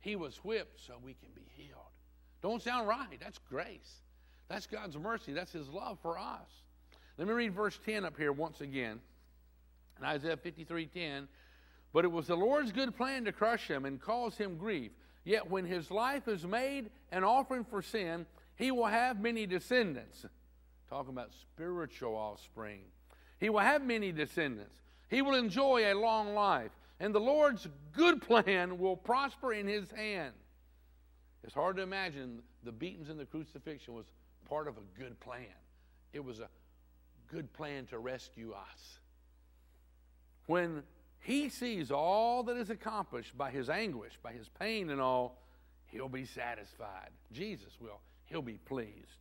He 0.00 0.14
was 0.14 0.36
whipped 0.44 0.78
so 0.86 0.94
we 1.02 1.14
can 1.14 1.30
be 1.34 1.48
healed. 1.56 1.80
Don't 2.42 2.60
sound 2.60 2.86
right. 2.86 3.18
That's 3.18 3.38
grace. 3.48 4.02
That's 4.48 4.66
God's 4.66 4.98
mercy. 4.98 5.32
That's 5.32 5.52
His 5.52 5.68
love 5.68 5.98
for 6.02 6.18
us. 6.18 6.48
Let 7.16 7.28
me 7.28 7.32
read 7.32 7.54
verse 7.54 7.78
10 7.86 8.04
up 8.04 8.18
here 8.18 8.32
once 8.32 8.60
again. 8.60 9.00
In 9.98 10.04
Isaiah 10.04 10.36
53 10.36 10.86
10. 10.86 11.28
But 11.94 12.04
it 12.04 12.10
was 12.10 12.26
the 12.26 12.36
Lord's 12.36 12.72
good 12.72 12.96
plan 12.96 13.24
to 13.24 13.32
crush 13.32 13.68
him 13.68 13.84
and 13.84 14.00
cause 14.00 14.36
him 14.36 14.56
grief. 14.56 14.90
Yet 15.24 15.48
when 15.50 15.64
his 15.64 15.90
life 15.90 16.26
is 16.26 16.44
made 16.44 16.90
an 17.12 17.22
offering 17.22 17.64
for 17.64 17.80
sin, 17.80 18.26
he 18.62 18.70
will 18.70 18.86
have 18.86 19.20
many 19.20 19.44
descendants. 19.44 20.24
Talking 20.88 21.10
about 21.10 21.32
spiritual 21.32 22.14
offspring. 22.14 22.82
He 23.40 23.48
will 23.48 23.58
have 23.58 23.84
many 23.84 24.12
descendants. 24.12 24.76
He 25.08 25.20
will 25.20 25.34
enjoy 25.34 25.92
a 25.92 25.98
long 25.98 26.34
life. 26.34 26.70
And 27.00 27.12
the 27.12 27.18
Lord's 27.18 27.66
good 27.92 28.22
plan 28.22 28.78
will 28.78 28.96
prosper 28.96 29.52
in 29.52 29.66
his 29.66 29.90
hand. 29.90 30.34
It's 31.42 31.54
hard 31.54 31.76
to 31.76 31.82
imagine 31.82 32.42
the 32.62 32.70
beatings 32.70 33.08
and 33.08 33.18
the 33.18 33.24
crucifixion 33.24 33.94
was 33.94 34.06
part 34.48 34.68
of 34.68 34.76
a 34.76 35.00
good 35.00 35.18
plan. 35.18 35.46
It 36.12 36.24
was 36.24 36.38
a 36.38 36.48
good 37.32 37.52
plan 37.54 37.86
to 37.86 37.98
rescue 37.98 38.52
us. 38.52 38.98
When 40.46 40.84
he 41.18 41.48
sees 41.48 41.90
all 41.90 42.44
that 42.44 42.56
is 42.56 42.70
accomplished 42.70 43.36
by 43.36 43.50
his 43.50 43.68
anguish, 43.68 44.12
by 44.22 44.32
his 44.32 44.48
pain 44.60 44.90
and 44.90 45.00
all, 45.00 45.42
he'll 45.86 46.08
be 46.08 46.26
satisfied. 46.26 47.10
Jesus 47.32 47.72
will. 47.80 48.00
He'll 48.32 48.40
be 48.40 48.58
pleased. 48.64 49.18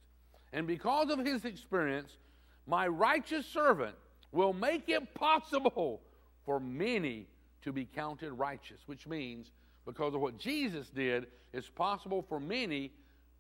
And 0.54 0.66
because 0.66 1.10
of 1.10 1.20
his 1.20 1.44
experience, 1.44 2.18
my 2.66 2.88
righteous 2.88 3.46
servant 3.46 3.96
will 4.32 4.54
make 4.54 4.88
it 4.88 5.14
possible 5.14 6.02
for 6.46 6.62
many 6.62 7.28
to 7.64 7.74
be 7.74 7.86
counted 7.86 8.32
righteous, 8.32 8.80
which 8.86 9.06
means 9.06 9.52
because 9.86 10.14
of 10.14 10.22
what 10.22 10.38
Jesus 10.38 10.90
did, 10.90 11.28
it's 11.52 11.68
possible 11.68 12.22
for 12.22 12.40
many 12.40 12.94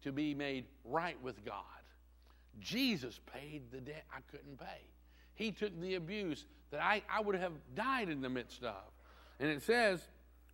to 0.03 0.11
be 0.11 0.33
made 0.33 0.65
right 0.83 1.15
with 1.23 1.43
God. 1.45 1.63
Jesus 2.59 3.21
paid 3.33 3.71
the 3.71 3.79
debt 3.79 4.03
I 4.13 4.19
couldn't 4.29 4.59
pay. 4.59 4.81
He 5.35 5.51
took 5.51 5.79
the 5.79 5.95
abuse 5.95 6.45
that 6.71 6.81
I, 6.81 7.01
I 7.09 7.21
would 7.21 7.35
have 7.35 7.53
died 7.75 8.09
in 8.09 8.19
the 8.19 8.29
midst 8.29 8.63
of. 8.63 8.83
And 9.39 9.49
it 9.49 9.63
says, 9.63 10.01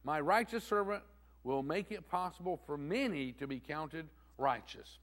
My 0.04 0.22
righteous 0.22 0.64
servant 0.64 1.02
will 1.44 1.64
make 1.64 1.92
it 1.92 2.08
possible 2.08 2.62
for 2.68 2.78
many 2.78 3.32
to 3.34 3.48
be 3.48 3.60
counted 3.60 4.08
righteous. 4.38 5.00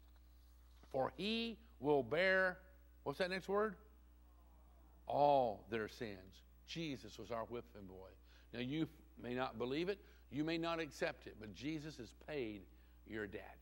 For 0.95 1.13
he 1.17 1.59
will 1.81 2.05
bear, 2.05 2.59
what's 3.03 3.19
that 3.19 3.29
next 3.29 3.49
word? 3.49 3.75
All 5.09 5.67
their 5.69 5.89
sins. 5.89 6.43
Jesus 6.69 7.19
was 7.19 7.33
our 7.33 7.43
whipping 7.47 7.89
boy. 7.89 8.11
Now, 8.53 8.61
you 8.61 8.87
may 9.21 9.35
not 9.35 9.59
believe 9.59 9.89
it, 9.89 9.99
you 10.31 10.45
may 10.45 10.57
not 10.57 10.79
accept 10.79 11.27
it, 11.27 11.35
but 11.41 11.53
Jesus 11.53 11.97
has 11.97 12.15
paid 12.29 12.63
your 13.09 13.27
debt. 13.27 13.59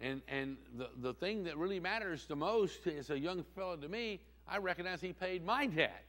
And, 0.00 0.22
and 0.28 0.56
the, 0.78 0.88
the 1.02 1.12
thing 1.12 1.44
that 1.44 1.58
really 1.58 1.78
matters 1.78 2.24
the 2.24 2.36
most 2.36 2.86
is 2.86 3.10
a 3.10 3.18
young 3.18 3.44
fellow 3.54 3.76
to 3.76 3.88
me, 3.90 4.20
I 4.48 4.56
recognize 4.56 5.02
he 5.02 5.12
paid 5.12 5.44
my 5.44 5.66
debt. 5.66 6.06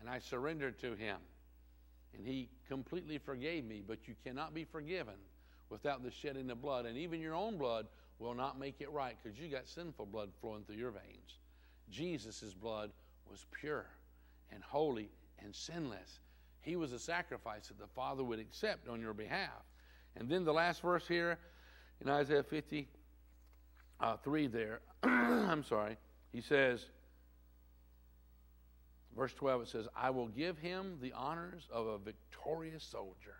And 0.00 0.08
I 0.08 0.20
surrendered 0.20 0.78
to 0.82 0.94
him. 0.94 1.16
And 2.16 2.24
he 2.24 2.48
completely 2.68 3.18
forgave 3.18 3.64
me, 3.64 3.82
but 3.84 4.06
you 4.06 4.14
cannot 4.24 4.54
be 4.54 4.62
forgiven 4.62 5.14
without 5.68 6.04
the 6.04 6.12
shedding 6.12 6.48
of 6.52 6.62
blood. 6.62 6.86
And 6.86 6.96
even 6.96 7.20
your 7.20 7.34
own 7.34 7.58
blood 7.58 7.88
will 8.18 8.34
not 8.34 8.58
make 8.58 8.80
it 8.80 8.90
right 8.90 9.16
because 9.22 9.38
you 9.38 9.48
got 9.48 9.66
sinful 9.66 10.06
blood 10.06 10.30
flowing 10.40 10.64
through 10.64 10.76
your 10.76 10.90
veins. 10.90 11.38
Jesus' 11.90 12.54
blood 12.54 12.90
was 13.30 13.44
pure 13.60 13.86
and 14.50 14.62
holy 14.62 15.10
and 15.42 15.54
sinless. 15.54 16.20
He 16.60 16.76
was 16.76 16.92
a 16.92 16.98
sacrifice 16.98 17.68
that 17.68 17.78
the 17.78 17.86
Father 17.94 18.24
would 18.24 18.38
accept 18.38 18.88
on 18.88 19.00
your 19.00 19.14
behalf. 19.14 19.62
And 20.16 20.28
then 20.28 20.44
the 20.44 20.52
last 20.52 20.82
verse 20.82 21.06
here 21.06 21.38
in 22.00 22.08
Isaiah 22.08 22.42
53 22.42 22.86
uh, 24.00 24.16
there, 24.48 24.80
I'm 25.02 25.62
sorry, 25.62 25.96
he 26.32 26.40
says, 26.40 26.84
verse 29.16 29.32
12, 29.34 29.62
it 29.62 29.68
says, 29.68 29.88
I 29.96 30.10
will 30.10 30.28
give 30.28 30.58
him 30.58 30.98
the 31.00 31.12
honors 31.12 31.68
of 31.70 31.86
a 31.86 31.98
victorious 31.98 32.84
soldier. 32.84 33.36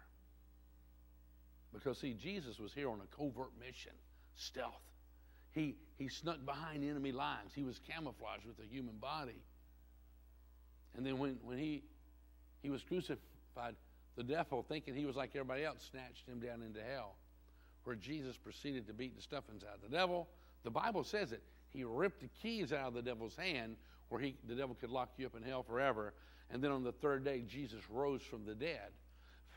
Because, 1.75 1.99
see, 1.99 2.15
Jesus 2.15 2.59
was 2.59 2.73
here 2.73 2.89
on 2.89 3.01
a 3.01 3.17
covert 3.17 3.51
mission, 3.61 3.93
stealth. 4.37 4.83
He, 5.53 5.77
he 5.99 6.09
snuck 6.09 6.45
behind 6.45 6.85
enemy 6.89 7.13
lines. 7.13 7.53
He 7.55 7.65
was 7.65 7.81
camouflaged 7.89 8.45
with 8.47 8.59
a 8.59 8.69
human 8.69 8.97
body. 8.97 9.43
And 10.97 11.05
then 11.05 11.19
when, 11.19 11.39
when 11.43 11.59
he, 11.59 11.83
he 12.63 12.71
was 12.71 12.83
crucified, 12.83 13.75
the 14.17 14.23
devil, 14.23 14.65
thinking 14.69 14.95
he 14.95 15.07
was 15.07 15.17
like 15.17 15.31
everybody 15.35 15.65
else, 15.65 15.89
snatched 15.91 16.27
him 16.27 16.41
down 16.41 16.63
into 16.63 16.81
hell, 16.83 17.17
where 17.85 17.97
Jesus 17.97 18.37
proceeded 18.37 18.87
to 18.87 18.95
beat 18.95 19.15
the 19.17 19.23
stuffings 19.23 19.63
out 19.63 19.77
of 19.77 19.83
the 19.83 19.95
devil. 19.95 20.29
The 20.65 20.71
Bible 20.71 21.05
says 21.05 21.33
it. 21.33 21.43
He 21.71 21.85
ripped 21.85 22.21
the 22.21 22.31
keys 22.43 22.73
out 22.73 22.89
of 22.89 22.95
the 22.95 23.03
devil's 23.03 23.37
hand, 23.37 23.77
where 24.09 24.21
he, 24.21 24.37
the 24.49 24.55
devil 24.55 24.75
could 24.79 24.91
lock 24.91 25.11
you 25.17 25.27
up 25.27 25.37
in 25.37 25.43
hell 25.43 25.63
forever. 25.63 26.15
And 26.51 26.63
then 26.63 26.71
on 26.71 26.83
the 26.83 26.93
third 26.93 27.25
day, 27.25 27.45
Jesus 27.47 27.81
rose 27.91 28.23
from 28.23 28.45
the 28.45 28.55
dead. 28.55 28.93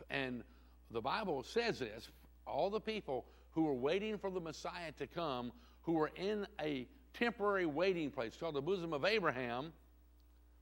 And 0.09 0.43
the 0.91 1.01
Bible 1.01 1.43
says 1.43 1.80
this 1.80 2.09
all 2.45 2.69
the 2.69 2.80
people 2.80 3.25
who 3.51 3.63
were 3.63 3.73
waiting 3.73 4.17
for 4.17 4.29
the 4.29 4.39
Messiah 4.39 4.91
to 4.97 5.07
come, 5.07 5.51
who 5.81 5.93
were 5.93 6.11
in 6.15 6.45
a 6.61 6.87
temporary 7.13 7.65
waiting 7.65 8.11
place 8.11 8.35
called 8.39 8.55
the 8.55 8.61
bosom 8.61 8.93
of 8.93 9.05
Abraham, 9.05 9.73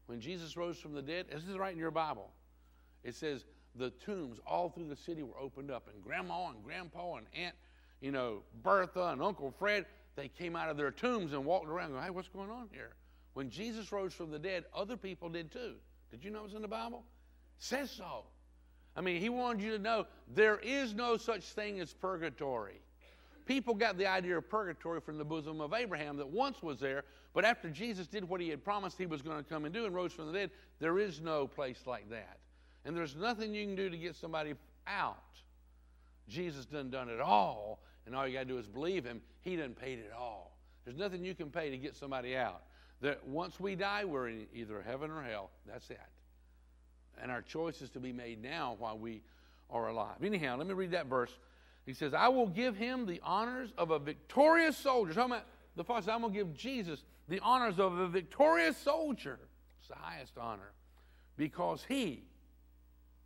when 0.05 0.21
Jesus 0.21 0.55
rose 0.55 0.77
from 0.77 0.93
the 0.93 1.01
dead, 1.01 1.25
this 1.31 1.43
is 1.43 1.57
right 1.57 1.73
in 1.73 1.79
your 1.79 1.91
Bible. 1.91 2.31
It 3.03 3.15
says 3.15 3.45
the 3.75 3.89
tombs 3.89 4.39
all 4.47 4.69
through 4.69 4.88
the 4.88 4.95
city 4.95 5.21
were 5.21 5.38
opened 5.39 5.69
up, 5.69 5.89
and 5.93 6.01
grandma 6.01 6.49
and 6.49 6.63
grandpa 6.63 7.15
and 7.15 7.27
aunt, 7.38 7.55
you 7.99 8.11
know, 8.11 8.43
Bertha 8.63 9.07
and 9.07 9.21
Uncle 9.21 9.53
Fred, 9.59 9.85
they 10.15 10.29
came 10.29 10.55
out 10.55 10.69
of 10.69 10.77
their 10.77 10.91
tombs 10.91 11.33
and 11.33 11.45
walked 11.45 11.67
around 11.67 11.91
going, 11.91 12.03
hey, 12.03 12.09
what's 12.09 12.29
going 12.29 12.49
on 12.49 12.69
here? 12.71 12.91
When 13.33 13.49
Jesus 13.49 13.91
rose 13.91 14.13
from 14.13 14.31
the 14.31 14.39
dead, 14.39 14.65
other 14.75 14.97
people 14.97 15.29
did 15.29 15.51
too. 15.51 15.75
Did 16.09 16.23
you 16.23 16.31
know 16.31 16.39
it 16.39 16.43
was 16.43 16.53
in 16.53 16.61
the 16.61 16.67
Bible? 16.67 17.03
It 17.57 17.63
says 17.63 17.91
so. 17.91 18.23
I 18.98 19.02
mean, 19.02 19.22
he 19.22 19.30
wanted 19.30 19.62
you 19.62 19.72
to 19.78 19.80
know 19.80 20.08
there 20.34 20.58
is 20.58 20.95
no 20.95 21.18
such 21.18 21.43
thing 21.43 21.80
as 21.80 21.93
purgatory. 21.93 22.82
People 23.45 23.76
got 23.76 23.98
the 23.98 24.08
idea 24.08 24.38
of 24.38 24.50
purgatory 24.50 25.00
from 25.00 25.20
the 25.20 25.24
bosom 25.24 25.62
of 25.62 25.74
Abraham 25.74 26.18
that 26.18 26.28
once 26.28 26.64
was 26.64 26.80
there, 26.80 27.04
but 27.34 27.45
after 27.45 27.70
Jesus 27.70 28.08
did 28.08 28.28
what 28.28 28.41
he 28.41 28.50
had 28.50 28.64
promised 28.64 28.98
he 28.98 29.06
was 29.06 29.22
going 29.22 29.38
to 29.38 29.43
come 29.43 29.66
and 29.66 29.74
do 29.74 29.86
and 29.86 29.93
rose 29.93 30.12
from 30.12 30.26
the 30.26 30.34
dead, 30.34 30.50
there 30.80 30.98
is 30.98 31.22
no 31.22 31.48
place 31.48 31.84
like 31.86 32.10
that. 32.10 32.39
And 32.84 32.98
there's 32.98 33.16
nothing 33.16 33.54
you 33.54 33.66
can 33.66 33.76
do 33.76 33.89
to 33.89 33.98
get 33.98 34.16
somebody 34.16 34.56
out. 34.88 35.18
Jesus 36.28 36.66
done 36.66 36.89
done 36.89 37.08
it 37.08 37.22
all, 37.22 37.80
and 38.06 38.16
all 38.16 38.28
you 38.28 38.34
got 38.34 38.39
to 38.39 38.45
do 38.45 38.58
is 38.58 38.68
believe 38.68 39.06
him. 39.06 39.22
He 39.43 39.56
done 39.56 39.76
paid 39.76 40.00
it 40.00 40.12
all. 40.18 40.58
There's 40.84 40.98
nothing 40.98 41.24
you 41.24 41.36
can 41.36 41.50
pay 41.52 41.70
to 41.70 41.78
get 41.78 41.95
somebody 41.95 42.36
out. 42.36 42.64
That 43.02 43.26
once 43.28 43.60
we 43.60 43.76
die, 43.76 44.06
we're 44.06 44.30
in 44.30 44.48
either 44.54 44.82
heaven 44.82 45.12
or 45.12 45.22
hell. 45.22 45.52
That's 45.68 45.89
it. 45.91 46.00
And 47.22 47.32
our 47.32 47.41
choice 47.41 47.82
is 47.82 47.89
to 47.91 47.99
be 47.99 48.11
made 48.11 48.41
now 48.41 48.76
while 48.80 48.97
we 48.97 49.22
are 49.70 49.88
alive. 49.88 50.24
Anyhow, 50.24 50.57
let 50.57 50.68
me 50.68 50.74
read 50.74 50.91
that 50.91 51.07
verse. 51.07 51.32
He 51.86 51.93
says, 51.93 52.13
I 52.13 52.28
will 52.28 52.47
give 52.47 52.76
him 52.76 53.05
the 53.05 53.22
honors 53.24 53.72
of 53.78 53.91
a 53.91 53.99
victorious 53.99 54.78
soldier. 54.78 55.13
Talking 55.13 55.32
about 55.32 55.45
the 55.76 55.84
Father 55.84 56.01
says, 56.01 56.09
I'm 56.09 56.22
going 56.22 56.34
to 56.34 56.39
give 56.39 56.53
Jesus 56.53 57.03
the 57.28 57.39
honors 57.39 57.80
of 57.80 57.97
a 57.97 58.07
victorious 58.07 58.78
soldier. 58.78 59.39
It's 59.80 59.89
the 59.89 59.95
highest 59.95 60.38
honor. 60.38 60.72
Because 61.38 61.86
he, 61.88 62.24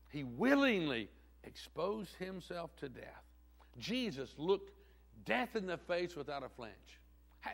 he 0.10 0.24
willingly 0.24 1.10
exposed 1.44 2.16
himself 2.18 2.76
to 2.78 2.89
death. 2.89 3.24
Jesus 3.80 4.34
looked 4.38 4.72
death 5.26 5.56
in 5.56 5.66
the 5.66 5.78
face 5.78 6.16
without 6.16 6.44
a 6.44 6.50
flinch. 6.50 6.72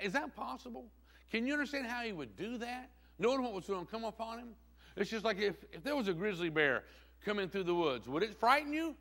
Is 0.01 0.13
that 0.13 0.35
possible? 0.35 0.85
Can 1.31 1.45
you 1.45 1.53
understand 1.53 1.87
how 1.87 2.01
he 2.01 2.11
would 2.11 2.35
do 2.35 2.57
that? 2.57 2.89
Knowing 3.19 3.43
what 3.43 3.53
was 3.53 3.65
going 3.65 3.85
to 3.85 3.91
come 3.91 4.03
upon 4.03 4.39
him? 4.39 4.49
It's 4.97 5.11
just 5.11 5.23
like 5.23 5.39
if, 5.39 5.55
if 5.71 5.83
there 5.83 5.95
was 5.95 6.07
a 6.07 6.13
grizzly 6.13 6.49
bear 6.49 6.83
coming 7.23 7.49
through 7.49 7.63
the 7.63 7.75
woods. 7.75 8.07
Would 8.07 8.23
it 8.23 8.35
frighten 8.39 8.73
you? 8.73 8.95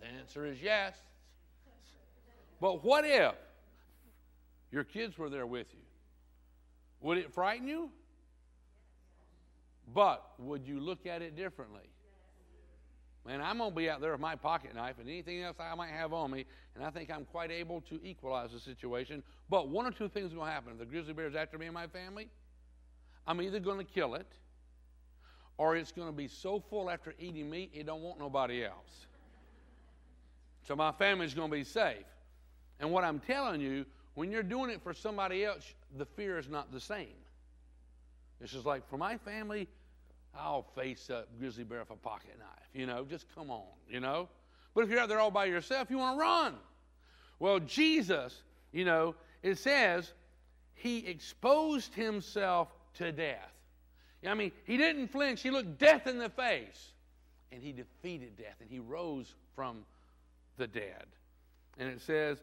The 0.00 0.06
answer 0.06 0.44
is 0.44 0.60
yes. 0.62 0.94
But 2.60 2.84
what 2.84 3.04
if 3.04 3.34
your 4.70 4.84
kids 4.84 5.16
were 5.16 5.30
there 5.30 5.46
with 5.46 5.66
you? 5.72 5.80
Would 7.00 7.18
it 7.18 7.32
frighten 7.32 7.66
you? 7.66 7.90
But 9.94 10.22
would 10.38 10.66
you 10.66 10.78
look 10.78 11.06
at 11.06 11.22
it 11.22 11.34
differently? 11.34 11.88
Man, 13.24 13.40
I'm 13.40 13.58
going 13.58 13.70
to 13.70 13.76
be 13.76 13.88
out 13.88 14.00
there 14.00 14.12
with 14.12 14.20
my 14.20 14.34
pocket 14.34 14.74
knife 14.74 14.96
and 14.98 15.08
anything 15.08 15.42
else 15.42 15.56
I 15.60 15.74
might 15.74 15.90
have 15.90 16.12
on 16.12 16.30
me, 16.30 16.44
and 16.74 16.84
I 16.84 16.90
think 16.90 17.10
I'm 17.10 17.24
quite 17.24 17.52
able 17.52 17.80
to 17.82 18.00
equalize 18.04 18.50
the 18.50 18.58
situation. 18.58 19.22
But 19.48 19.68
one 19.68 19.86
or 19.86 19.92
two 19.92 20.08
things 20.08 20.34
will 20.34 20.44
happen. 20.44 20.72
If 20.72 20.78
the 20.80 20.86
grizzly 20.86 21.12
bear 21.12 21.28
is 21.28 21.36
after 21.36 21.56
me 21.56 21.66
and 21.66 21.74
my 21.74 21.86
family, 21.86 22.28
I'm 23.26 23.40
either 23.40 23.60
going 23.60 23.78
to 23.78 23.84
kill 23.84 24.14
it, 24.14 24.26
or 25.58 25.76
it's 25.76 25.92
going 25.92 26.08
to 26.08 26.12
be 26.12 26.28
so 26.28 26.60
full 26.60 26.90
after 26.90 27.14
eating 27.18 27.48
me, 27.48 27.70
it 27.72 27.86
don't 27.86 28.02
want 28.02 28.18
nobody 28.18 28.64
else. 28.64 29.06
So 30.66 30.74
my 30.74 30.92
family's 30.92 31.34
going 31.34 31.50
to 31.50 31.56
be 31.56 31.64
safe. 31.64 32.04
And 32.80 32.90
what 32.90 33.04
I'm 33.04 33.20
telling 33.20 33.60
you, 33.60 33.84
when 34.14 34.30
you're 34.30 34.42
doing 34.42 34.70
it 34.70 34.82
for 34.82 34.92
somebody 34.92 35.44
else, 35.44 35.74
the 35.96 36.04
fear 36.04 36.38
is 36.38 36.48
not 36.48 36.72
the 36.72 36.80
same. 36.80 37.08
It's 38.40 38.52
just 38.52 38.66
like 38.66 38.88
for 38.88 38.96
my 38.96 39.16
family, 39.18 39.68
I'll 40.34 40.66
face 40.74 41.10
a 41.10 41.24
grizzly 41.38 41.64
bear 41.64 41.80
with 41.80 41.90
a 41.90 41.96
pocket 41.96 42.36
knife. 42.38 42.68
You 42.74 42.86
know, 42.86 43.04
just 43.04 43.26
come 43.34 43.50
on, 43.50 43.66
you 43.88 44.00
know. 44.00 44.28
But 44.74 44.84
if 44.84 44.90
you're 44.90 44.98
out 44.98 45.08
there 45.08 45.20
all 45.20 45.30
by 45.30 45.44
yourself, 45.44 45.90
you 45.90 45.98
want 45.98 46.16
to 46.16 46.20
run. 46.20 46.54
Well, 47.38 47.60
Jesus, 47.60 48.42
you 48.72 48.84
know, 48.84 49.14
it 49.42 49.58
says 49.58 50.12
he 50.74 51.06
exposed 51.06 51.94
himself 51.94 52.68
to 52.94 53.12
death. 53.12 53.52
I 54.26 54.34
mean, 54.34 54.52
he 54.64 54.76
didn't 54.76 55.08
flinch, 55.08 55.42
he 55.42 55.50
looked 55.50 55.78
death 55.78 56.06
in 56.06 56.18
the 56.18 56.28
face. 56.28 56.92
And 57.50 57.62
he 57.62 57.72
defeated 57.72 58.36
death 58.38 58.56
and 58.60 58.70
he 58.70 58.78
rose 58.78 59.34
from 59.54 59.84
the 60.56 60.66
dead. 60.66 61.04
And 61.78 61.88
it 61.88 62.00
says 62.00 62.38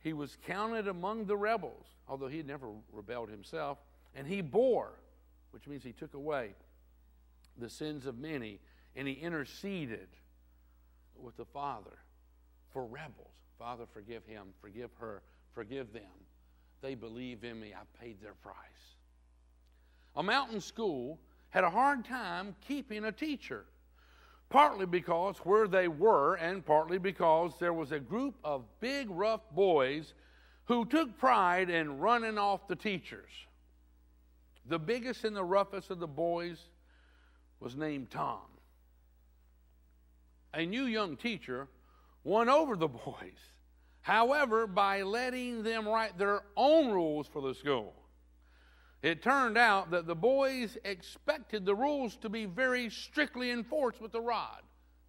he 0.00 0.12
was 0.12 0.36
counted 0.46 0.88
among 0.88 1.26
the 1.26 1.36
rebels, 1.36 1.86
although 2.08 2.28
he 2.28 2.38
had 2.38 2.46
never 2.46 2.68
rebelled 2.92 3.28
himself. 3.28 3.78
And 4.14 4.26
he 4.26 4.40
bore, 4.40 4.90
which 5.50 5.66
means 5.66 5.84
he 5.84 5.92
took 5.92 6.14
away 6.14 6.50
the 7.58 7.68
sins 7.68 8.06
of 8.06 8.18
many, 8.18 8.60
and 8.96 9.06
he 9.06 9.14
interceded 9.14 10.08
with 11.20 11.36
the 11.36 11.44
Father 11.44 11.98
for 12.72 12.84
rebels. 12.84 13.32
Father, 13.58 13.84
forgive 13.92 14.24
him, 14.26 14.48
forgive 14.60 14.90
her, 15.00 15.22
forgive 15.52 15.92
them. 15.92 16.02
They 16.80 16.94
believe 16.94 17.42
in 17.42 17.60
me. 17.60 17.74
I 17.74 18.02
paid 18.02 18.22
their 18.22 18.34
price. 18.34 18.54
A 20.16 20.22
mountain 20.22 20.60
school 20.60 21.18
had 21.50 21.64
a 21.64 21.70
hard 21.70 22.04
time 22.04 22.54
keeping 22.66 23.04
a 23.04 23.12
teacher, 23.12 23.64
partly 24.50 24.86
because 24.86 25.38
where 25.38 25.68
they 25.68 25.88
were, 25.88 26.34
and 26.34 26.64
partly 26.64 26.98
because 26.98 27.52
there 27.58 27.72
was 27.72 27.92
a 27.92 28.00
group 28.00 28.34
of 28.44 28.64
big, 28.80 29.08
rough 29.10 29.42
boys 29.52 30.14
who 30.64 30.84
took 30.84 31.16
pride 31.18 31.70
in 31.70 31.98
running 31.98 32.36
off 32.36 32.68
the 32.68 32.76
teachers. 32.76 33.30
The 34.66 34.78
biggest 34.78 35.24
and 35.24 35.34
the 35.34 35.44
roughest 35.44 35.90
of 35.90 35.98
the 35.98 36.06
boys 36.06 36.58
was 37.60 37.74
named 37.74 38.10
Tom. 38.10 38.40
A 40.52 40.64
new 40.64 40.84
young 40.84 41.16
teacher 41.16 41.68
won 42.24 42.48
over 42.48 42.76
the 42.76 42.88
boys, 43.06 43.38
however, 44.02 44.66
by 44.66 45.02
letting 45.02 45.62
them 45.62 45.88
write 45.88 46.18
their 46.18 46.42
own 46.56 46.92
rules 46.92 47.26
for 47.26 47.40
the 47.40 47.54
school. 47.54 47.94
It 49.02 49.22
turned 49.22 49.56
out 49.56 49.92
that 49.92 50.06
the 50.06 50.14
boys 50.14 50.76
expected 50.84 51.64
the 51.64 51.74
rules 51.74 52.16
to 52.16 52.28
be 52.28 52.46
very 52.46 52.90
strictly 52.90 53.50
enforced 53.50 54.00
with 54.00 54.12
the 54.12 54.20
rod. 54.20 54.62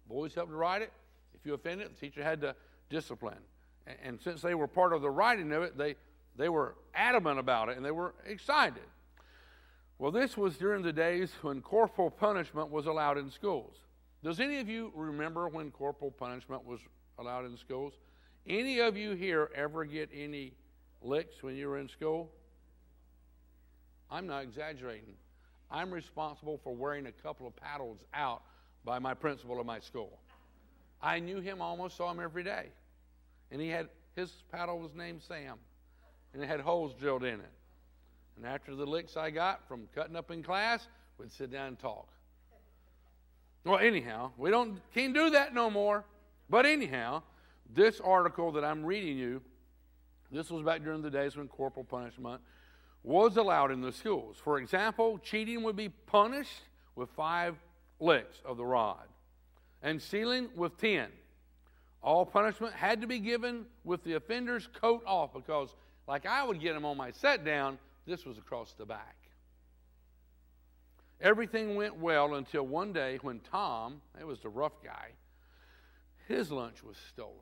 Boys 0.08 0.34
helped 0.34 0.52
to 0.52 0.56
write 0.56 0.82
it. 0.82 0.92
If 1.34 1.44
you 1.44 1.54
offended, 1.54 1.90
the 1.90 2.00
teacher 2.00 2.22
had 2.22 2.40
to 2.42 2.54
discipline. 2.88 3.38
And, 3.86 3.96
and 4.02 4.20
since 4.20 4.42
they 4.42 4.54
were 4.54 4.68
part 4.68 4.92
of 4.92 5.02
the 5.02 5.10
writing 5.10 5.52
of 5.52 5.62
it, 5.62 5.76
they, 5.76 5.96
they 6.36 6.48
were 6.48 6.76
adamant 6.94 7.38
about 7.38 7.68
it 7.68 7.76
and 7.76 7.84
they 7.84 7.90
were 7.90 8.14
excited. 8.26 8.82
Well, 9.98 10.12
this 10.12 10.36
was 10.36 10.56
during 10.56 10.82
the 10.82 10.92
days 10.92 11.30
when 11.42 11.60
corporal 11.60 12.10
punishment 12.10 12.70
was 12.70 12.86
allowed 12.86 13.18
in 13.18 13.30
schools. 13.30 13.76
Does 14.22 14.38
any 14.38 14.58
of 14.58 14.68
you 14.68 14.92
remember 14.94 15.48
when 15.48 15.70
corporal 15.70 16.10
punishment 16.10 16.64
was 16.64 16.80
allowed 17.18 17.44
in 17.44 17.56
schools? 17.56 17.94
Any 18.46 18.78
of 18.80 18.96
you 18.96 19.12
here 19.12 19.50
ever 19.54 19.84
get 19.84 20.08
any 20.14 20.54
licks 21.02 21.42
when 21.42 21.56
you 21.56 21.68
were 21.68 21.78
in 21.78 21.88
school? 21.88 22.30
I'm 24.10 24.26
not 24.26 24.42
exaggerating. 24.42 25.14
I'm 25.70 25.90
responsible 25.90 26.58
for 26.62 26.74
wearing 26.74 27.06
a 27.06 27.12
couple 27.12 27.46
of 27.46 27.54
paddles 27.56 28.04
out 28.12 28.42
by 28.84 28.98
my 28.98 29.14
principal 29.14 29.60
of 29.60 29.66
my 29.66 29.78
school. 29.78 30.18
I 31.02 31.20
knew 31.20 31.40
him 31.40 31.62
almost, 31.62 31.96
saw 31.96 32.10
him 32.10 32.20
every 32.20 32.42
day. 32.42 32.66
And 33.50 33.60
he 33.60 33.68
had 33.68 33.88
his 34.16 34.30
paddle 34.50 34.78
was 34.78 34.94
named 34.94 35.22
Sam, 35.22 35.56
and 36.34 36.42
it 36.42 36.46
had 36.46 36.60
holes 36.60 36.94
drilled 36.94 37.24
in 37.24 37.40
it. 37.40 37.52
And 38.36 38.46
after 38.46 38.74
the 38.74 38.84
licks 38.84 39.16
I 39.16 39.30
got 39.30 39.66
from 39.68 39.88
cutting 39.94 40.16
up 40.16 40.30
in 40.30 40.42
class, 40.42 40.88
we'd 41.18 41.32
sit 41.32 41.50
down 41.50 41.68
and 41.68 41.78
talk. 41.78 42.08
Well, 43.64 43.78
anyhow, 43.78 44.32
we 44.36 44.50
don't 44.50 44.80
can't 44.94 45.14
do 45.14 45.30
that 45.30 45.54
no 45.54 45.70
more. 45.70 46.04
But 46.48 46.66
anyhow, 46.66 47.22
this 47.72 48.00
article 48.00 48.52
that 48.52 48.64
I'm 48.64 48.84
reading 48.84 49.16
you, 49.16 49.42
this 50.32 50.50
was 50.50 50.62
back 50.64 50.82
during 50.82 51.02
the 51.02 51.10
days 51.10 51.36
when 51.36 51.46
corporal 51.48 51.84
punishment 51.84 52.40
was 53.02 53.36
allowed 53.36 53.70
in 53.70 53.80
the 53.80 53.92
schools. 53.92 54.36
For 54.42 54.58
example, 54.58 55.18
cheating 55.18 55.62
would 55.62 55.76
be 55.76 55.88
punished 55.88 56.62
with 56.94 57.08
five 57.10 57.56
licks 57.98 58.40
of 58.44 58.56
the 58.56 58.64
rod, 58.64 59.06
and 59.82 60.00
stealing 60.00 60.48
with 60.54 60.76
ten. 60.78 61.08
All 62.02 62.24
punishment 62.24 62.74
had 62.74 63.00
to 63.02 63.06
be 63.06 63.18
given 63.18 63.66
with 63.84 64.02
the 64.04 64.14
offender's 64.14 64.66
coat 64.66 65.02
off 65.06 65.34
because, 65.34 65.74
like 66.08 66.26
I 66.26 66.44
would 66.44 66.60
get 66.60 66.74
him 66.74 66.84
on 66.84 66.96
my 66.96 67.10
set 67.10 67.44
down, 67.44 67.78
this 68.06 68.24
was 68.24 68.38
across 68.38 68.72
the 68.72 68.86
back. 68.86 69.16
Everything 71.20 71.76
went 71.76 71.98
well 71.98 72.34
until 72.34 72.66
one 72.66 72.94
day 72.94 73.18
when 73.20 73.40
Tom, 73.40 74.00
it 74.18 74.26
was 74.26 74.40
the 74.40 74.48
rough 74.48 74.82
guy, 74.82 75.10
his 76.26 76.50
lunch 76.50 76.82
was 76.82 76.96
stolen. 77.10 77.34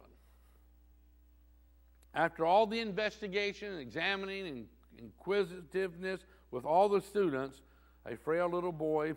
After 2.15 2.45
all 2.45 2.67
the 2.67 2.81
investigation, 2.81 3.73
and 3.73 3.81
examining, 3.81 4.47
and 4.49 4.67
inquisitiveness 4.99 6.21
with 6.51 6.65
all 6.65 6.89
the 6.89 7.01
students, 7.01 7.61
a 8.07 8.17
frail 8.17 8.49
little 8.49 8.73
boy 8.73 9.15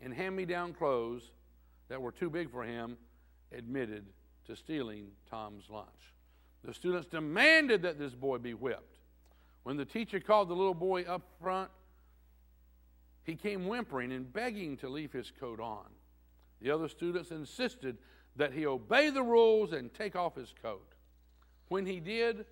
in 0.00 0.12
hand 0.12 0.36
me 0.36 0.44
down 0.44 0.72
clothes 0.72 1.22
that 1.88 2.00
were 2.00 2.12
too 2.12 2.30
big 2.30 2.50
for 2.50 2.64
him 2.64 2.96
admitted 3.52 4.06
to 4.46 4.56
stealing 4.56 5.08
Tom's 5.28 5.68
lunch. 5.68 6.14
The 6.64 6.74
students 6.74 7.06
demanded 7.06 7.82
that 7.82 7.98
this 7.98 8.14
boy 8.14 8.38
be 8.38 8.54
whipped. 8.54 8.98
When 9.62 9.76
the 9.76 9.84
teacher 9.84 10.20
called 10.20 10.48
the 10.48 10.54
little 10.54 10.74
boy 10.74 11.02
up 11.02 11.22
front, 11.40 11.70
he 13.24 13.34
came 13.34 13.66
whimpering 13.66 14.12
and 14.12 14.30
begging 14.32 14.76
to 14.78 14.88
leave 14.88 15.12
his 15.12 15.30
coat 15.30 15.60
on. 15.60 15.86
The 16.60 16.70
other 16.70 16.88
students 16.88 17.30
insisted 17.30 17.98
that 18.36 18.52
he 18.52 18.66
obey 18.66 19.10
the 19.10 19.22
rules 19.22 19.72
and 19.72 19.92
take 19.92 20.16
off 20.16 20.34
his 20.34 20.52
coat. 20.62 20.92
When 21.68 21.86
he 21.86 22.00
did, 22.00 22.46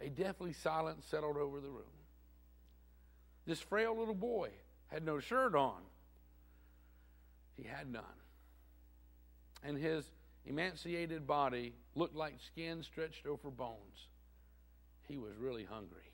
a 0.00 0.08
deathly 0.08 0.52
silence 0.52 1.04
settled 1.10 1.36
over 1.36 1.60
the 1.60 1.68
room. 1.68 1.84
This 3.46 3.60
frail 3.60 3.98
little 3.98 4.14
boy 4.14 4.50
had 4.88 5.04
no 5.04 5.20
shirt 5.20 5.54
on. 5.54 5.80
He 7.56 7.64
had 7.64 7.90
none. 7.90 8.04
And 9.64 9.76
his 9.76 10.04
emaciated 10.46 11.26
body 11.26 11.74
looked 11.94 12.14
like 12.14 12.34
skin 12.46 12.82
stretched 12.82 13.26
over 13.26 13.50
bones. 13.50 14.08
He 15.08 15.18
was 15.18 15.32
really 15.38 15.64
hungry. 15.64 16.12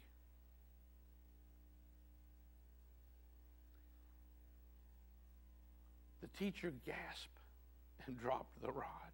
The 6.22 6.28
teacher 6.38 6.72
gasped 6.86 7.38
and 8.06 8.18
dropped 8.18 8.62
the 8.62 8.72
rod. 8.72 9.12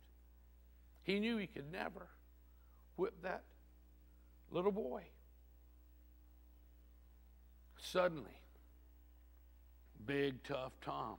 He 1.02 1.18
knew 1.18 1.38
he 1.38 1.46
could 1.46 1.72
never 1.72 2.06
whip 2.96 3.14
that 3.22 3.42
little 4.50 4.72
boy. 4.72 5.02
Suddenly, 7.78 8.38
big, 10.04 10.42
tough 10.44 10.72
Tom, 10.80 11.16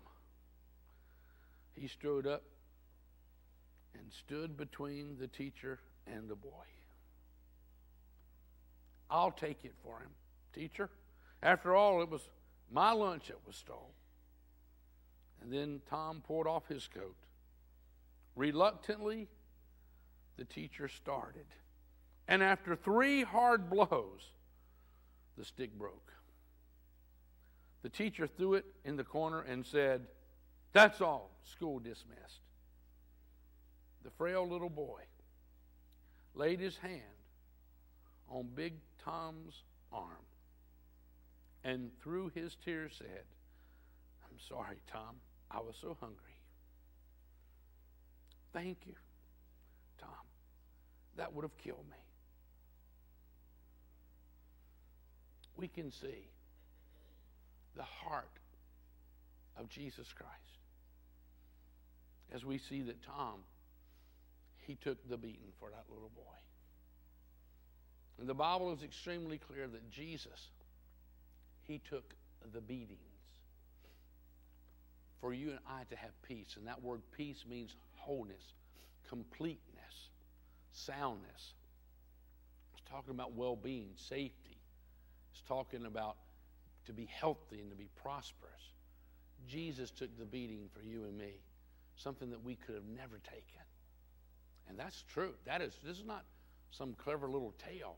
he 1.74 1.88
strode 1.88 2.28
up 2.28 2.44
and 3.94 4.12
stood 4.12 4.56
between 4.58 5.18
the 5.20 5.28
teacher 5.28 5.80
and 6.08 6.30
the 6.30 6.36
boy. 6.36 6.50
I'll 9.10 9.32
take 9.32 9.66
it 9.66 9.74
for 9.84 10.00
him, 10.00 10.12
teacher. 10.54 10.90
After 11.44 11.76
all, 11.76 12.02
it 12.02 12.10
was 12.10 12.22
my 12.72 12.92
lunch 12.92 13.28
that 13.28 13.46
was 13.46 13.56
stolen. 13.56 13.82
And 15.42 15.52
then 15.52 15.82
Tom 15.90 16.22
pulled 16.26 16.48
off 16.48 16.68
his 16.68 16.88
coat. 16.88 17.16
Reluctantly, 18.36 19.28
the 20.38 20.46
teacher 20.46 20.88
started. 20.88 21.46
And 22.32 22.42
after 22.42 22.78
three 22.78 23.24
hard 23.24 23.70
blows, 23.70 24.32
the 25.38 25.44
stick 25.44 25.78
broke. 25.78 26.14
The 27.82 27.90
teacher 27.90 28.26
threw 28.26 28.54
it 28.54 28.64
in 28.86 28.96
the 28.96 29.04
corner 29.04 29.42
and 29.42 29.66
said, 29.66 30.08
That's 30.72 31.02
all, 31.02 31.32
school 31.44 31.80
dismissed. 31.80 32.40
The 34.06 34.12
frail 34.12 34.48
little 34.48 34.70
boy 34.70 35.02
laid 36.34 36.62
his 36.62 36.78
hand 36.78 37.02
on 38.30 38.48
Big 38.56 38.76
Tom's 39.04 39.64
arm 39.92 40.24
and 41.66 41.92
through 42.02 42.32
his 42.34 42.56
tears 42.64 42.94
said, 42.98 43.26
I'm 44.24 44.40
sorry, 44.48 44.78
Tom. 44.90 45.18
I 45.52 45.60
was 45.60 45.76
so 45.82 45.98
hungry. 46.00 46.40
Thank 48.54 48.78
you, 48.88 48.96
Tom. 50.00 50.10
That 51.18 51.34
would 51.34 51.44
have 51.44 51.58
killed 51.58 51.84
me. 51.90 51.98
We 55.62 55.68
can 55.68 55.92
see 55.92 56.28
the 57.78 57.84
heart 57.84 58.26
of 59.58 59.70
Jesus 59.70 60.12
Christ 60.12 60.58
as 62.34 62.44
we 62.44 62.58
see 62.58 62.82
that 62.82 63.04
Tom, 63.04 63.42
he 64.58 64.76
took 64.76 65.08
the 65.08 65.18
beating 65.18 65.52
for 65.60 65.70
that 65.70 65.84
little 65.88 66.10
boy. 66.16 66.24
And 68.20 68.28
the 68.28 68.34
Bible 68.34 68.74
is 68.74 68.82
extremely 68.82 69.38
clear 69.38 69.68
that 69.68 69.92
Jesus, 69.92 70.50
he 71.68 71.80
took 71.90 72.16
the 72.54 72.62
beatings 72.62 72.98
for 75.20 75.32
you 75.32 75.52
and 75.52 75.60
I 75.70 75.84
to 75.92 75.96
have 75.96 76.20
peace. 76.24 76.56
And 76.58 76.66
that 76.66 76.82
word 76.82 77.02
peace 77.16 77.46
means 77.48 77.76
wholeness, 77.98 78.54
completeness, 79.08 80.10
soundness. 80.72 81.54
It's 82.74 82.90
talking 82.90 83.14
about 83.14 83.34
well 83.34 83.56
being, 83.56 83.90
safety. 83.96 84.51
It's 85.42 85.48
talking 85.48 85.86
about 85.86 86.18
to 86.86 86.94
be 86.94 87.06
healthy 87.06 87.60
and 87.60 87.70
to 87.70 87.76
be 87.76 87.90
prosperous. 88.02 88.52
Jesus 89.48 89.92
took 89.92 90.16
the 90.18 90.26
beating 90.26 90.70
for 90.74 90.84
you 90.84 91.04
and 91.04 91.18
me, 91.18 91.34
something 91.96 92.30
that 92.30 92.44
we 92.44 92.56
could 92.56 92.76
have 92.76 92.86
never 92.86 93.20
taken. 93.24 93.62
And 94.70 94.78
that's 94.78 95.04
true. 95.14 95.34
That 95.46 95.62
is, 95.62 95.74
this 95.84 95.98
is 95.98 96.06
not 96.06 96.24
some 96.72 96.94
clever 96.94 97.28
little 97.28 97.54
tale 97.70 97.98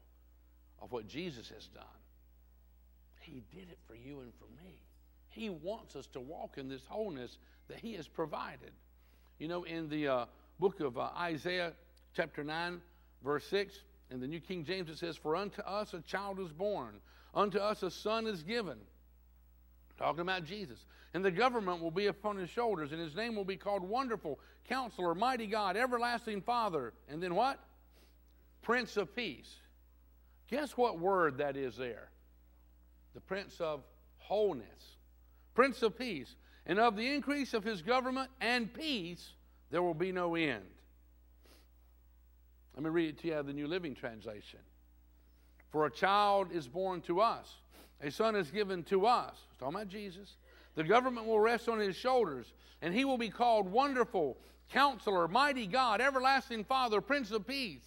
of 0.82 0.92
what 0.92 1.08
Jesus 1.08 1.50
has 1.50 1.68
done. 1.68 1.84
He 3.20 3.44
did 3.54 3.70
it 3.70 3.80
for 3.88 3.96
you 3.96 4.22
and 4.22 4.32
for 4.36 4.48
me. 4.64 4.80
He 5.30 5.50
wants 5.50 5.96
us 5.96 6.08
to 6.08 6.20
walk 6.20 6.58
in 6.58 6.70
this 6.70 6.82
wholeness 6.88 7.38
that 7.68 7.80
He 7.80 7.94
has 7.94 8.08
provided. 8.08 8.72
You 9.40 9.48
know, 9.48 9.64
in 9.64 9.90
the 9.90 10.08
uh, 10.08 10.26
book 10.60 10.80
of 10.80 10.98
uh, 10.98 11.10
Isaiah, 11.18 11.74
chapter 12.16 12.44
9, 12.44 12.82
verse 13.24 13.46
6, 13.50 13.74
in 14.12 14.20
the 14.20 14.28
New 14.28 14.40
King 14.40 14.64
James, 14.64 14.90
it 14.90 14.98
says, 14.98 15.18
For 15.18 15.36
unto 15.36 15.62
us 15.62 15.94
a 15.94 16.02
child 16.02 16.40
is 16.40 16.52
born, 16.52 16.96
unto 17.34 17.58
us 17.58 17.84
a 17.84 17.92
son 17.92 18.28
is 18.28 18.44
given. 18.44 18.78
Talking 19.98 20.22
about 20.22 20.46
Jesus. 20.46 20.86
And 21.14 21.24
the 21.24 21.32
government 21.32 21.82
will 21.82 21.92
be 21.92 22.08
upon 22.08 22.38
his 22.38 22.50
shoulders, 22.50 22.92
and 22.92 23.00
his 23.00 23.16
name 23.16 23.36
will 23.36 23.46
be 23.46 23.58
called 23.58 23.84
Wonderful, 23.84 24.40
Counselor, 24.68 25.14
Mighty 25.14 25.48
God, 25.48 25.78
Everlasting 25.78 26.42
Father. 26.42 26.94
And 27.08 27.22
then 27.22 27.36
what? 27.36 27.60
Prince 28.62 28.98
of 28.98 29.16
Peace. 29.16 29.54
Guess 30.50 30.76
what 30.76 31.00
word 31.00 31.38
that 31.38 31.56
is 31.56 31.76
there? 31.76 32.10
The 33.14 33.22
Prince 33.22 33.60
of 33.60 33.84
Wholeness. 34.18 34.98
Prince 35.54 35.84
of 35.84 35.98
Peace. 35.98 36.36
And 36.66 36.80
of 36.80 36.96
the 36.96 37.14
increase 37.14 37.54
of 37.54 37.64
his 37.64 37.82
government 37.82 38.30
and 38.42 38.74
peace, 38.74 39.34
there 39.70 39.84
will 39.84 39.94
be 39.94 40.12
no 40.12 40.36
end. 40.36 40.64
Let 42.76 42.84
me 42.84 42.90
read 42.90 43.10
it 43.10 43.20
to 43.20 43.28
you 43.28 43.34
out 43.34 43.42
of 43.42 43.48
the 43.48 43.54
New 43.54 43.68
Living 43.68 43.94
Translation. 43.94 44.60
For 45.74 45.88
a 45.88 45.92
child 45.92 46.50
is 46.54 46.68
born 46.68 47.02
to 47.02 47.20
us, 47.20 47.52
a 48.00 48.12
son 48.12 48.36
is 48.36 48.52
given 48.52 48.84
to 48.84 49.08
us. 49.08 49.34
It's 49.50 49.58
talking 49.58 49.74
about 49.74 49.88
Jesus. 49.88 50.36
The 50.76 50.84
government 50.84 51.26
will 51.26 51.40
rest 51.40 51.68
on 51.68 51.80
his 51.80 51.96
shoulders, 51.96 52.54
and 52.84 52.94
he 52.94 53.06
will 53.06 53.18
be 53.18 53.30
called 53.30 53.68
Wonderful, 53.68 54.38
Counselor, 54.72 55.28
Mighty 55.28 55.66
God, 55.66 56.00
Everlasting 56.00 56.64
Father, 56.64 57.02
Prince 57.02 57.32
of 57.32 57.48
Peace. 57.48 57.82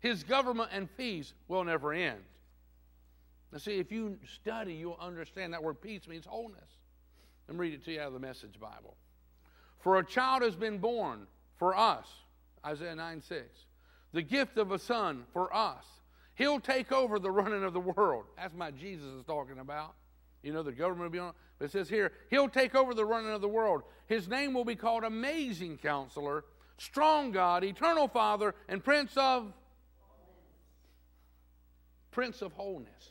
His 0.00 0.24
government 0.24 0.70
and 0.72 0.88
peace 0.96 1.32
will 1.46 1.62
never 1.62 1.92
end. 1.92 2.18
Now, 3.52 3.58
see, 3.58 3.78
if 3.78 3.92
you 3.92 4.18
study, 4.34 4.74
you'll 4.74 4.98
understand 5.00 5.52
that 5.52 5.62
word 5.62 5.80
peace 5.80 6.08
means 6.08 6.26
wholeness. 6.26 6.70
Let 7.46 7.54
me 7.54 7.60
read 7.60 7.74
it 7.74 7.84
to 7.84 7.92
you 7.92 8.00
out 8.00 8.08
of 8.08 8.14
the 8.14 8.18
Message 8.18 8.58
Bible. 8.58 8.96
For 9.78 9.98
a 9.98 10.04
child 10.04 10.42
has 10.42 10.56
been 10.56 10.78
born 10.78 11.28
for 11.56 11.76
us, 11.76 12.08
Isaiah 12.66 12.96
9 12.96 13.22
6. 13.22 13.44
The 14.12 14.22
gift 14.22 14.58
of 14.58 14.72
a 14.72 14.78
son 14.78 15.22
for 15.32 15.54
us. 15.54 15.84
He'll 16.38 16.60
take 16.60 16.92
over 16.92 17.18
the 17.18 17.32
running 17.32 17.64
of 17.64 17.72
the 17.72 17.80
world. 17.80 18.24
That's 18.36 18.54
my 18.54 18.70
Jesus 18.70 19.06
is 19.06 19.24
talking 19.24 19.58
about. 19.58 19.94
You 20.44 20.52
know, 20.52 20.62
the 20.62 20.70
government 20.70 21.10
will 21.10 21.10
be 21.10 21.18
on. 21.18 21.32
But 21.58 21.64
it 21.66 21.72
says 21.72 21.88
here, 21.88 22.12
He'll 22.30 22.48
take 22.48 22.76
over 22.76 22.94
the 22.94 23.04
running 23.04 23.32
of 23.32 23.40
the 23.40 23.48
world. 23.48 23.82
His 24.06 24.28
name 24.28 24.54
will 24.54 24.64
be 24.64 24.76
called 24.76 25.02
Amazing 25.02 25.78
Counselor, 25.78 26.44
Strong 26.78 27.32
God, 27.32 27.64
Eternal 27.64 28.06
Father, 28.06 28.54
and 28.68 28.82
Prince 28.82 29.16
of 29.16 29.52
Prince 32.12 32.40
of 32.40 32.52
Wholeness. 32.52 33.10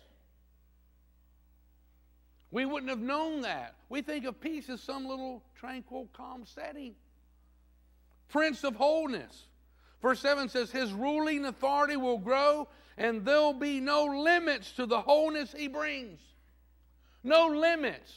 We 2.49 2.63
wouldn't 2.63 2.89
have 2.89 3.01
known 3.01 3.41
that. 3.41 3.75
We 3.89 4.01
think 4.03 4.23
of 4.23 4.39
peace 4.39 4.69
as 4.69 4.81
some 4.81 5.05
little 5.05 5.43
tranquil, 5.59 6.07
calm 6.13 6.45
setting. 6.45 6.95
Prince 8.29 8.63
of 8.63 8.77
Wholeness. 8.77 9.47
Verse 10.01 10.21
7 10.21 10.47
says, 10.47 10.71
His 10.71 10.93
ruling 10.93 11.43
authority 11.43 11.97
will 11.97 12.19
grow, 12.19 12.69
and 12.97 13.23
there'll 13.23 13.53
be 13.53 13.79
no 13.79 14.05
limits 14.05 14.71
to 14.73 14.85
the 14.85 14.99
wholeness 14.99 15.53
He 15.57 15.67
brings. 15.67 16.19
No 17.23 17.47
limits 17.47 18.13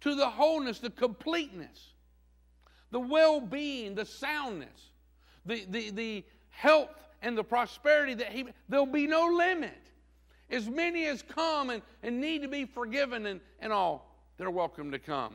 to 0.00 0.14
the 0.14 0.28
wholeness, 0.28 0.78
the 0.78 0.90
completeness, 0.90 1.92
the 2.90 3.00
well 3.00 3.40
being, 3.40 3.94
the 3.94 4.04
soundness, 4.04 4.90
the, 5.44 5.66
the, 5.68 5.90
the 5.90 6.24
health 6.50 6.90
and 7.22 7.36
the 7.36 7.44
prosperity 7.44 8.14
that 8.14 8.28
He, 8.28 8.46
there'll 8.68 8.86
be 8.86 9.06
no 9.06 9.26
limit. 9.26 9.72
As 10.50 10.68
many 10.68 11.06
as 11.06 11.22
come 11.22 11.70
and, 11.70 11.82
and 12.02 12.20
need 12.20 12.42
to 12.42 12.48
be 12.48 12.64
forgiven 12.64 13.26
and, 13.26 13.40
and 13.60 13.72
all, 13.72 14.14
they're 14.36 14.50
welcome 14.50 14.92
to 14.92 14.98
come. 14.98 15.34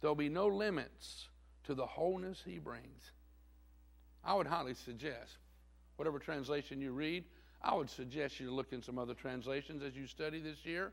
There'll 0.00 0.14
be 0.14 0.28
no 0.28 0.46
limits 0.46 1.28
to 1.64 1.74
the 1.74 1.86
wholeness 1.86 2.42
he 2.44 2.58
brings. 2.58 3.12
I 4.24 4.34
would 4.34 4.46
highly 4.46 4.74
suggest, 4.74 5.38
whatever 5.96 6.18
translation 6.18 6.80
you 6.80 6.92
read, 6.92 7.24
I 7.64 7.74
would 7.74 7.88
suggest 7.88 8.40
you 8.40 8.50
look 8.50 8.72
in 8.72 8.82
some 8.82 8.98
other 8.98 9.14
translations 9.14 9.82
as 9.82 9.96
you 9.96 10.06
study 10.06 10.40
this 10.40 10.64
year 10.64 10.92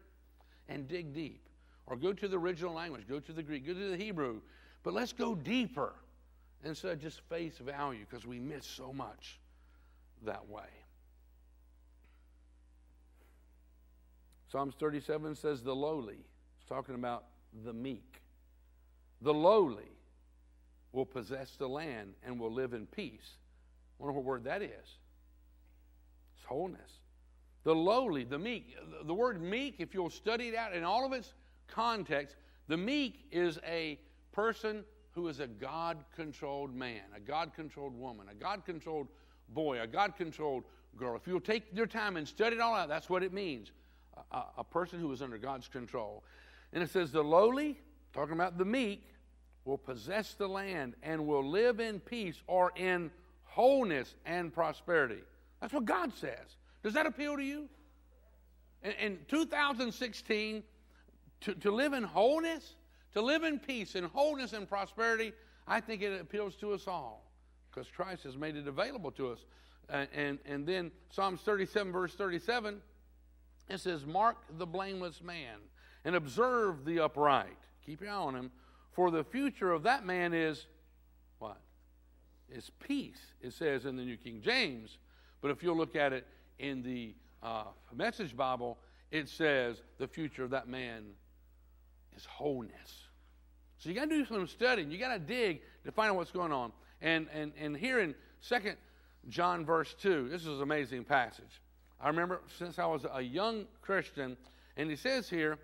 and 0.67 0.87
dig 0.87 1.13
deep. 1.13 1.41
Or 1.87 1.95
go 1.95 2.13
to 2.13 2.27
the 2.27 2.37
original 2.37 2.73
language, 2.73 3.07
go 3.09 3.19
to 3.19 3.33
the 3.33 3.41
Greek, 3.41 3.65
go 3.65 3.73
to 3.73 3.89
the 3.89 3.97
Hebrew. 3.97 4.41
But 4.83 4.93
let's 4.93 5.11
go 5.11 5.33
deeper 5.33 5.93
instead 6.63 6.91
of 6.91 7.01
just 7.01 7.21
face 7.21 7.57
value 7.57 8.05
because 8.07 8.27
we 8.27 8.39
miss 8.39 8.65
so 8.65 8.93
much 8.93 9.39
that 10.23 10.47
way. 10.47 10.67
Psalms 14.51 14.75
37 14.79 15.35
says, 15.35 15.61
the 15.63 15.75
lowly. 15.75 16.25
It's 16.59 16.67
talking 16.67 16.95
about 16.95 17.25
the 17.65 17.73
meek. 17.73 18.21
The 19.21 19.33
lowly 19.33 19.91
will 20.91 21.05
possess 21.05 21.55
the 21.57 21.67
land 21.67 22.13
and 22.23 22.39
will 22.39 22.51
live 22.51 22.73
in 22.73 22.85
peace. 22.85 23.37
I 23.99 24.03
wonder 24.03 24.13
what 24.13 24.25
word 24.25 24.43
that 24.45 24.61
is. 24.61 24.98
Wholeness. 26.49 26.91
The 27.63 27.75
lowly, 27.75 28.23
the 28.23 28.39
meek. 28.39 28.75
The 29.05 29.13
word 29.13 29.39
meek, 29.39 29.75
if 29.77 29.93
you'll 29.93 30.09
study 30.09 30.47
it 30.47 30.55
out 30.55 30.73
in 30.73 30.83
all 30.83 31.05
of 31.05 31.13
its 31.13 31.33
context, 31.67 32.35
the 32.67 32.77
meek 32.77 33.27
is 33.31 33.59
a 33.67 33.99
person 34.31 34.83
who 35.11 35.27
is 35.27 35.39
a 35.39 35.47
God 35.47 36.03
controlled 36.15 36.73
man, 36.73 37.01
a 37.15 37.19
God 37.19 37.53
controlled 37.53 37.93
woman, 37.97 38.27
a 38.31 38.33
God 38.33 38.65
controlled 38.65 39.07
boy, 39.49 39.79
a 39.79 39.85
God 39.85 40.15
controlled 40.15 40.63
girl. 40.97 41.15
If 41.15 41.27
you'll 41.27 41.39
take 41.39 41.65
your 41.71 41.85
time 41.85 42.17
and 42.17 42.27
study 42.27 42.55
it 42.55 42.61
all 42.61 42.73
out, 42.73 42.89
that's 42.89 43.09
what 43.09 43.21
it 43.21 43.31
means 43.31 43.71
a, 44.31 44.41
a 44.57 44.63
person 44.63 44.99
who 44.99 45.11
is 45.11 45.21
under 45.21 45.37
God's 45.37 45.67
control. 45.67 46.23
And 46.73 46.81
it 46.81 46.89
says, 46.89 47.11
the 47.11 47.23
lowly, 47.23 47.79
talking 48.13 48.33
about 48.33 48.57
the 48.57 48.65
meek, 48.65 49.03
will 49.65 49.77
possess 49.77 50.33
the 50.33 50.47
land 50.47 50.95
and 51.03 51.27
will 51.27 51.47
live 51.47 51.79
in 51.79 51.99
peace 51.99 52.41
or 52.47 52.71
in 52.75 53.11
wholeness 53.43 54.15
and 54.25 54.51
prosperity. 54.51 55.21
That's 55.61 55.73
what 55.73 55.85
God 55.85 56.13
says. 56.15 56.57
Does 56.83 56.93
that 56.93 57.05
appeal 57.05 57.35
to 57.35 57.43
you? 57.43 57.67
In, 58.83 58.91
in 58.91 59.19
2016, 59.27 60.63
to, 61.41 61.55
to 61.55 61.71
live 61.71 61.93
in 61.93 62.03
wholeness, 62.03 62.75
to 63.13 63.21
live 63.21 63.43
in 63.43 63.59
peace 63.59 63.95
and 63.95 64.05
wholeness 64.07 64.53
and 64.53 64.67
prosperity, 64.67 65.33
I 65.67 65.81
think 65.81 66.01
it 66.01 66.19
appeals 66.19 66.55
to 66.57 66.73
us 66.73 66.87
all 66.87 67.29
because 67.69 67.89
Christ 67.89 68.23
has 68.23 68.37
made 68.37 68.55
it 68.55 68.67
available 68.67 69.11
to 69.11 69.29
us. 69.29 69.39
And, 69.89 70.37
and, 70.45 70.67
then 70.67 70.91
Psalms 71.09 71.41
37, 71.41 71.91
verse 71.91 72.13
37 72.13 72.79
it 73.69 73.79
says, 73.79 74.05
Mark 74.05 74.37
the 74.57 74.65
blameless 74.65 75.21
man 75.21 75.57
and 76.05 76.15
observe 76.15 76.85
the 76.85 76.99
upright. 76.99 77.57
Keep 77.85 78.01
your 78.01 78.11
eye 78.11 78.15
on 78.15 78.35
him. 78.35 78.51
For 78.91 79.11
the 79.11 79.23
future 79.23 79.71
of 79.71 79.83
that 79.83 80.05
man 80.05 80.33
is 80.33 80.65
what? 81.37 81.59
Is 82.51 82.71
peace, 82.79 83.19
it 83.41 83.53
says 83.53 83.85
in 83.85 83.95
the 83.95 84.03
New 84.03 84.17
King 84.17 84.41
James. 84.41 84.97
But 85.41 85.51
if 85.51 85.63
you'll 85.63 85.77
look 85.77 85.95
at 85.95 86.13
it 86.13 86.27
in 86.59 86.83
the 86.83 87.13
uh, 87.41 87.65
Message 87.95 88.35
Bible, 88.35 88.77
it 89.11 89.29
says 89.29 89.81
the 89.97 90.07
future 90.07 90.43
of 90.43 90.49
that 90.51 90.67
man 90.67 91.05
is 92.15 92.25
wholeness. 92.25 93.07
So 93.77 93.89
you 93.89 93.95
got 93.95 94.09
to 94.09 94.17
do 94.17 94.25
some 94.25 94.45
studying. 94.47 94.91
You 94.91 94.97
got 94.97 95.13
to 95.13 95.19
dig 95.19 95.61
to 95.85 95.91
find 95.91 96.11
out 96.11 96.17
what's 96.17 96.31
going 96.31 96.51
on. 96.51 96.71
And, 97.01 97.27
and, 97.33 97.53
and 97.59 97.75
here 97.75 97.99
in 97.99 98.13
Second 98.41 98.75
John 99.29 99.65
verse 99.65 99.95
2, 100.01 100.29
this 100.29 100.41
is 100.41 100.47
an 100.47 100.61
amazing 100.61 101.05
passage. 101.05 101.61
I 102.01 102.07
remember 102.07 102.41
since 102.57 102.77
I 102.77 102.85
was 102.85 103.05
a 103.11 103.21
young 103.21 103.65
Christian, 103.81 104.37
and 104.77 104.89
he 104.89 104.95
says 104.95 105.29
here, 105.29 105.57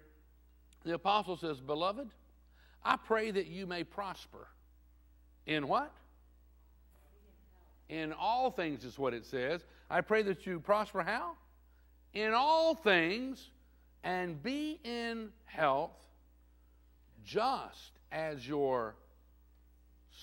the 0.84 0.94
apostle 0.94 1.38
says, 1.38 1.60
Beloved, 1.60 2.10
I 2.84 2.98
pray 2.98 3.32
that 3.32 3.48
you 3.48 3.66
may 3.66 3.84
prosper. 3.84 4.48
In 5.46 5.68
what? 5.68 5.92
In 7.90 8.14
all 8.14 8.52
things 8.52 8.84
is 8.84 8.98
what 8.98 9.14
it 9.14 9.26
says. 9.26 9.64
I 9.90 10.02
pray 10.02 10.24
that 10.24 10.46
you 10.46 10.60
prosper 10.60 11.04
how? 11.04 11.34
In 12.14 12.34
all 12.34 12.74
things 12.74 13.50
and 14.04 14.42
be 14.42 14.80
in 14.84 15.30
health 15.46 15.92
just 17.24 17.92
as 18.12 18.48
your 18.48 18.96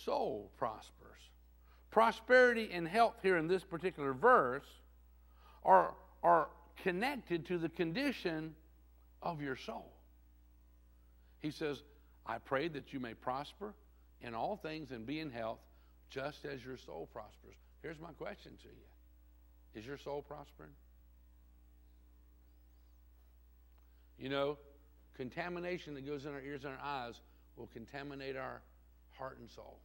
soul 0.05 0.51
prospers. 0.57 0.91
Prosperity 1.91 2.71
and 2.73 2.89
health 2.89 3.17
here 3.23 3.37
in 3.37 3.47
this 3.47 3.63
particular 3.63 4.13
verse 4.13 4.67
are, 5.65 5.95
are 6.23 6.49
connected 6.83 7.47
to 7.47 7.59
the 7.59 7.69
condition 7.69 8.55
of 9.21 9.43
your 9.43 9.57
soul. 9.57 9.93
He 11.41 11.51
says, 11.51 11.83
I 12.25 12.39
pray 12.39 12.69
that 12.69 12.93
you 12.93 13.01
may 13.01 13.15
prosper 13.15 13.75
in 14.21 14.35
all 14.35 14.57
things 14.57 14.91
and 14.91 15.05
be 15.05 15.21
in 15.21 15.31
health 15.31 15.59
just 16.13 16.45
as 16.45 16.65
your 16.65 16.77
soul 16.77 17.09
prospers. 17.13 17.55
Here's 17.83 17.99
my 17.99 18.13
question 18.13 18.53
to 18.63 18.69
you 18.69 19.81
Is 19.81 19.87
your 19.87 19.99
soul 19.99 20.23
prospering? 20.23 20.71
You 24.19 24.29
know, 24.29 24.59
contamination 25.17 25.95
that 25.95 26.07
goes 26.07 26.27
in 26.27 26.33
our 26.33 26.41
ears 26.41 26.65
and 26.65 26.75
our 26.75 26.85
eyes 26.85 27.15
will 27.57 27.69
contaminate 27.73 28.37
our 28.37 28.63
heart 29.19 29.39
and 29.41 29.51
soul. 29.51 29.81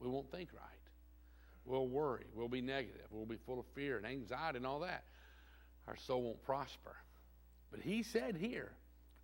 We 0.00 0.08
won't 0.08 0.30
think 0.30 0.50
right. 0.52 0.62
We'll 1.64 1.88
worry. 1.88 2.26
We'll 2.34 2.48
be 2.48 2.60
negative. 2.60 3.06
We'll 3.10 3.24
be 3.24 3.38
full 3.46 3.58
of 3.58 3.64
fear 3.74 3.96
and 3.96 4.04
anxiety 4.04 4.58
and 4.58 4.66
all 4.66 4.80
that. 4.80 5.04
Our 5.88 5.96
soul 5.96 6.22
won't 6.22 6.42
prosper. 6.42 6.96
But 7.70 7.80
he 7.80 8.02
said 8.02 8.36
here, 8.36 8.72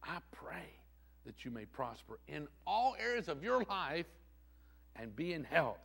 I 0.02 0.18
pray 0.32 0.78
that 1.26 1.44
you 1.44 1.50
may 1.50 1.66
prosper 1.66 2.18
in 2.28 2.48
all 2.66 2.96
areas 2.98 3.28
of 3.28 3.44
your 3.44 3.62
life 3.64 4.06
and 4.96 5.14
be 5.14 5.32
in 5.32 5.44
health 5.44 5.78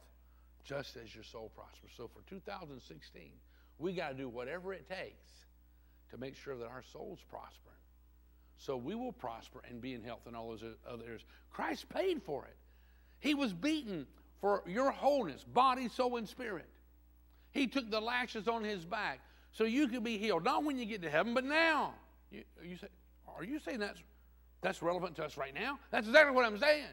just 0.63 0.97
as 0.97 1.13
your 1.13 1.23
soul 1.23 1.51
prospers. 1.55 1.91
So 1.95 2.09
for 2.13 2.21
2016, 2.29 3.31
we 3.77 3.93
got 3.93 4.09
to 4.09 4.15
do 4.15 4.27
whatever 4.29 4.73
it 4.73 4.89
takes 4.89 5.29
to 6.11 6.17
make 6.17 6.35
sure 6.35 6.55
that 6.55 6.67
our 6.67 6.83
soul's 6.91 7.19
prospering. 7.29 7.75
So 8.57 8.77
we 8.77 8.95
will 8.95 9.11
prosper 9.11 9.61
and 9.69 9.81
be 9.81 9.93
in 9.93 10.03
health 10.03 10.21
in 10.27 10.35
all 10.35 10.49
those 10.49 10.63
other. 10.89 11.03
Christ 11.51 11.87
paid 11.89 12.23
for 12.23 12.45
it. 12.45 12.55
He 13.19 13.33
was 13.33 13.53
beaten 13.53 14.07
for 14.39 14.63
your 14.65 14.91
wholeness, 14.91 15.43
body, 15.43 15.89
soul, 15.89 16.17
and 16.17 16.27
spirit. 16.27 16.67
He 17.51 17.67
took 17.67 17.89
the 17.89 17.99
lashes 17.99 18.47
on 18.47 18.63
his 18.63 18.85
back 18.85 19.19
so 19.51 19.63
you 19.63 19.87
could 19.87 20.03
be 20.03 20.17
healed. 20.17 20.43
Not 20.43 20.63
when 20.63 20.77
you 20.77 20.85
get 20.85 21.01
to 21.03 21.09
heaven, 21.09 21.33
but 21.33 21.45
now. 21.45 21.93
You, 22.31 22.43
you 22.63 22.77
say, 22.77 22.87
are 23.35 23.43
you 23.43 23.59
saying 23.59 23.79
that's, 23.79 23.99
that's 24.61 24.81
relevant 24.81 25.15
to 25.17 25.25
us 25.25 25.37
right 25.37 25.53
now? 25.53 25.79
That's 25.91 26.07
exactly 26.07 26.35
what 26.35 26.45
I'm 26.45 26.57
saying. 26.57 26.85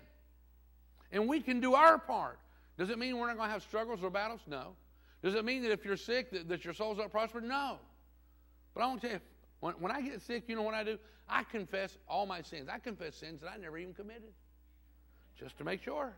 And 1.12 1.28
we 1.28 1.40
can 1.40 1.60
do 1.60 1.74
our 1.74 1.98
part. 1.98 2.38
Does 2.78 2.90
it 2.90 2.98
mean 2.98 3.18
we're 3.18 3.26
not 3.26 3.36
going 3.36 3.48
to 3.48 3.52
have 3.52 3.62
struggles 3.62 4.00
or 4.02 4.10
battles? 4.10 4.40
No. 4.46 4.74
Does 5.22 5.34
it 5.34 5.44
mean 5.44 5.62
that 5.62 5.70
if 5.70 5.84
you're 5.84 5.96
sick 5.96 6.32
that, 6.32 6.48
that 6.48 6.64
your 6.64 6.74
soul's 6.74 6.98
not 6.98 7.12
prospering? 7.12 7.46
No. 7.46 7.78
But 8.74 8.82
I 8.82 8.86
want 8.86 9.02
to 9.02 9.06
tell 9.06 9.16
you, 9.16 9.22
when, 9.60 9.74
when 9.74 9.92
I 9.92 10.00
get 10.00 10.22
sick, 10.22 10.44
you 10.48 10.56
know 10.56 10.62
what 10.62 10.74
I 10.74 10.82
do? 10.82 10.98
I 11.28 11.44
confess 11.44 11.96
all 12.08 12.26
my 12.26 12.42
sins. 12.42 12.68
I 12.72 12.78
confess 12.78 13.14
sins 13.14 13.40
that 13.42 13.50
I 13.50 13.56
never 13.58 13.78
even 13.78 13.94
committed, 13.94 14.32
just 15.38 15.56
to 15.58 15.64
make 15.64 15.82
sure. 15.82 16.12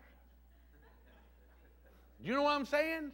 Do 2.23 2.29
you 2.29 2.35
know 2.35 2.43
what 2.43 2.55
I'm 2.55 2.65
saying? 2.65 3.11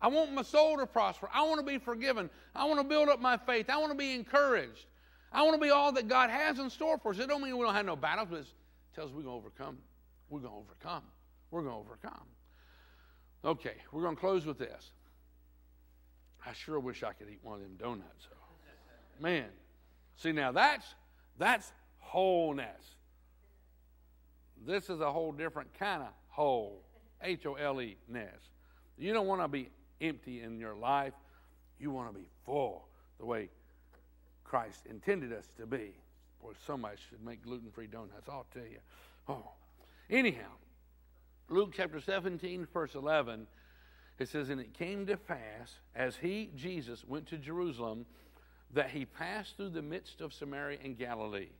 I 0.00 0.08
want 0.08 0.32
my 0.32 0.42
soul 0.42 0.76
to 0.78 0.86
prosper. 0.86 1.28
I 1.32 1.42
want 1.42 1.60
to 1.60 1.66
be 1.66 1.78
forgiven. 1.78 2.28
I 2.54 2.64
want 2.66 2.80
to 2.80 2.84
build 2.84 3.08
up 3.08 3.20
my 3.20 3.36
faith. 3.36 3.70
I 3.70 3.78
want 3.78 3.92
to 3.92 3.98
be 3.98 4.14
encouraged. 4.14 4.86
I 5.32 5.42
want 5.42 5.54
to 5.54 5.60
be 5.60 5.70
all 5.70 5.92
that 5.92 6.08
God 6.08 6.28
has 6.28 6.58
in 6.58 6.68
store 6.70 6.98
for 6.98 7.12
us. 7.12 7.18
It 7.18 7.28
don't 7.28 7.42
mean 7.42 7.56
we 7.56 7.64
don't 7.64 7.74
have 7.74 7.86
no 7.86 7.96
battles, 7.96 8.28
but 8.30 8.40
it 8.40 8.46
tells 8.94 9.10
us 9.10 9.16
we're 9.16 9.22
going 9.22 9.40
to 9.40 9.46
overcome. 9.46 9.78
We're 10.28 10.40
going 10.40 10.52
to 10.52 10.58
overcome. 10.58 11.04
We're 11.50 11.62
going 11.62 11.74
to 11.74 11.80
overcome. 11.80 12.26
Okay, 13.44 13.74
we're 13.90 14.02
going 14.02 14.14
to 14.14 14.20
close 14.20 14.46
with 14.46 14.58
this. 14.58 14.92
I 16.46 16.52
sure 16.52 16.80
wish 16.80 17.02
I 17.02 17.12
could 17.12 17.28
eat 17.28 17.40
one 17.42 17.56
of 17.56 17.62
them 17.62 17.76
donuts. 17.76 18.28
Man, 19.20 19.46
see 20.16 20.32
now 20.32 20.52
that's 20.52 20.86
that's 21.38 21.72
wholeness. 21.98 22.96
This 24.66 24.90
is 24.90 25.00
a 25.00 25.10
whole 25.10 25.32
different 25.32 25.72
kind 25.78 26.02
of 26.02 26.08
whole. 26.28 26.82
H 27.22 27.46
O 27.46 27.54
L 27.54 27.80
E 27.80 27.96
ness. 28.08 28.50
You 28.98 29.12
don't 29.12 29.26
want 29.26 29.42
to 29.42 29.48
be 29.48 29.68
empty 30.00 30.42
in 30.42 30.58
your 30.58 30.74
life. 30.74 31.12
You 31.78 31.90
want 31.90 32.12
to 32.12 32.18
be 32.18 32.26
full 32.44 32.88
the 33.18 33.26
way 33.26 33.48
Christ 34.44 34.86
intended 34.88 35.32
us 35.32 35.46
to 35.58 35.66
be. 35.66 35.94
Boy, 36.42 36.52
somebody 36.66 36.96
should 37.08 37.24
make 37.24 37.44
gluten 37.44 37.70
free 37.70 37.86
donuts. 37.86 38.28
I'll 38.28 38.46
tell 38.52 38.64
you. 38.64 38.78
Oh. 39.28 39.52
Anyhow, 40.10 40.50
Luke 41.48 41.72
chapter 41.76 42.00
17, 42.00 42.66
verse 42.72 42.94
11, 42.94 43.46
it 44.18 44.28
says, 44.28 44.48
And 44.48 44.60
it 44.60 44.74
came 44.74 45.06
to 45.06 45.16
pass, 45.16 45.80
as 45.94 46.16
he, 46.16 46.50
Jesus, 46.56 47.04
went 47.06 47.26
to 47.28 47.38
Jerusalem, 47.38 48.06
that 48.74 48.90
he 48.90 49.04
passed 49.04 49.56
through 49.56 49.70
the 49.70 49.82
midst 49.82 50.20
of 50.20 50.32
Samaria 50.32 50.78
and 50.82 50.96
Galilee. 50.96 51.50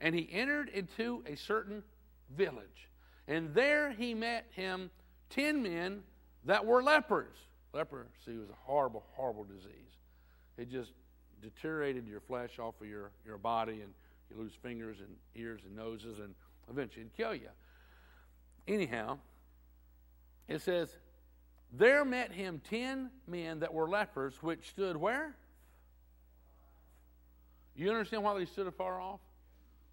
And 0.00 0.14
he 0.14 0.28
entered 0.30 0.68
into 0.68 1.22
a 1.26 1.36
certain 1.36 1.82
village. 2.36 2.88
And 3.26 3.54
there 3.54 3.90
he 3.90 4.14
met 4.14 4.46
him 4.50 4.90
ten 5.30 5.62
men 5.62 6.02
that 6.44 6.64
were 6.64 6.82
lepers. 6.82 7.36
Leprosy 7.72 8.36
was 8.38 8.48
a 8.48 8.56
horrible, 8.64 9.04
horrible 9.12 9.44
disease. 9.44 9.96
It 10.56 10.70
just 10.70 10.92
deteriorated 11.42 12.06
your 12.06 12.20
flesh 12.20 12.58
off 12.58 12.74
of 12.80 12.88
your, 12.88 13.10
your 13.24 13.38
body, 13.38 13.82
and 13.82 13.92
you 14.30 14.36
lose 14.36 14.52
fingers 14.62 14.98
and 15.00 15.16
ears 15.36 15.60
and 15.64 15.76
noses, 15.76 16.18
and 16.18 16.34
eventually 16.70 17.02
it'd 17.02 17.16
kill 17.16 17.34
you. 17.34 17.48
Anyhow, 18.68 19.18
it 20.46 20.60
says, 20.60 20.90
There 21.72 22.04
met 22.04 22.32
him 22.32 22.60
ten 22.68 23.10
men 23.26 23.60
that 23.60 23.72
were 23.72 23.88
lepers, 23.88 24.34
which 24.42 24.68
stood 24.68 24.96
where? 24.96 25.34
You 27.74 27.90
understand 27.90 28.22
why 28.22 28.38
they 28.38 28.44
stood 28.44 28.66
afar 28.66 29.00
off? 29.00 29.20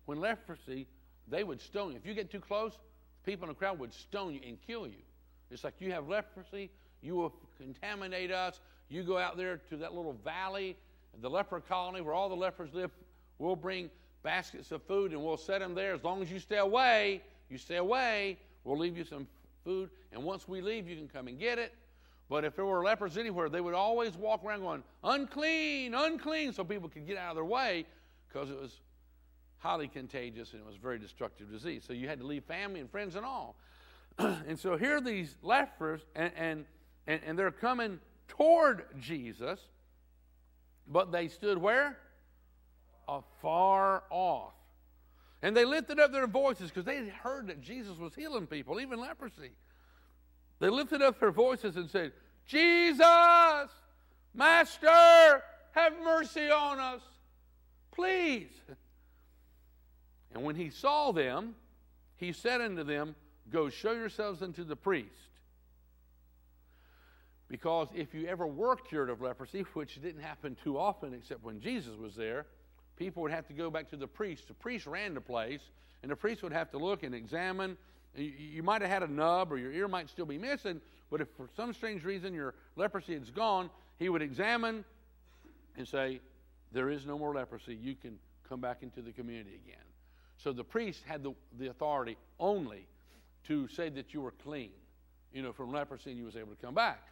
When 0.05 0.19
leprosy, 0.19 0.87
they 1.27 1.43
would 1.43 1.61
stone 1.61 1.91
you. 1.91 1.97
If 1.97 2.05
you 2.05 2.13
get 2.13 2.29
too 2.29 2.39
close, 2.41 2.73
people 3.25 3.45
in 3.45 3.49
the 3.49 3.55
crowd 3.55 3.79
would 3.79 3.93
stone 3.93 4.33
you 4.33 4.41
and 4.45 4.57
kill 4.67 4.85
you. 4.85 5.03
It's 5.49 5.63
like 5.63 5.75
you 5.79 5.91
have 5.93 6.09
leprosy, 6.09 6.69
you 7.01 7.15
will 7.15 7.33
contaminate 7.57 8.31
us. 8.31 8.59
You 8.89 9.03
go 9.03 9.17
out 9.17 9.37
there 9.37 9.57
to 9.69 9.77
that 9.77 9.93
little 9.93 10.17
valley, 10.23 10.75
the 11.21 11.29
leper 11.29 11.59
colony 11.61 12.01
where 12.01 12.13
all 12.13 12.27
the 12.27 12.35
lepers 12.35 12.73
live. 12.73 12.91
We'll 13.39 13.55
bring 13.55 13.89
baskets 14.23 14.71
of 14.71 14.83
food 14.83 15.11
and 15.11 15.23
we'll 15.23 15.37
set 15.37 15.59
them 15.59 15.75
there. 15.75 15.93
As 15.93 16.03
long 16.03 16.21
as 16.21 16.31
you 16.31 16.39
stay 16.39 16.57
away, 16.57 17.21
you 17.49 17.57
stay 17.57 17.77
away. 17.77 18.37
We'll 18.65 18.77
leave 18.77 18.97
you 18.97 19.05
some 19.05 19.27
food. 19.63 19.89
And 20.11 20.23
once 20.23 20.47
we 20.47 20.59
leave, 20.59 20.89
you 20.89 20.97
can 20.97 21.07
come 21.07 21.27
and 21.29 21.39
get 21.39 21.57
it. 21.57 21.73
But 22.27 22.43
if 22.43 22.55
there 22.55 22.65
were 22.65 22.83
lepers 22.83 23.17
anywhere, 23.17 23.49
they 23.49 23.61
would 23.61 23.75
always 23.75 24.17
walk 24.17 24.43
around 24.43 24.61
going, 24.61 24.83
unclean, 25.03 25.93
unclean, 25.93 26.51
so 26.53 26.63
people 26.63 26.89
could 26.89 27.05
get 27.05 27.17
out 27.17 27.29
of 27.29 27.35
their 27.35 27.45
way 27.45 27.85
because 28.27 28.49
it 28.49 28.59
was 28.59 28.81
highly 29.59 29.87
contagious 29.87 30.53
and 30.53 30.61
it 30.61 30.65
was 30.65 30.75
a 30.75 30.79
very 30.79 30.97
destructive 30.97 31.51
disease. 31.51 31.83
So 31.85 31.93
you 31.93 32.07
had 32.07 32.19
to 32.19 32.25
leave 32.25 32.43
family 32.43 32.79
and 32.79 32.89
friends 32.89 33.15
and 33.15 33.25
all. 33.25 33.55
and 34.17 34.59
so 34.59 34.75
here 34.75 34.99
these 34.99 35.35
lepers, 35.43 36.01
and, 36.15 36.31
and, 36.35 36.65
and, 37.05 37.21
and 37.25 37.39
they're 37.39 37.51
coming 37.51 37.99
toward 38.27 38.85
Jesus, 38.99 39.59
but 40.87 41.11
they 41.11 41.27
stood 41.27 41.59
where? 41.59 41.97
Afar 43.07 44.03
off. 44.09 44.53
And 45.45 45.55
they 45.55 45.63
lifted 45.63 45.99
up 45.99 46.11
their 46.11 46.25
voices 46.25 46.71
because 46.71 46.85
they 46.85 47.07
heard 47.07 47.45
that 47.49 47.61
Jesus 47.61 47.99
was 47.99 48.15
healing 48.15 48.47
people, 48.47 48.79
even 48.79 48.99
leprosy. 48.99 49.51
They 50.57 50.69
lifted 50.69 51.03
up 51.03 51.19
their 51.19 51.29
voices 51.29 51.75
and 51.75 51.87
said, 51.87 52.13
Jesus, 52.47 53.69
Master, 54.33 55.43
have 55.73 55.93
mercy 56.03 56.49
on 56.49 56.79
us, 56.79 57.01
please. 57.91 58.49
And 60.33 60.43
when 60.43 60.55
he 60.55 60.71
saw 60.71 61.11
them, 61.11 61.53
he 62.17 62.33
said 62.33 62.59
unto 62.59 62.83
them, 62.83 63.13
Go 63.51 63.69
show 63.69 63.91
yourselves 63.91 64.41
unto 64.41 64.63
the 64.63 64.75
priest. 64.75 65.11
Because 67.49 67.87
if 67.93 68.15
you 68.15 68.25
ever 68.25 68.47
were 68.47 68.77
cured 68.77 69.11
of 69.11 69.21
leprosy, 69.21 69.61
which 69.75 70.01
didn't 70.01 70.23
happen 70.23 70.57
too 70.63 70.79
often 70.79 71.13
except 71.13 71.43
when 71.43 71.61
Jesus 71.61 71.95
was 71.99 72.15
there, 72.15 72.47
people 72.95 73.21
would 73.23 73.31
have 73.31 73.47
to 73.47 73.53
go 73.53 73.69
back 73.69 73.89
to 73.89 73.97
the 73.97 74.07
priest. 74.07 74.47
The 74.47 74.53
priest 74.53 74.85
ran 74.85 75.13
the 75.13 75.21
place, 75.21 75.61
and 76.01 76.11
the 76.11 76.15
priest 76.15 76.43
would 76.43 76.53
have 76.53 76.69
to 76.71 76.77
look 76.77 77.03
and 77.03 77.13
examine. 77.13 77.77
You, 78.15 78.63
might 78.63 78.81
have 78.81 78.89
had 78.89 79.03
a 79.03 79.11
nub 79.11 79.51
or 79.51 79.57
your 79.57 79.71
ear 79.71 79.87
might 79.87 80.09
still 80.09 80.25
be 80.25 80.37
missing, 80.37 80.79
but 81.11 81.19
if 81.19 81.27
for 81.35 81.49
some 81.55 81.73
strange 81.73 82.05
reason 82.05 82.33
your 82.33 82.55
leprosy 82.75 83.13
is 83.13 83.29
gone, 83.29 83.69
he 83.99 84.07
would 84.07 84.21
examine 84.21 84.85
and 85.77 85.87
say, 85.87 86.21
There 86.71 86.89
is 86.89 87.05
no 87.05 87.17
more 87.17 87.33
leprosy. 87.33 87.75
You 87.75 87.95
can 87.95 88.17
come 88.47 88.61
back 88.61 88.83
into 88.83 89.01
the 89.01 89.11
community 89.11 89.59
again. 89.65 89.83
So 90.37 90.53
the 90.53 90.63
priest 90.63 91.03
had 91.05 91.23
the, 91.23 91.33
the 91.57 91.67
authority 91.67 92.17
only 92.39 92.87
to 93.47 93.67
say 93.67 93.89
that 93.89 94.13
you 94.13 94.21
were 94.21 94.31
clean, 94.31 94.71
you 95.33 95.41
know, 95.41 95.51
from 95.51 95.71
leprosy 95.71 96.11
and 96.11 96.19
you 96.19 96.25
was 96.25 96.35
able 96.35 96.53
to 96.55 96.61
come 96.61 96.73
back. 96.73 97.07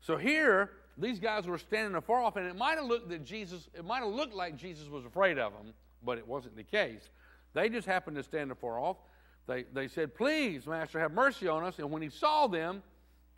So 0.00 0.16
here, 0.16 0.70
these 0.98 1.18
guys 1.18 1.46
were 1.46 1.58
standing 1.58 1.94
afar 1.94 2.22
off, 2.22 2.36
and 2.36 2.46
it 2.46 2.56
might 2.56 2.76
have 2.76 2.86
looked 2.86 3.08
that 3.10 3.24
Jesus, 3.24 3.68
it 3.74 3.84
might 3.84 4.02
have 4.02 4.12
looked 4.12 4.34
like 4.34 4.56
Jesus 4.56 4.88
was 4.88 5.04
afraid 5.04 5.38
of 5.38 5.52
them, 5.52 5.72
but 6.04 6.18
it 6.18 6.26
wasn't 6.26 6.56
the 6.56 6.64
case. 6.64 7.08
They 7.54 7.68
just 7.68 7.86
happened 7.86 8.16
to 8.16 8.22
stand 8.22 8.50
afar 8.50 8.78
off. 8.78 8.96
They, 9.46 9.64
they 9.72 9.88
said, 9.88 10.14
Please, 10.14 10.66
Master, 10.66 11.00
have 11.00 11.12
mercy 11.12 11.48
on 11.48 11.64
us. 11.64 11.78
And 11.78 11.90
when 11.90 12.02
he 12.02 12.10
saw 12.10 12.46
them, 12.46 12.82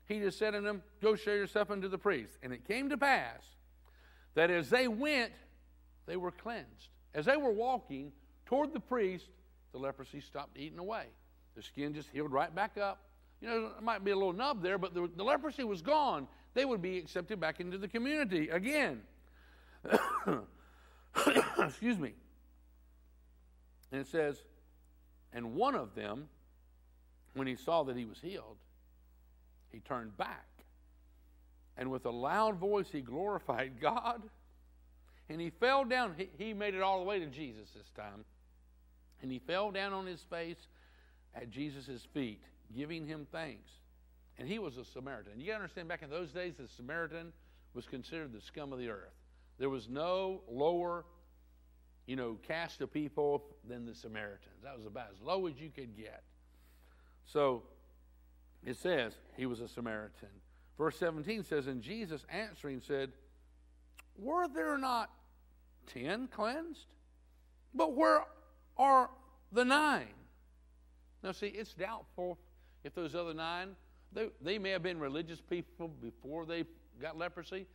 he 0.07 0.21
just 0.21 0.39
said 0.39 0.53
to 0.53 0.61
them, 0.61 0.83
Go 1.01 1.17
show 1.17 1.33
yourself 1.33 1.71
unto 1.71 1.89
the 1.89 1.99
priest. 1.99 2.39
And 2.43 2.53
it 2.53 2.67
came 2.67 2.91
to 2.91 2.99
pass 2.99 3.43
that 4.35 4.51
as 4.51 4.69
they 4.69 4.89
went, 4.89 5.33
they 6.07 6.17
were 6.17 6.31
cleansed. 6.31 6.89
As 7.15 7.25
they 7.27 7.37
were 7.37 7.53
walking 7.53 8.13
toward 8.47 8.73
the 8.73 8.81
priest, 8.81 9.27
the 9.73 9.79
leprosy 9.79 10.21
stopped 10.21 10.59
eating 10.59 10.79
away. 10.79 11.07
The 11.57 11.63
skin 11.63 11.95
just 11.95 12.11
healed 12.11 12.33
right 12.33 12.55
back 12.55 12.77
up. 12.77 13.01
You 13.41 13.49
know, 13.49 13.61
there 13.73 13.81
might 13.81 14.05
be 14.05 14.11
a 14.11 14.17
little 14.17 14.33
nub 14.33 14.63
there, 14.63 14.79
but 14.79 14.95
the, 14.95 15.09
the 15.17 15.25
leprosy 15.25 15.65
was 15.65 15.83
gone. 15.83 16.27
They 16.55 16.65
would 16.65 16.81
be 16.81 16.99
accepted 16.99 17.41
back 17.41 17.61
into 17.61 17.79
the 17.79 17.89
community 17.89 18.49
again. 18.49 19.03
Excuse 21.59 21.99
me. 21.99 22.15
And 23.91 24.01
it 24.01 24.07
says, 24.07 24.39
and 25.33 25.55
one 25.55 25.75
of 25.75 25.95
them, 25.95 26.29
when 27.35 27.47
he 27.47 27.57
saw 27.57 27.83
that 27.85 27.97
he 27.97 28.05
was 28.05 28.19
healed, 28.21 28.57
he 29.73 29.81
turned 29.81 30.17
back. 30.17 30.47
And 31.77 31.91
with 31.91 32.07
a 32.07 32.11
loud 32.11 32.57
voice, 32.57 32.87
he 32.91 33.01
glorified 33.01 33.73
God. 33.81 34.23
And 35.29 35.41
he 35.41 35.51
fell 35.51 35.85
down. 35.85 36.15
He, 36.17 36.29
he 36.39 36.55
made 36.55 36.75
it 36.75 36.83
all 36.83 36.99
the 37.01 37.05
way 37.05 37.19
to 37.19 37.27
Jesus 37.27 37.71
this 37.75 37.91
time. 37.97 38.25
And 39.23 39.33
he 39.33 39.41
fell 39.41 39.71
down 39.71 39.93
on 39.93 40.07
his 40.07 40.21
face 40.21 40.69
at 41.35 41.51
Jesus' 41.51 42.07
feet, 42.13 42.43
giving 42.77 43.07
him 43.07 43.27
thanks. 43.33 43.71
And 44.39 44.49
he 44.49 44.59
was 44.59 44.77
a 44.77 44.85
Samaritan. 44.85 45.39
You 45.39 45.47
got 45.47 45.53
to 45.53 45.63
understand, 45.63 45.89
back 45.89 46.03
in 46.03 46.11
those 46.11 46.31
days, 46.31 46.55
the 46.59 46.69
Samaritan 46.69 47.33
was 47.73 47.87
considered 47.87 48.33
the 48.33 48.41
scum 48.41 48.73
of 48.73 48.79
the 48.79 48.89
earth. 48.89 49.15
There 49.59 49.71
was 49.71 49.89
no 49.89 50.41
lower, 50.51 51.05
you 52.07 52.17
know, 52.17 52.39
caste 52.47 52.81
of 52.81 52.93
people 52.93 53.45
than 53.69 53.87
the 53.87 53.95
Samaritans. 53.95 54.63
That 54.63 54.77
was 54.77 54.87
about 54.87 55.09
as 55.15 55.21
low 55.23 55.47
as 55.47 55.55
you 55.61 55.71
could 55.71 55.97
get. 55.97 56.23
So 57.27 57.63
it 58.65 58.77
says 58.77 59.13
he 59.37 59.47
was 59.47 59.61
a 59.61 59.69
Samaritan. 59.69 60.29
Verse 60.77 60.97
17 60.99 61.45
says, 61.45 61.67
And 61.67 61.83
Jesus 61.83 62.25
answering 62.29 62.81
said, 62.85 63.13
Were 64.19 64.49
there 64.49 64.77
not 64.79 65.11
ten 65.87 66.27
cleansed? 66.29 66.87
But 67.75 67.95
where 67.95 68.25
are 68.77 69.11
the 69.53 69.65
nine? 69.65 70.15
Now, 71.23 71.33
see, 71.33 71.47
it's 71.47 71.75
doubtful 71.75 72.39
if 72.83 72.95
those 72.95 73.15
other 73.15 73.35
nine, 73.35 73.77
they, 74.13 74.29
they 74.41 74.59
may 74.59 74.71
have 74.71 74.83
been 74.83 74.99
religious 74.99 75.41
people 75.41 75.89
before 75.89 76.47
they 76.47 76.65
got 77.01 77.19
leprosy, 77.19 77.67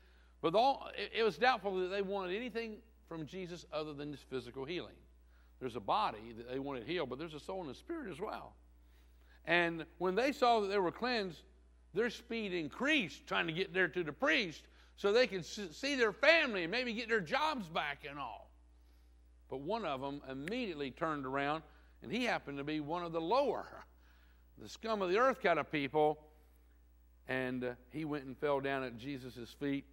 but 0.42 0.56
all, 0.56 0.90
it, 0.98 1.12
it 1.20 1.24
was 1.24 1.38
doubtful 1.38 1.80
that 1.82 1.88
they 1.88 2.02
wanted 2.02 2.36
anything 2.36 2.78
from 3.08 3.26
Jesus 3.26 3.66
other 3.74 3.94
than 3.94 4.12
this 4.12 4.22
physical 4.30 4.66
healing. 4.66 4.96
There's 5.60 5.76
a 5.76 5.82
body 5.82 6.34
that 6.38 6.50
they 6.50 6.60
wanted 6.60 6.88
healed, 6.88 7.10
but 7.10 7.20
there's 7.20 7.34
a 7.34 7.40
soul 7.40 7.62
and 7.62 7.70
a 7.70 7.76
spirit 7.76 8.10
as 8.10 8.20
well. 8.20 8.54
And 9.46 9.86
when 9.98 10.16
they 10.16 10.32
saw 10.32 10.62
that 10.62 10.68
they 10.68 10.78
were 10.78 10.92
cleansed, 10.92 11.42
their 11.94 12.10
speed 12.10 12.54
increased 12.54 13.26
trying 13.28 13.48
to 13.48 13.54
get 13.54 13.74
there 13.74 13.88
to 13.88 14.04
the 14.04 14.14
priest 14.14 14.64
so 14.96 15.12
they 15.12 15.28
could 15.28 15.46
see 15.46 15.96
their 15.96 16.14
family 16.14 16.64
and 16.64 16.72
maybe 16.72 16.94
get 16.94 17.10
their 17.10 17.22
jobs 17.22 17.68
back 17.68 18.06
and 18.10 18.20
all. 18.20 18.50
But 19.50 19.62
one 19.62 19.86
of 19.86 20.02
them 20.02 20.22
immediately 20.30 20.92
turned 20.92 21.26
around, 21.26 21.64
and 22.04 22.12
he 22.12 22.26
happened 22.26 22.58
to 22.60 22.64
be 22.64 22.80
one 22.80 23.04
of 23.04 23.12
the 23.12 23.22
lower, 23.22 23.86
the 24.62 24.70
scum 24.70 25.02
of 25.02 25.10
the 25.10 25.18
earth 25.18 25.42
kind 25.42 25.60
of 25.60 25.72
people. 25.72 26.20
And 27.28 27.64
uh, 27.64 27.72
he 27.92 28.06
went 28.06 28.26
and 28.26 28.38
fell 28.38 28.60
down 28.60 28.84
at 28.84 28.98
Jesus' 28.98 29.56
feet, 29.60 29.86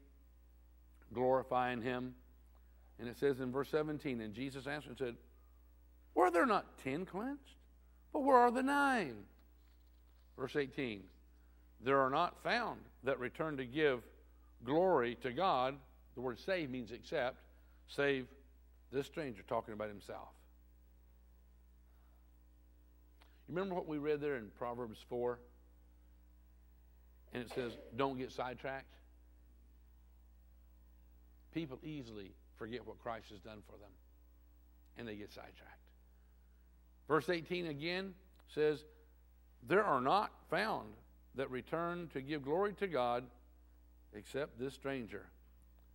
glorifying 1.13 1.83
him. 1.83 2.15
And 2.99 3.09
it 3.09 3.19
says 3.19 3.41
in 3.41 3.53
verse 3.53 3.69
17, 3.71 4.21
and 4.23 4.33
Jesus 4.33 4.67
answered 4.67 4.91
and 4.91 4.99
said, 4.99 5.17
Were 6.15 6.31
there 6.31 6.47
not 6.47 6.79
ten 6.83 7.05
cleansed? 7.05 7.57
But 8.13 8.21
where 8.21 8.39
are 8.39 8.51
the 8.51 8.63
nine? 8.63 9.17
Verse 10.39 10.57
18, 10.57 11.03
there 11.83 12.01
are 12.01 12.11
not 12.11 12.43
found 12.43 12.81
that 13.05 13.19
return 13.19 13.57
to 13.59 13.65
give 13.65 14.01
glory 14.65 15.17
to 15.23 15.33
God. 15.33 15.75
The 16.15 16.21
word 16.23 16.39
save 16.39 16.71
means 16.71 16.93
accept, 16.93 17.37
save 17.89 18.27
this 18.91 19.07
stranger 19.07 19.43
talking 19.47 19.75
about 19.75 19.89
himself. 19.89 20.29
Remember 23.49 23.75
what 23.75 23.87
we 23.87 23.99
read 23.99 24.21
there 24.21 24.37
in 24.37 24.49
Proverbs 24.59 24.99
4? 25.09 25.39
And 27.33 27.43
it 27.43 27.51
says, 27.55 27.77
don't 27.97 28.19
get 28.19 28.33
sidetracked. 28.33 28.95
People 31.53 31.79
easily 31.83 32.33
forget 32.57 32.87
what 32.87 32.99
Christ 32.99 33.31
has 33.31 33.41
done 33.41 33.59
for 33.67 33.79
them, 33.79 33.91
and 34.97 35.07
they 35.07 35.17
get 35.17 35.33
sidetracked. 35.33 35.77
Verse 37.09 37.29
18 37.29 37.67
again 37.67 38.15
says, 38.55 38.85
There 39.67 39.85
are 39.85 40.01
not 40.01 40.33
found 40.51 40.89
that 41.35 41.51
return 41.51 42.09
to 42.13 42.21
give 42.21 42.43
glory 42.43 42.73
to 42.75 42.87
God 42.87 43.25
except 44.15 44.59
this 44.59 44.75
stranger. 44.75 45.27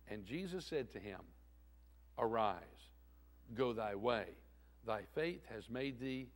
And 0.08 0.24
Jesus 0.24 0.64
said 0.64 0.92
to 0.92 0.98
him, 0.98 1.20
Arise, 2.18 2.58
go 3.54 3.72
thy 3.72 3.94
way. 3.94 4.26
Thy 4.86 5.02
faith 5.14 5.42
has 5.54 5.68
made 5.68 6.00
thee 6.00 6.28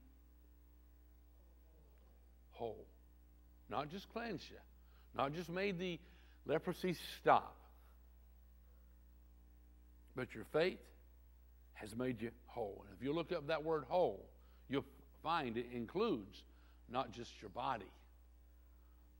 whole. 2.56 2.86
Not 3.68 3.90
just 3.90 4.08
cleansed 4.12 4.44
you, 4.50 4.56
not 5.14 5.34
just 5.34 5.48
made 5.48 5.78
the 5.78 5.98
leprosy 6.46 6.96
stop, 7.20 7.56
but 10.14 10.34
your 10.34 10.44
faith 10.52 10.78
has 11.74 11.94
made 11.94 12.22
you 12.22 12.30
whole. 12.46 12.84
And 12.86 12.96
if 12.96 13.04
you 13.04 13.12
look 13.12 13.32
up 13.32 13.48
that 13.48 13.64
word 13.64 13.84
whole, 13.88 14.24
you'll 14.68 14.84
find 15.22 15.56
it 15.56 15.66
includes 15.74 16.42
not 16.88 17.12
just 17.12 17.30
your 17.40 17.50
body, 17.50 17.90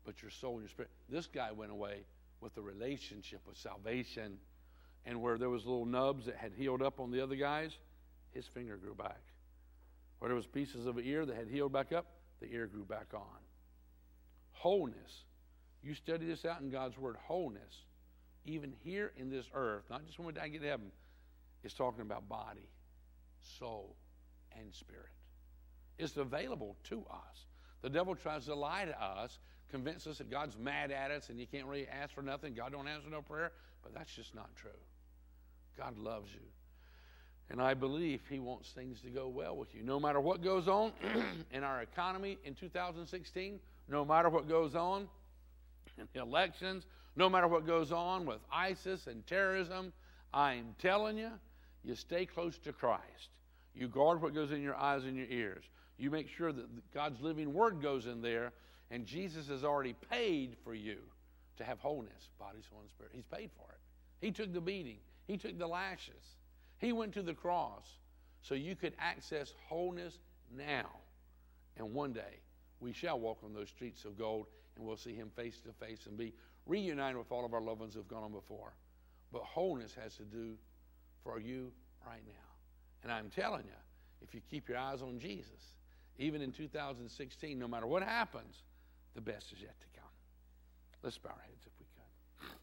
but 0.04 0.22
your 0.22 0.30
soul 0.30 0.52
and 0.54 0.62
your 0.62 0.70
spirit. 0.70 0.90
This 1.08 1.26
guy 1.26 1.52
went 1.52 1.72
away 1.72 2.04
with 2.40 2.56
a 2.56 2.62
relationship 2.62 3.40
with 3.46 3.56
salvation, 3.58 4.38
and 5.04 5.20
where 5.20 5.38
there 5.38 5.50
was 5.50 5.64
little 5.64 5.86
nubs 5.86 6.26
that 6.26 6.36
had 6.36 6.52
healed 6.56 6.82
up 6.82 7.00
on 7.00 7.10
the 7.10 7.22
other 7.22 7.36
guys, 7.36 7.72
his 8.32 8.46
finger 8.46 8.76
grew 8.76 8.94
back. 8.94 9.20
Where 10.18 10.28
there 10.28 10.36
was 10.36 10.46
pieces 10.46 10.86
of 10.86 10.96
an 10.96 11.04
ear 11.04 11.26
that 11.26 11.36
had 11.36 11.48
healed 11.48 11.72
back 11.72 11.92
up, 11.92 12.06
the 12.40 12.52
ear 12.52 12.66
grew 12.66 12.84
back 12.84 13.08
on. 13.14 13.40
Wholeness. 14.52 15.24
You 15.82 15.94
study 15.94 16.26
this 16.26 16.44
out 16.44 16.60
in 16.60 16.70
God's 16.70 16.98
Word. 16.98 17.16
Wholeness, 17.26 17.84
even 18.44 18.72
here 18.82 19.12
in 19.16 19.30
this 19.30 19.46
earth, 19.54 19.84
not 19.90 20.04
just 20.06 20.18
when 20.18 20.26
we 20.26 20.32
die 20.32 20.48
get 20.48 20.62
to 20.62 20.68
heaven, 20.68 20.90
is 21.62 21.74
talking 21.74 22.02
about 22.02 22.28
body, 22.28 22.68
soul, 23.58 23.96
and 24.58 24.74
spirit. 24.74 25.10
It's 25.98 26.16
available 26.16 26.76
to 26.84 27.04
us. 27.10 27.46
The 27.82 27.90
devil 27.90 28.14
tries 28.14 28.46
to 28.46 28.54
lie 28.54 28.84
to 28.84 29.02
us, 29.02 29.38
convince 29.70 30.06
us 30.06 30.18
that 30.18 30.30
God's 30.30 30.56
mad 30.58 30.90
at 30.90 31.10
us 31.10 31.28
and 31.28 31.38
you 31.38 31.46
can't 31.46 31.66
really 31.66 31.88
ask 31.88 32.14
for 32.14 32.22
nothing. 32.22 32.54
God 32.54 32.72
don't 32.72 32.88
answer 32.88 33.08
no 33.10 33.22
prayer. 33.22 33.52
But 33.86 33.94
that's 33.94 34.12
just 34.12 34.34
not 34.34 34.50
true. 34.56 34.70
God 35.78 35.96
loves 35.96 36.32
you. 36.34 36.40
And 37.50 37.60
I 37.60 37.74
believe 37.74 38.20
He 38.28 38.38
wants 38.38 38.70
things 38.70 39.00
to 39.02 39.10
go 39.10 39.28
well 39.28 39.56
with 39.56 39.74
you. 39.74 39.82
No 39.82 40.00
matter 40.00 40.20
what 40.20 40.42
goes 40.42 40.68
on 40.68 40.92
in 41.52 41.62
our 41.62 41.82
economy 41.82 42.38
in 42.44 42.54
2016, 42.54 43.60
no 43.88 44.04
matter 44.04 44.28
what 44.28 44.48
goes 44.48 44.74
on 44.74 45.08
in 45.98 46.08
the 46.12 46.20
elections, 46.20 46.86
no 47.14 47.28
matter 47.28 47.48
what 47.48 47.66
goes 47.66 47.92
on 47.92 48.26
with 48.26 48.40
ISIS 48.52 49.06
and 49.06 49.26
terrorism, 49.26 49.92
I'm 50.34 50.74
telling 50.78 51.16
you, 51.16 51.30
you 51.84 51.94
stay 51.94 52.26
close 52.26 52.58
to 52.58 52.72
Christ. 52.72 53.30
You 53.74 53.88
guard 53.88 54.20
what 54.20 54.34
goes 54.34 54.50
in 54.50 54.62
your 54.62 54.76
eyes 54.76 55.04
and 55.04 55.16
your 55.16 55.28
ears. 55.28 55.64
You 55.98 56.10
make 56.10 56.28
sure 56.28 56.52
that 56.52 56.92
God's 56.92 57.20
living 57.20 57.54
word 57.54 57.80
goes 57.80 58.06
in 58.06 58.20
there, 58.20 58.52
and 58.90 59.06
Jesus 59.06 59.48
has 59.48 59.64
already 59.64 59.94
paid 60.10 60.56
for 60.64 60.74
you 60.74 60.98
to 61.56 61.64
have 61.64 61.78
wholeness, 61.78 62.28
body, 62.38 62.58
soul, 62.68 62.80
and 62.80 62.90
spirit. 62.90 63.12
He's 63.14 63.24
paid 63.24 63.50
for 63.56 63.70
it. 63.70 63.78
He 64.20 64.30
took 64.30 64.52
the 64.52 64.60
beating, 64.60 64.98
He 65.26 65.36
took 65.36 65.58
the 65.58 65.66
lashes, 65.66 66.36
He 66.78 66.92
went 66.92 67.12
to 67.14 67.22
the 67.22 67.34
cross 67.34 67.86
so 68.42 68.54
you 68.54 68.76
could 68.76 68.94
access 68.98 69.54
wholeness 69.68 70.18
now. 70.56 70.86
And 71.76 71.92
one 71.92 72.12
day, 72.12 72.40
we 72.80 72.92
shall 72.92 73.18
walk 73.18 73.38
on 73.44 73.54
those 73.54 73.68
streets 73.68 74.04
of 74.04 74.18
gold 74.18 74.46
and 74.76 74.84
we'll 74.86 74.96
see 74.96 75.14
Him 75.14 75.30
face 75.34 75.60
to 75.64 75.72
face 75.84 76.06
and 76.06 76.16
be 76.16 76.32
reunited 76.66 77.16
with 77.16 77.32
all 77.32 77.44
of 77.44 77.54
our 77.54 77.60
loved 77.60 77.80
ones 77.80 77.94
who've 77.94 78.08
gone 78.08 78.22
on 78.22 78.32
before. 78.32 78.74
But 79.32 79.42
wholeness 79.42 79.94
has 80.02 80.16
to 80.16 80.22
do 80.22 80.54
for 81.22 81.40
you 81.40 81.72
right 82.06 82.22
now. 82.26 82.32
And 83.02 83.12
I'm 83.12 83.30
telling 83.30 83.64
you, 83.64 83.78
if 84.22 84.34
you 84.34 84.40
keep 84.50 84.68
your 84.68 84.78
eyes 84.78 85.02
on 85.02 85.18
Jesus, 85.18 85.76
even 86.18 86.40
in 86.40 86.52
2016, 86.52 87.58
no 87.58 87.68
matter 87.68 87.86
what 87.86 88.02
happens, 88.02 88.62
the 89.14 89.20
best 89.20 89.52
is 89.52 89.60
yet 89.60 89.74
to 89.80 90.00
come. 90.00 90.10
Let's 91.02 91.18
bow 91.18 91.30
our 91.30 91.42
heads 91.42 91.66
if 91.66 91.72
we 91.78 91.86
could. 91.94 92.56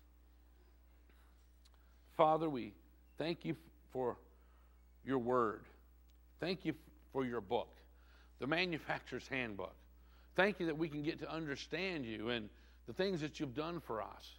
Father, 2.15 2.49
we 2.49 2.73
thank 3.17 3.45
you 3.45 3.55
for 3.93 4.17
your 5.05 5.19
word. 5.19 5.63
Thank 6.39 6.65
you 6.65 6.73
for 7.13 7.23
your 7.23 7.41
book, 7.41 7.69
the 8.39 8.47
manufacturer's 8.47 9.27
handbook. 9.27 9.75
Thank 10.35 10.59
you 10.59 10.65
that 10.65 10.77
we 10.77 10.89
can 10.89 11.03
get 11.03 11.19
to 11.19 11.31
understand 11.31 12.05
you 12.05 12.29
and 12.29 12.49
the 12.87 12.93
things 12.93 13.21
that 13.21 13.39
you've 13.39 13.55
done 13.55 13.79
for 13.79 14.01
us. 14.01 14.37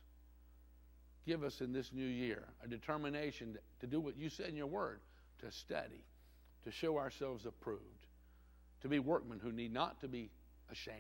Give 1.27 1.43
us 1.45 1.61
in 1.61 1.73
this 1.73 1.93
new 1.93 2.05
year 2.05 2.43
a 2.63 2.69
determination 2.69 3.57
to 3.81 3.87
do 3.87 4.01
what 4.01 4.19
you 4.19 4.29
said 4.29 4.49
in 4.49 4.57
your 4.57 4.67
word 4.67 5.01
to 5.41 5.51
study, 5.51 6.05
to 6.65 6.71
show 6.71 6.99
ourselves 6.99 7.47
approved, 7.47 8.07
to 8.83 8.89
be 8.89 8.99
workmen 8.99 9.41
who 9.43 9.53
need 9.53 9.73
not 9.73 10.01
to 10.01 10.09
be 10.09 10.31
ashamed, 10.71 10.99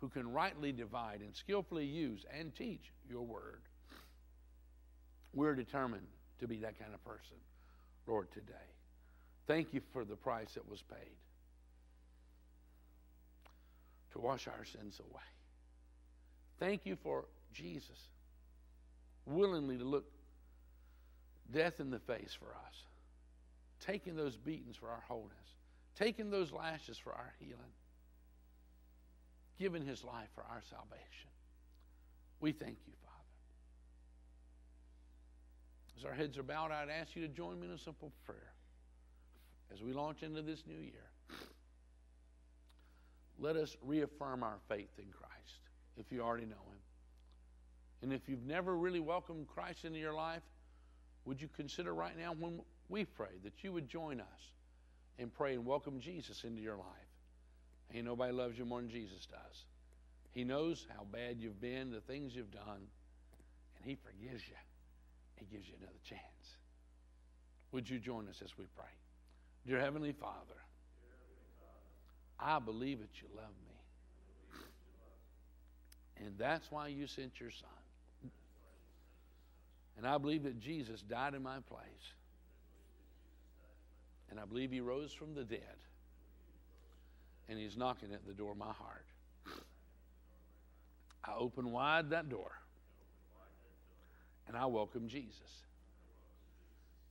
who 0.00 0.08
can 0.08 0.30
rightly 0.32 0.70
divide 0.70 1.20
and 1.20 1.34
skillfully 1.34 1.84
use 1.84 2.24
and 2.38 2.54
teach 2.54 2.92
your 3.08 3.22
word. 3.22 3.62
We're 5.32 5.54
determined 5.54 6.06
to 6.40 6.46
be 6.46 6.58
that 6.58 6.78
kind 6.78 6.94
of 6.94 7.04
person, 7.04 7.36
Lord, 8.06 8.30
today. 8.32 8.52
Thank 9.46 9.72
you 9.72 9.80
for 9.92 10.04
the 10.04 10.16
price 10.16 10.54
that 10.54 10.68
was 10.68 10.82
paid 10.82 11.16
to 14.12 14.18
wash 14.18 14.48
our 14.48 14.64
sins 14.64 15.00
away. 15.10 15.22
Thank 16.58 16.86
you 16.86 16.96
for 16.96 17.24
Jesus 17.52 18.08
willingly 19.26 19.76
to 19.76 19.84
look 19.84 20.04
death 21.52 21.80
in 21.80 21.90
the 21.90 21.98
face 21.98 22.36
for 22.38 22.46
us, 22.46 22.74
taking 23.84 24.16
those 24.16 24.36
beatings 24.36 24.76
for 24.76 24.88
our 24.88 25.02
wholeness, 25.06 25.32
taking 25.96 26.30
those 26.30 26.52
lashes 26.52 26.98
for 26.98 27.12
our 27.12 27.34
healing, 27.38 27.74
giving 29.58 29.84
his 29.84 30.02
life 30.04 30.28
for 30.34 30.44
our 30.50 30.62
salvation. 30.68 31.30
We 32.40 32.52
thank 32.52 32.78
you, 32.86 32.92
Father. 33.00 33.05
As 35.98 36.04
our 36.04 36.12
heads 36.12 36.36
are 36.36 36.42
bowed, 36.42 36.72
I'd 36.72 36.90
ask 36.90 37.16
you 37.16 37.22
to 37.22 37.28
join 37.28 37.58
me 37.58 37.68
in 37.68 37.72
a 37.72 37.78
simple 37.78 38.12
prayer 38.26 38.52
as 39.72 39.82
we 39.82 39.92
launch 39.92 40.22
into 40.22 40.42
this 40.42 40.64
new 40.66 40.78
year. 40.78 41.08
Let 43.38 43.56
us 43.56 43.76
reaffirm 43.82 44.42
our 44.42 44.58
faith 44.68 44.90
in 44.98 45.06
Christ 45.10 45.60
if 45.96 46.12
you 46.12 46.22
already 46.22 46.46
know 46.46 46.54
him. 46.54 46.78
And 48.02 48.12
if 48.12 48.28
you've 48.28 48.46
never 48.46 48.76
really 48.76 49.00
welcomed 49.00 49.48
Christ 49.48 49.84
into 49.84 49.98
your 49.98 50.14
life, 50.14 50.42
would 51.24 51.40
you 51.40 51.48
consider 51.56 51.94
right 51.94 52.16
now 52.16 52.34
when 52.38 52.60
we 52.88 53.04
pray 53.04 53.38
that 53.42 53.64
you 53.64 53.72
would 53.72 53.88
join 53.88 54.20
us 54.20 54.52
and 55.18 55.32
pray 55.32 55.54
and 55.54 55.64
welcome 55.64 55.98
Jesus 55.98 56.44
into 56.44 56.60
your 56.60 56.76
life? 56.76 56.86
Ain't 57.94 58.04
nobody 58.04 58.32
loves 58.32 58.58
you 58.58 58.64
more 58.64 58.80
than 58.80 58.90
Jesus 58.90 59.26
does. 59.26 59.64
He 60.32 60.44
knows 60.44 60.86
how 60.94 61.04
bad 61.04 61.40
you've 61.40 61.60
been, 61.60 61.90
the 61.90 62.00
things 62.00 62.34
you've 62.34 62.50
done, 62.50 62.88
and 63.76 63.84
He 63.84 63.96
forgives 63.96 64.46
you. 64.46 64.54
He 65.36 65.46
gives 65.46 65.68
you 65.68 65.74
another 65.78 65.98
chance. 66.04 66.20
Would 67.72 67.88
you 67.88 67.98
join 67.98 68.28
us 68.28 68.40
as 68.44 68.56
we 68.58 68.64
pray? 68.76 68.84
Dear 69.66 69.80
Heavenly 69.80 70.12
Father, 70.12 70.60
I 72.38 72.58
believe 72.58 73.00
that 73.00 73.20
you 73.20 73.28
love 73.34 73.54
me. 73.64 74.64
And 76.24 76.38
that's 76.38 76.70
why 76.70 76.88
you 76.88 77.06
sent 77.06 77.40
your 77.40 77.50
son. 77.50 78.30
And 79.96 80.06
I 80.06 80.18
believe 80.18 80.42
that 80.44 80.60
Jesus 80.60 81.02
died 81.02 81.34
in 81.34 81.42
my 81.42 81.58
place. 81.68 82.14
And 84.30 84.38
I 84.38 84.44
believe 84.44 84.70
he 84.70 84.80
rose 84.80 85.12
from 85.12 85.34
the 85.34 85.44
dead. 85.44 85.60
And 87.48 87.58
he's 87.58 87.76
knocking 87.76 88.12
at 88.12 88.26
the 88.26 88.32
door 88.32 88.52
of 88.52 88.58
my 88.58 88.72
heart. 88.72 89.06
I 91.24 91.32
open 91.38 91.72
wide 91.72 92.10
that 92.10 92.28
door. 92.28 92.52
And 94.48 94.56
I 94.56 94.66
welcome 94.66 95.08
Jesus 95.08 95.64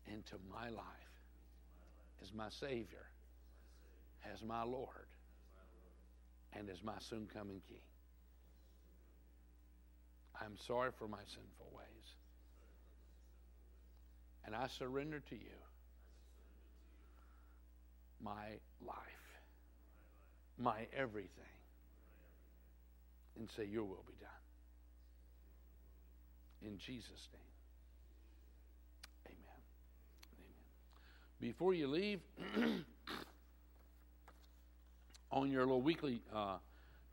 into 0.07 0.35
my 0.51 0.69
life 0.69 0.85
as 2.21 2.33
my 2.33 2.49
Savior, 2.49 3.05
as 4.33 4.43
my 4.43 4.63
Lord, 4.63 5.07
and 6.53 6.69
as 6.69 6.81
my 6.83 6.97
soon 6.99 7.27
coming 7.33 7.61
King. 7.67 7.77
I'm 10.41 10.57
sorry 10.57 10.91
for 10.97 11.07
my 11.07 11.23
sinful 11.25 11.71
ways. 11.75 12.15
And 14.45 14.55
I 14.55 14.67
surrender 14.67 15.21
to 15.29 15.35
you 15.35 15.57
my 18.23 18.57
life, 18.85 18.95
my 20.57 20.87
everything, 20.95 21.29
and 23.37 23.49
say, 23.55 23.65
Your 23.65 23.83
will 23.83 24.03
be 24.07 24.13
done. 24.19 24.44
In 26.65 26.77
Jesus' 26.79 27.29
name. 27.31 27.41
Amen. 29.27 29.61
Amen. 30.33 30.55
Before 31.39 31.73
you 31.75 31.87
leave, 31.87 32.19
on 35.31 35.51
your 35.51 35.61
little 35.61 35.81
weekly 35.81 36.21
uh, 36.33 36.57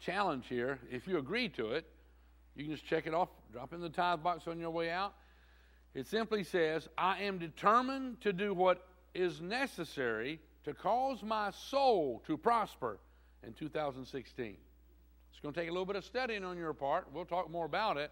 challenge 0.00 0.46
here, 0.48 0.78
if 0.90 1.07
you 1.07 1.18
agree 1.18 1.50
to 1.50 1.72
it, 1.72 1.84
you 2.57 2.64
can 2.64 2.72
just 2.72 2.86
check 2.86 3.07
it 3.07 3.12
off, 3.12 3.28
drop 3.53 3.74
in 3.74 3.80
the 3.80 3.90
tithe 3.90 4.22
box 4.22 4.46
on 4.46 4.59
your 4.59 4.70
way 4.70 4.90
out. 4.90 5.12
It 5.94 6.07
simply 6.07 6.44
says, 6.44 6.88
I 6.96 7.22
am 7.24 7.38
determined 7.38 8.22
to 8.22 8.32
do 8.32 8.55
what 8.55 8.86
is 9.14 9.42
necessary 9.42 10.40
to 10.64 10.72
cause 10.72 11.22
my 11.22 11.50
soul 11.50 12.22
to 12.26 12.38
prosper 12.38 12.98
in 13.46 13.53
2016. 13.53 14.57
It's 15.30 15.40
going 15.40 15.53
to 15.53 15.61
take 15.61 15.68
a 15.68 15.72
little 15.72 15.84
bit 15.84 15.96
of 15.96 16.05
studying 16.05 16.44
on 16.44 16.57
your 16.57 16.72
part. 16.72 17.09
We'll 17.12 17.26
talk 17.26 17.50
more 17.50 17.66
about 17.66 17.98
it. 17.98 18.11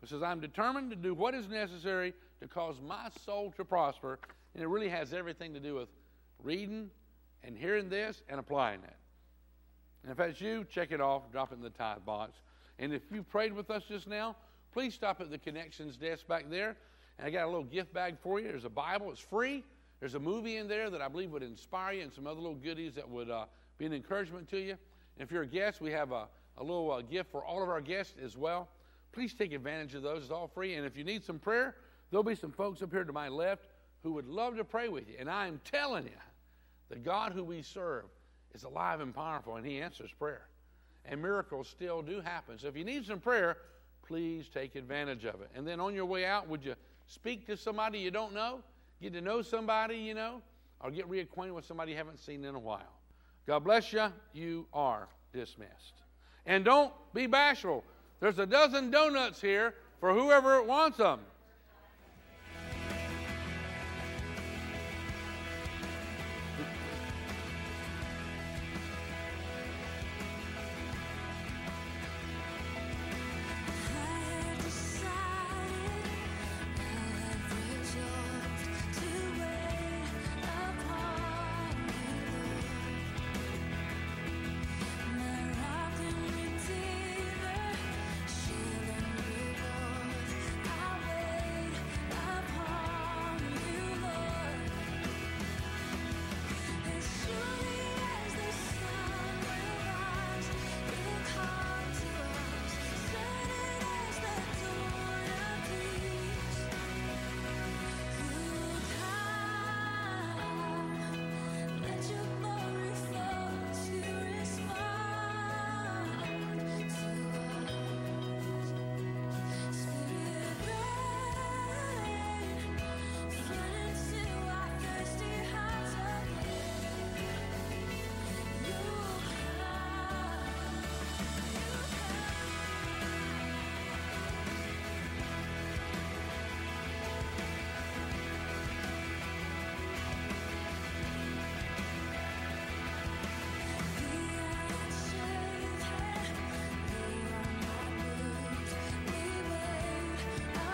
But 0.00 0.08
says, 0.08 0.22
I'm 0.22 0.40
determined 0.40 0.90
to 0.90 0.96
do 0.96 1.14
what 1.14 1.34
is 1.34 1.48
necessary 1.48 2.14
to 2.40 2.48
cause 2.48 2.76
my 2.80 3.08
soul 3.24 3.52
to 3.56 3.64
prosper. 3.64 4.18
And 4.54 4.62
it 4.62 4.66
really 4.66 4.88
has 4.88 5.12
everything 5.12 5.54
to 5.54 5.60
do 5.60 5.74
with 5.74 5.88
reading 6.42 6.90
and 7.44 7.56
hearing 7.56 7.88
this 7.88 8.22
and 8.28 8.40
applying 8.40 8.82
it. 8.82 8.96
And 10.02 10.10
if 10.10 10.18
that's 10.18 10.40
you, 10.40 10.64
check 10.70 10.92
it 10.92 11.00
off, 11.00 11.30
drop 11.30 11.52
it 11.52 11.56
in 11.56 11.62
the 11.62 11.70
tithe 11.70 12.04
box. 12.04 12.38
And 12.78 12.94
if 12.94 13.02
you 13.12 13.22
prayed 13.22 13.52
with 13.52 13.70
us 13.70 13.82
just 13.86 14.06
now, 14.06 14.36
please 14.72 14.94
stop 14.94 15.20
at 15.20 15.30
the 15.30 15.38
connections 15.38 15.96
desk 15.96 16.26
back 16.26 16.46
there. 16.48 16.76
And 17.18 17.26
I 17.26 17.30
got 17.30 17.44
a 17.44 17.48
little 17.48 17.64
gift 17.64 17.92
bag 17.92 18.16
for 18.22 18.40
you. 18.40 18.48
There's 18.48 18.64
a 18.64 18.70
Bible, 18.70 19.10
it's 19.10 19.20
free. 19.20 19.62
There's 20.00 20.14
a 20.14 20.20
movie 20.20 20.56
in 20.56 20.66
there 20.66 20.88
that 20.88 21.02
I 21.02 21.08
believe 21.08 21.30
would 21.32 21.42
inspire 21.42 21.92
you 21.92 22.02
and 22.02 22.12
some 22.12 22.26
other 22.26 22.40
little 22.40 22.56
goodies 22.56 22.94
that 22.94 23.06
would 23.06 23.28
uh, 23.28 23.44
be 23.76 23.84
an 23.84 23.92
encouragement 23.92 24.48
to 24.48 24.58
you. 24.58 24.70
And 24.70 24.78
if 25.18 25.30
you're 25.30 25.42
a 25.42 25.46
guest, 25.46 25.82
we 25.82 25.90
have 25.90 26.12
a, 26.12 26.26
a 26.56 26.62
little 26.62 26.90
uh, 26.90 27.02
gift 27.02 27.30
for 27.30 27.44
all 27.44 27.62
of 27.62 27.68
our 27.68 27.82
guests 27.82 28.14
as 28.22 28.38
well. 28.38 28.68
Please 29.12 29.34
take 29.34 29.52
advantage 29.52 29.94
of 29.94 30.02
those. 30.02 30.22
It's 30.22 30.30
all 30.30 30.48
free. 30.48 30.74
And 30.74 30.86
if 30.86 30.96
you 30.96 31.04
need 31.04 31.24
some 31.24 31.38
prayer, 31.38 31.76
there'll 32.10 32.24
be 32.24 32.34
some 32.34 32.52
folks 32.52 32.82
up 32.82 32.90
here 32.90 33.04
to 33.04 33.12
my 33.12 33.28
left 33.28 33.66
who 34.02 34.12
would 34.12 34.26
love 34.26 34.56
to 34.56 34.64
pray 34.64 34.88
with 34.88 35.08
you. 35.08 35.14
And 35.18 35.28
I 35.28 35.46
am 35.46 35.60
telling 35.64 36.04
you, 36.04 36.10
the 36.88 36.96
God 36.96 37.32
who 37.32 37.44
we 37.44 37.62
serve 37.62 38.04
is 38.54 38.64
alive 38.64 39.00
and 39.00 39.14
powerful, 39.14 39.56
and 39.56 39.66
He 39.66 39.80
answers 39.80 40.10
prayer. 40.18 40.48
And 41.04 41.22
miracles 41.22 41.68
still 41.68 42.02
do 42.02 42.20
happen. 42.20 42.58
So 42.58 42.68
if 42.68 42.76
you 42.76 42.84
need 42.84 43.06
some 43.06 43.20
prayer, 43.20 43.58
please 44.06 44.48
take 44.52 44.74
advantage 44.74 45.24
of 45.24 45.40
it. 45.40 45.50
And 45.54 45.66
then 45.66 45.80
on 45.80 45.94
your 45.94 46.06
way 46.06 46.24
out, 46.24 46.48
would 46.48 46.64
you 46.64 46.74
speak 47.06 47.46
to 47.46 47.56
somebody 47.56 47.98
you 47.98 48.10
don't 48.10 48.34
know? 48.34 48.60
Get 49.00 49.12
to 49.14 49.20
know 49.20 49.42
somebody 49.42 49.96
you 49.96 50.14
know? 50.14 50.42
Or 50.80 50.90
get 50.90 51.08
reacquainted 51.08 51.54
with 51.54 51.64
somebody 51.64 51.92
you 51.92 51.98
haven't 51.98 52.18
seen 52.18 52.44
in 52.44 52.54
a 52.54 52.58
while. 52.58 52.92
God 53.46 53.60
bless 53.60 53.92
you. 53.92 54.06
You 54.32 54.66
are 54.72 55.08
dismissed. 55.32 56.02
And 56.46 56.64
don't 56.64 56.92
be 57.14 57.26
bashful. 57.26 57.84
There's 58.20 58.38
a 58.38 58.46
dozen 58.46 58.90
donuts 58.90 59.40
here 59.40 59.74
for 59.98 60.12
whoever 60.12 60.62
wants 60.62 60.98
them. 60.98 61.20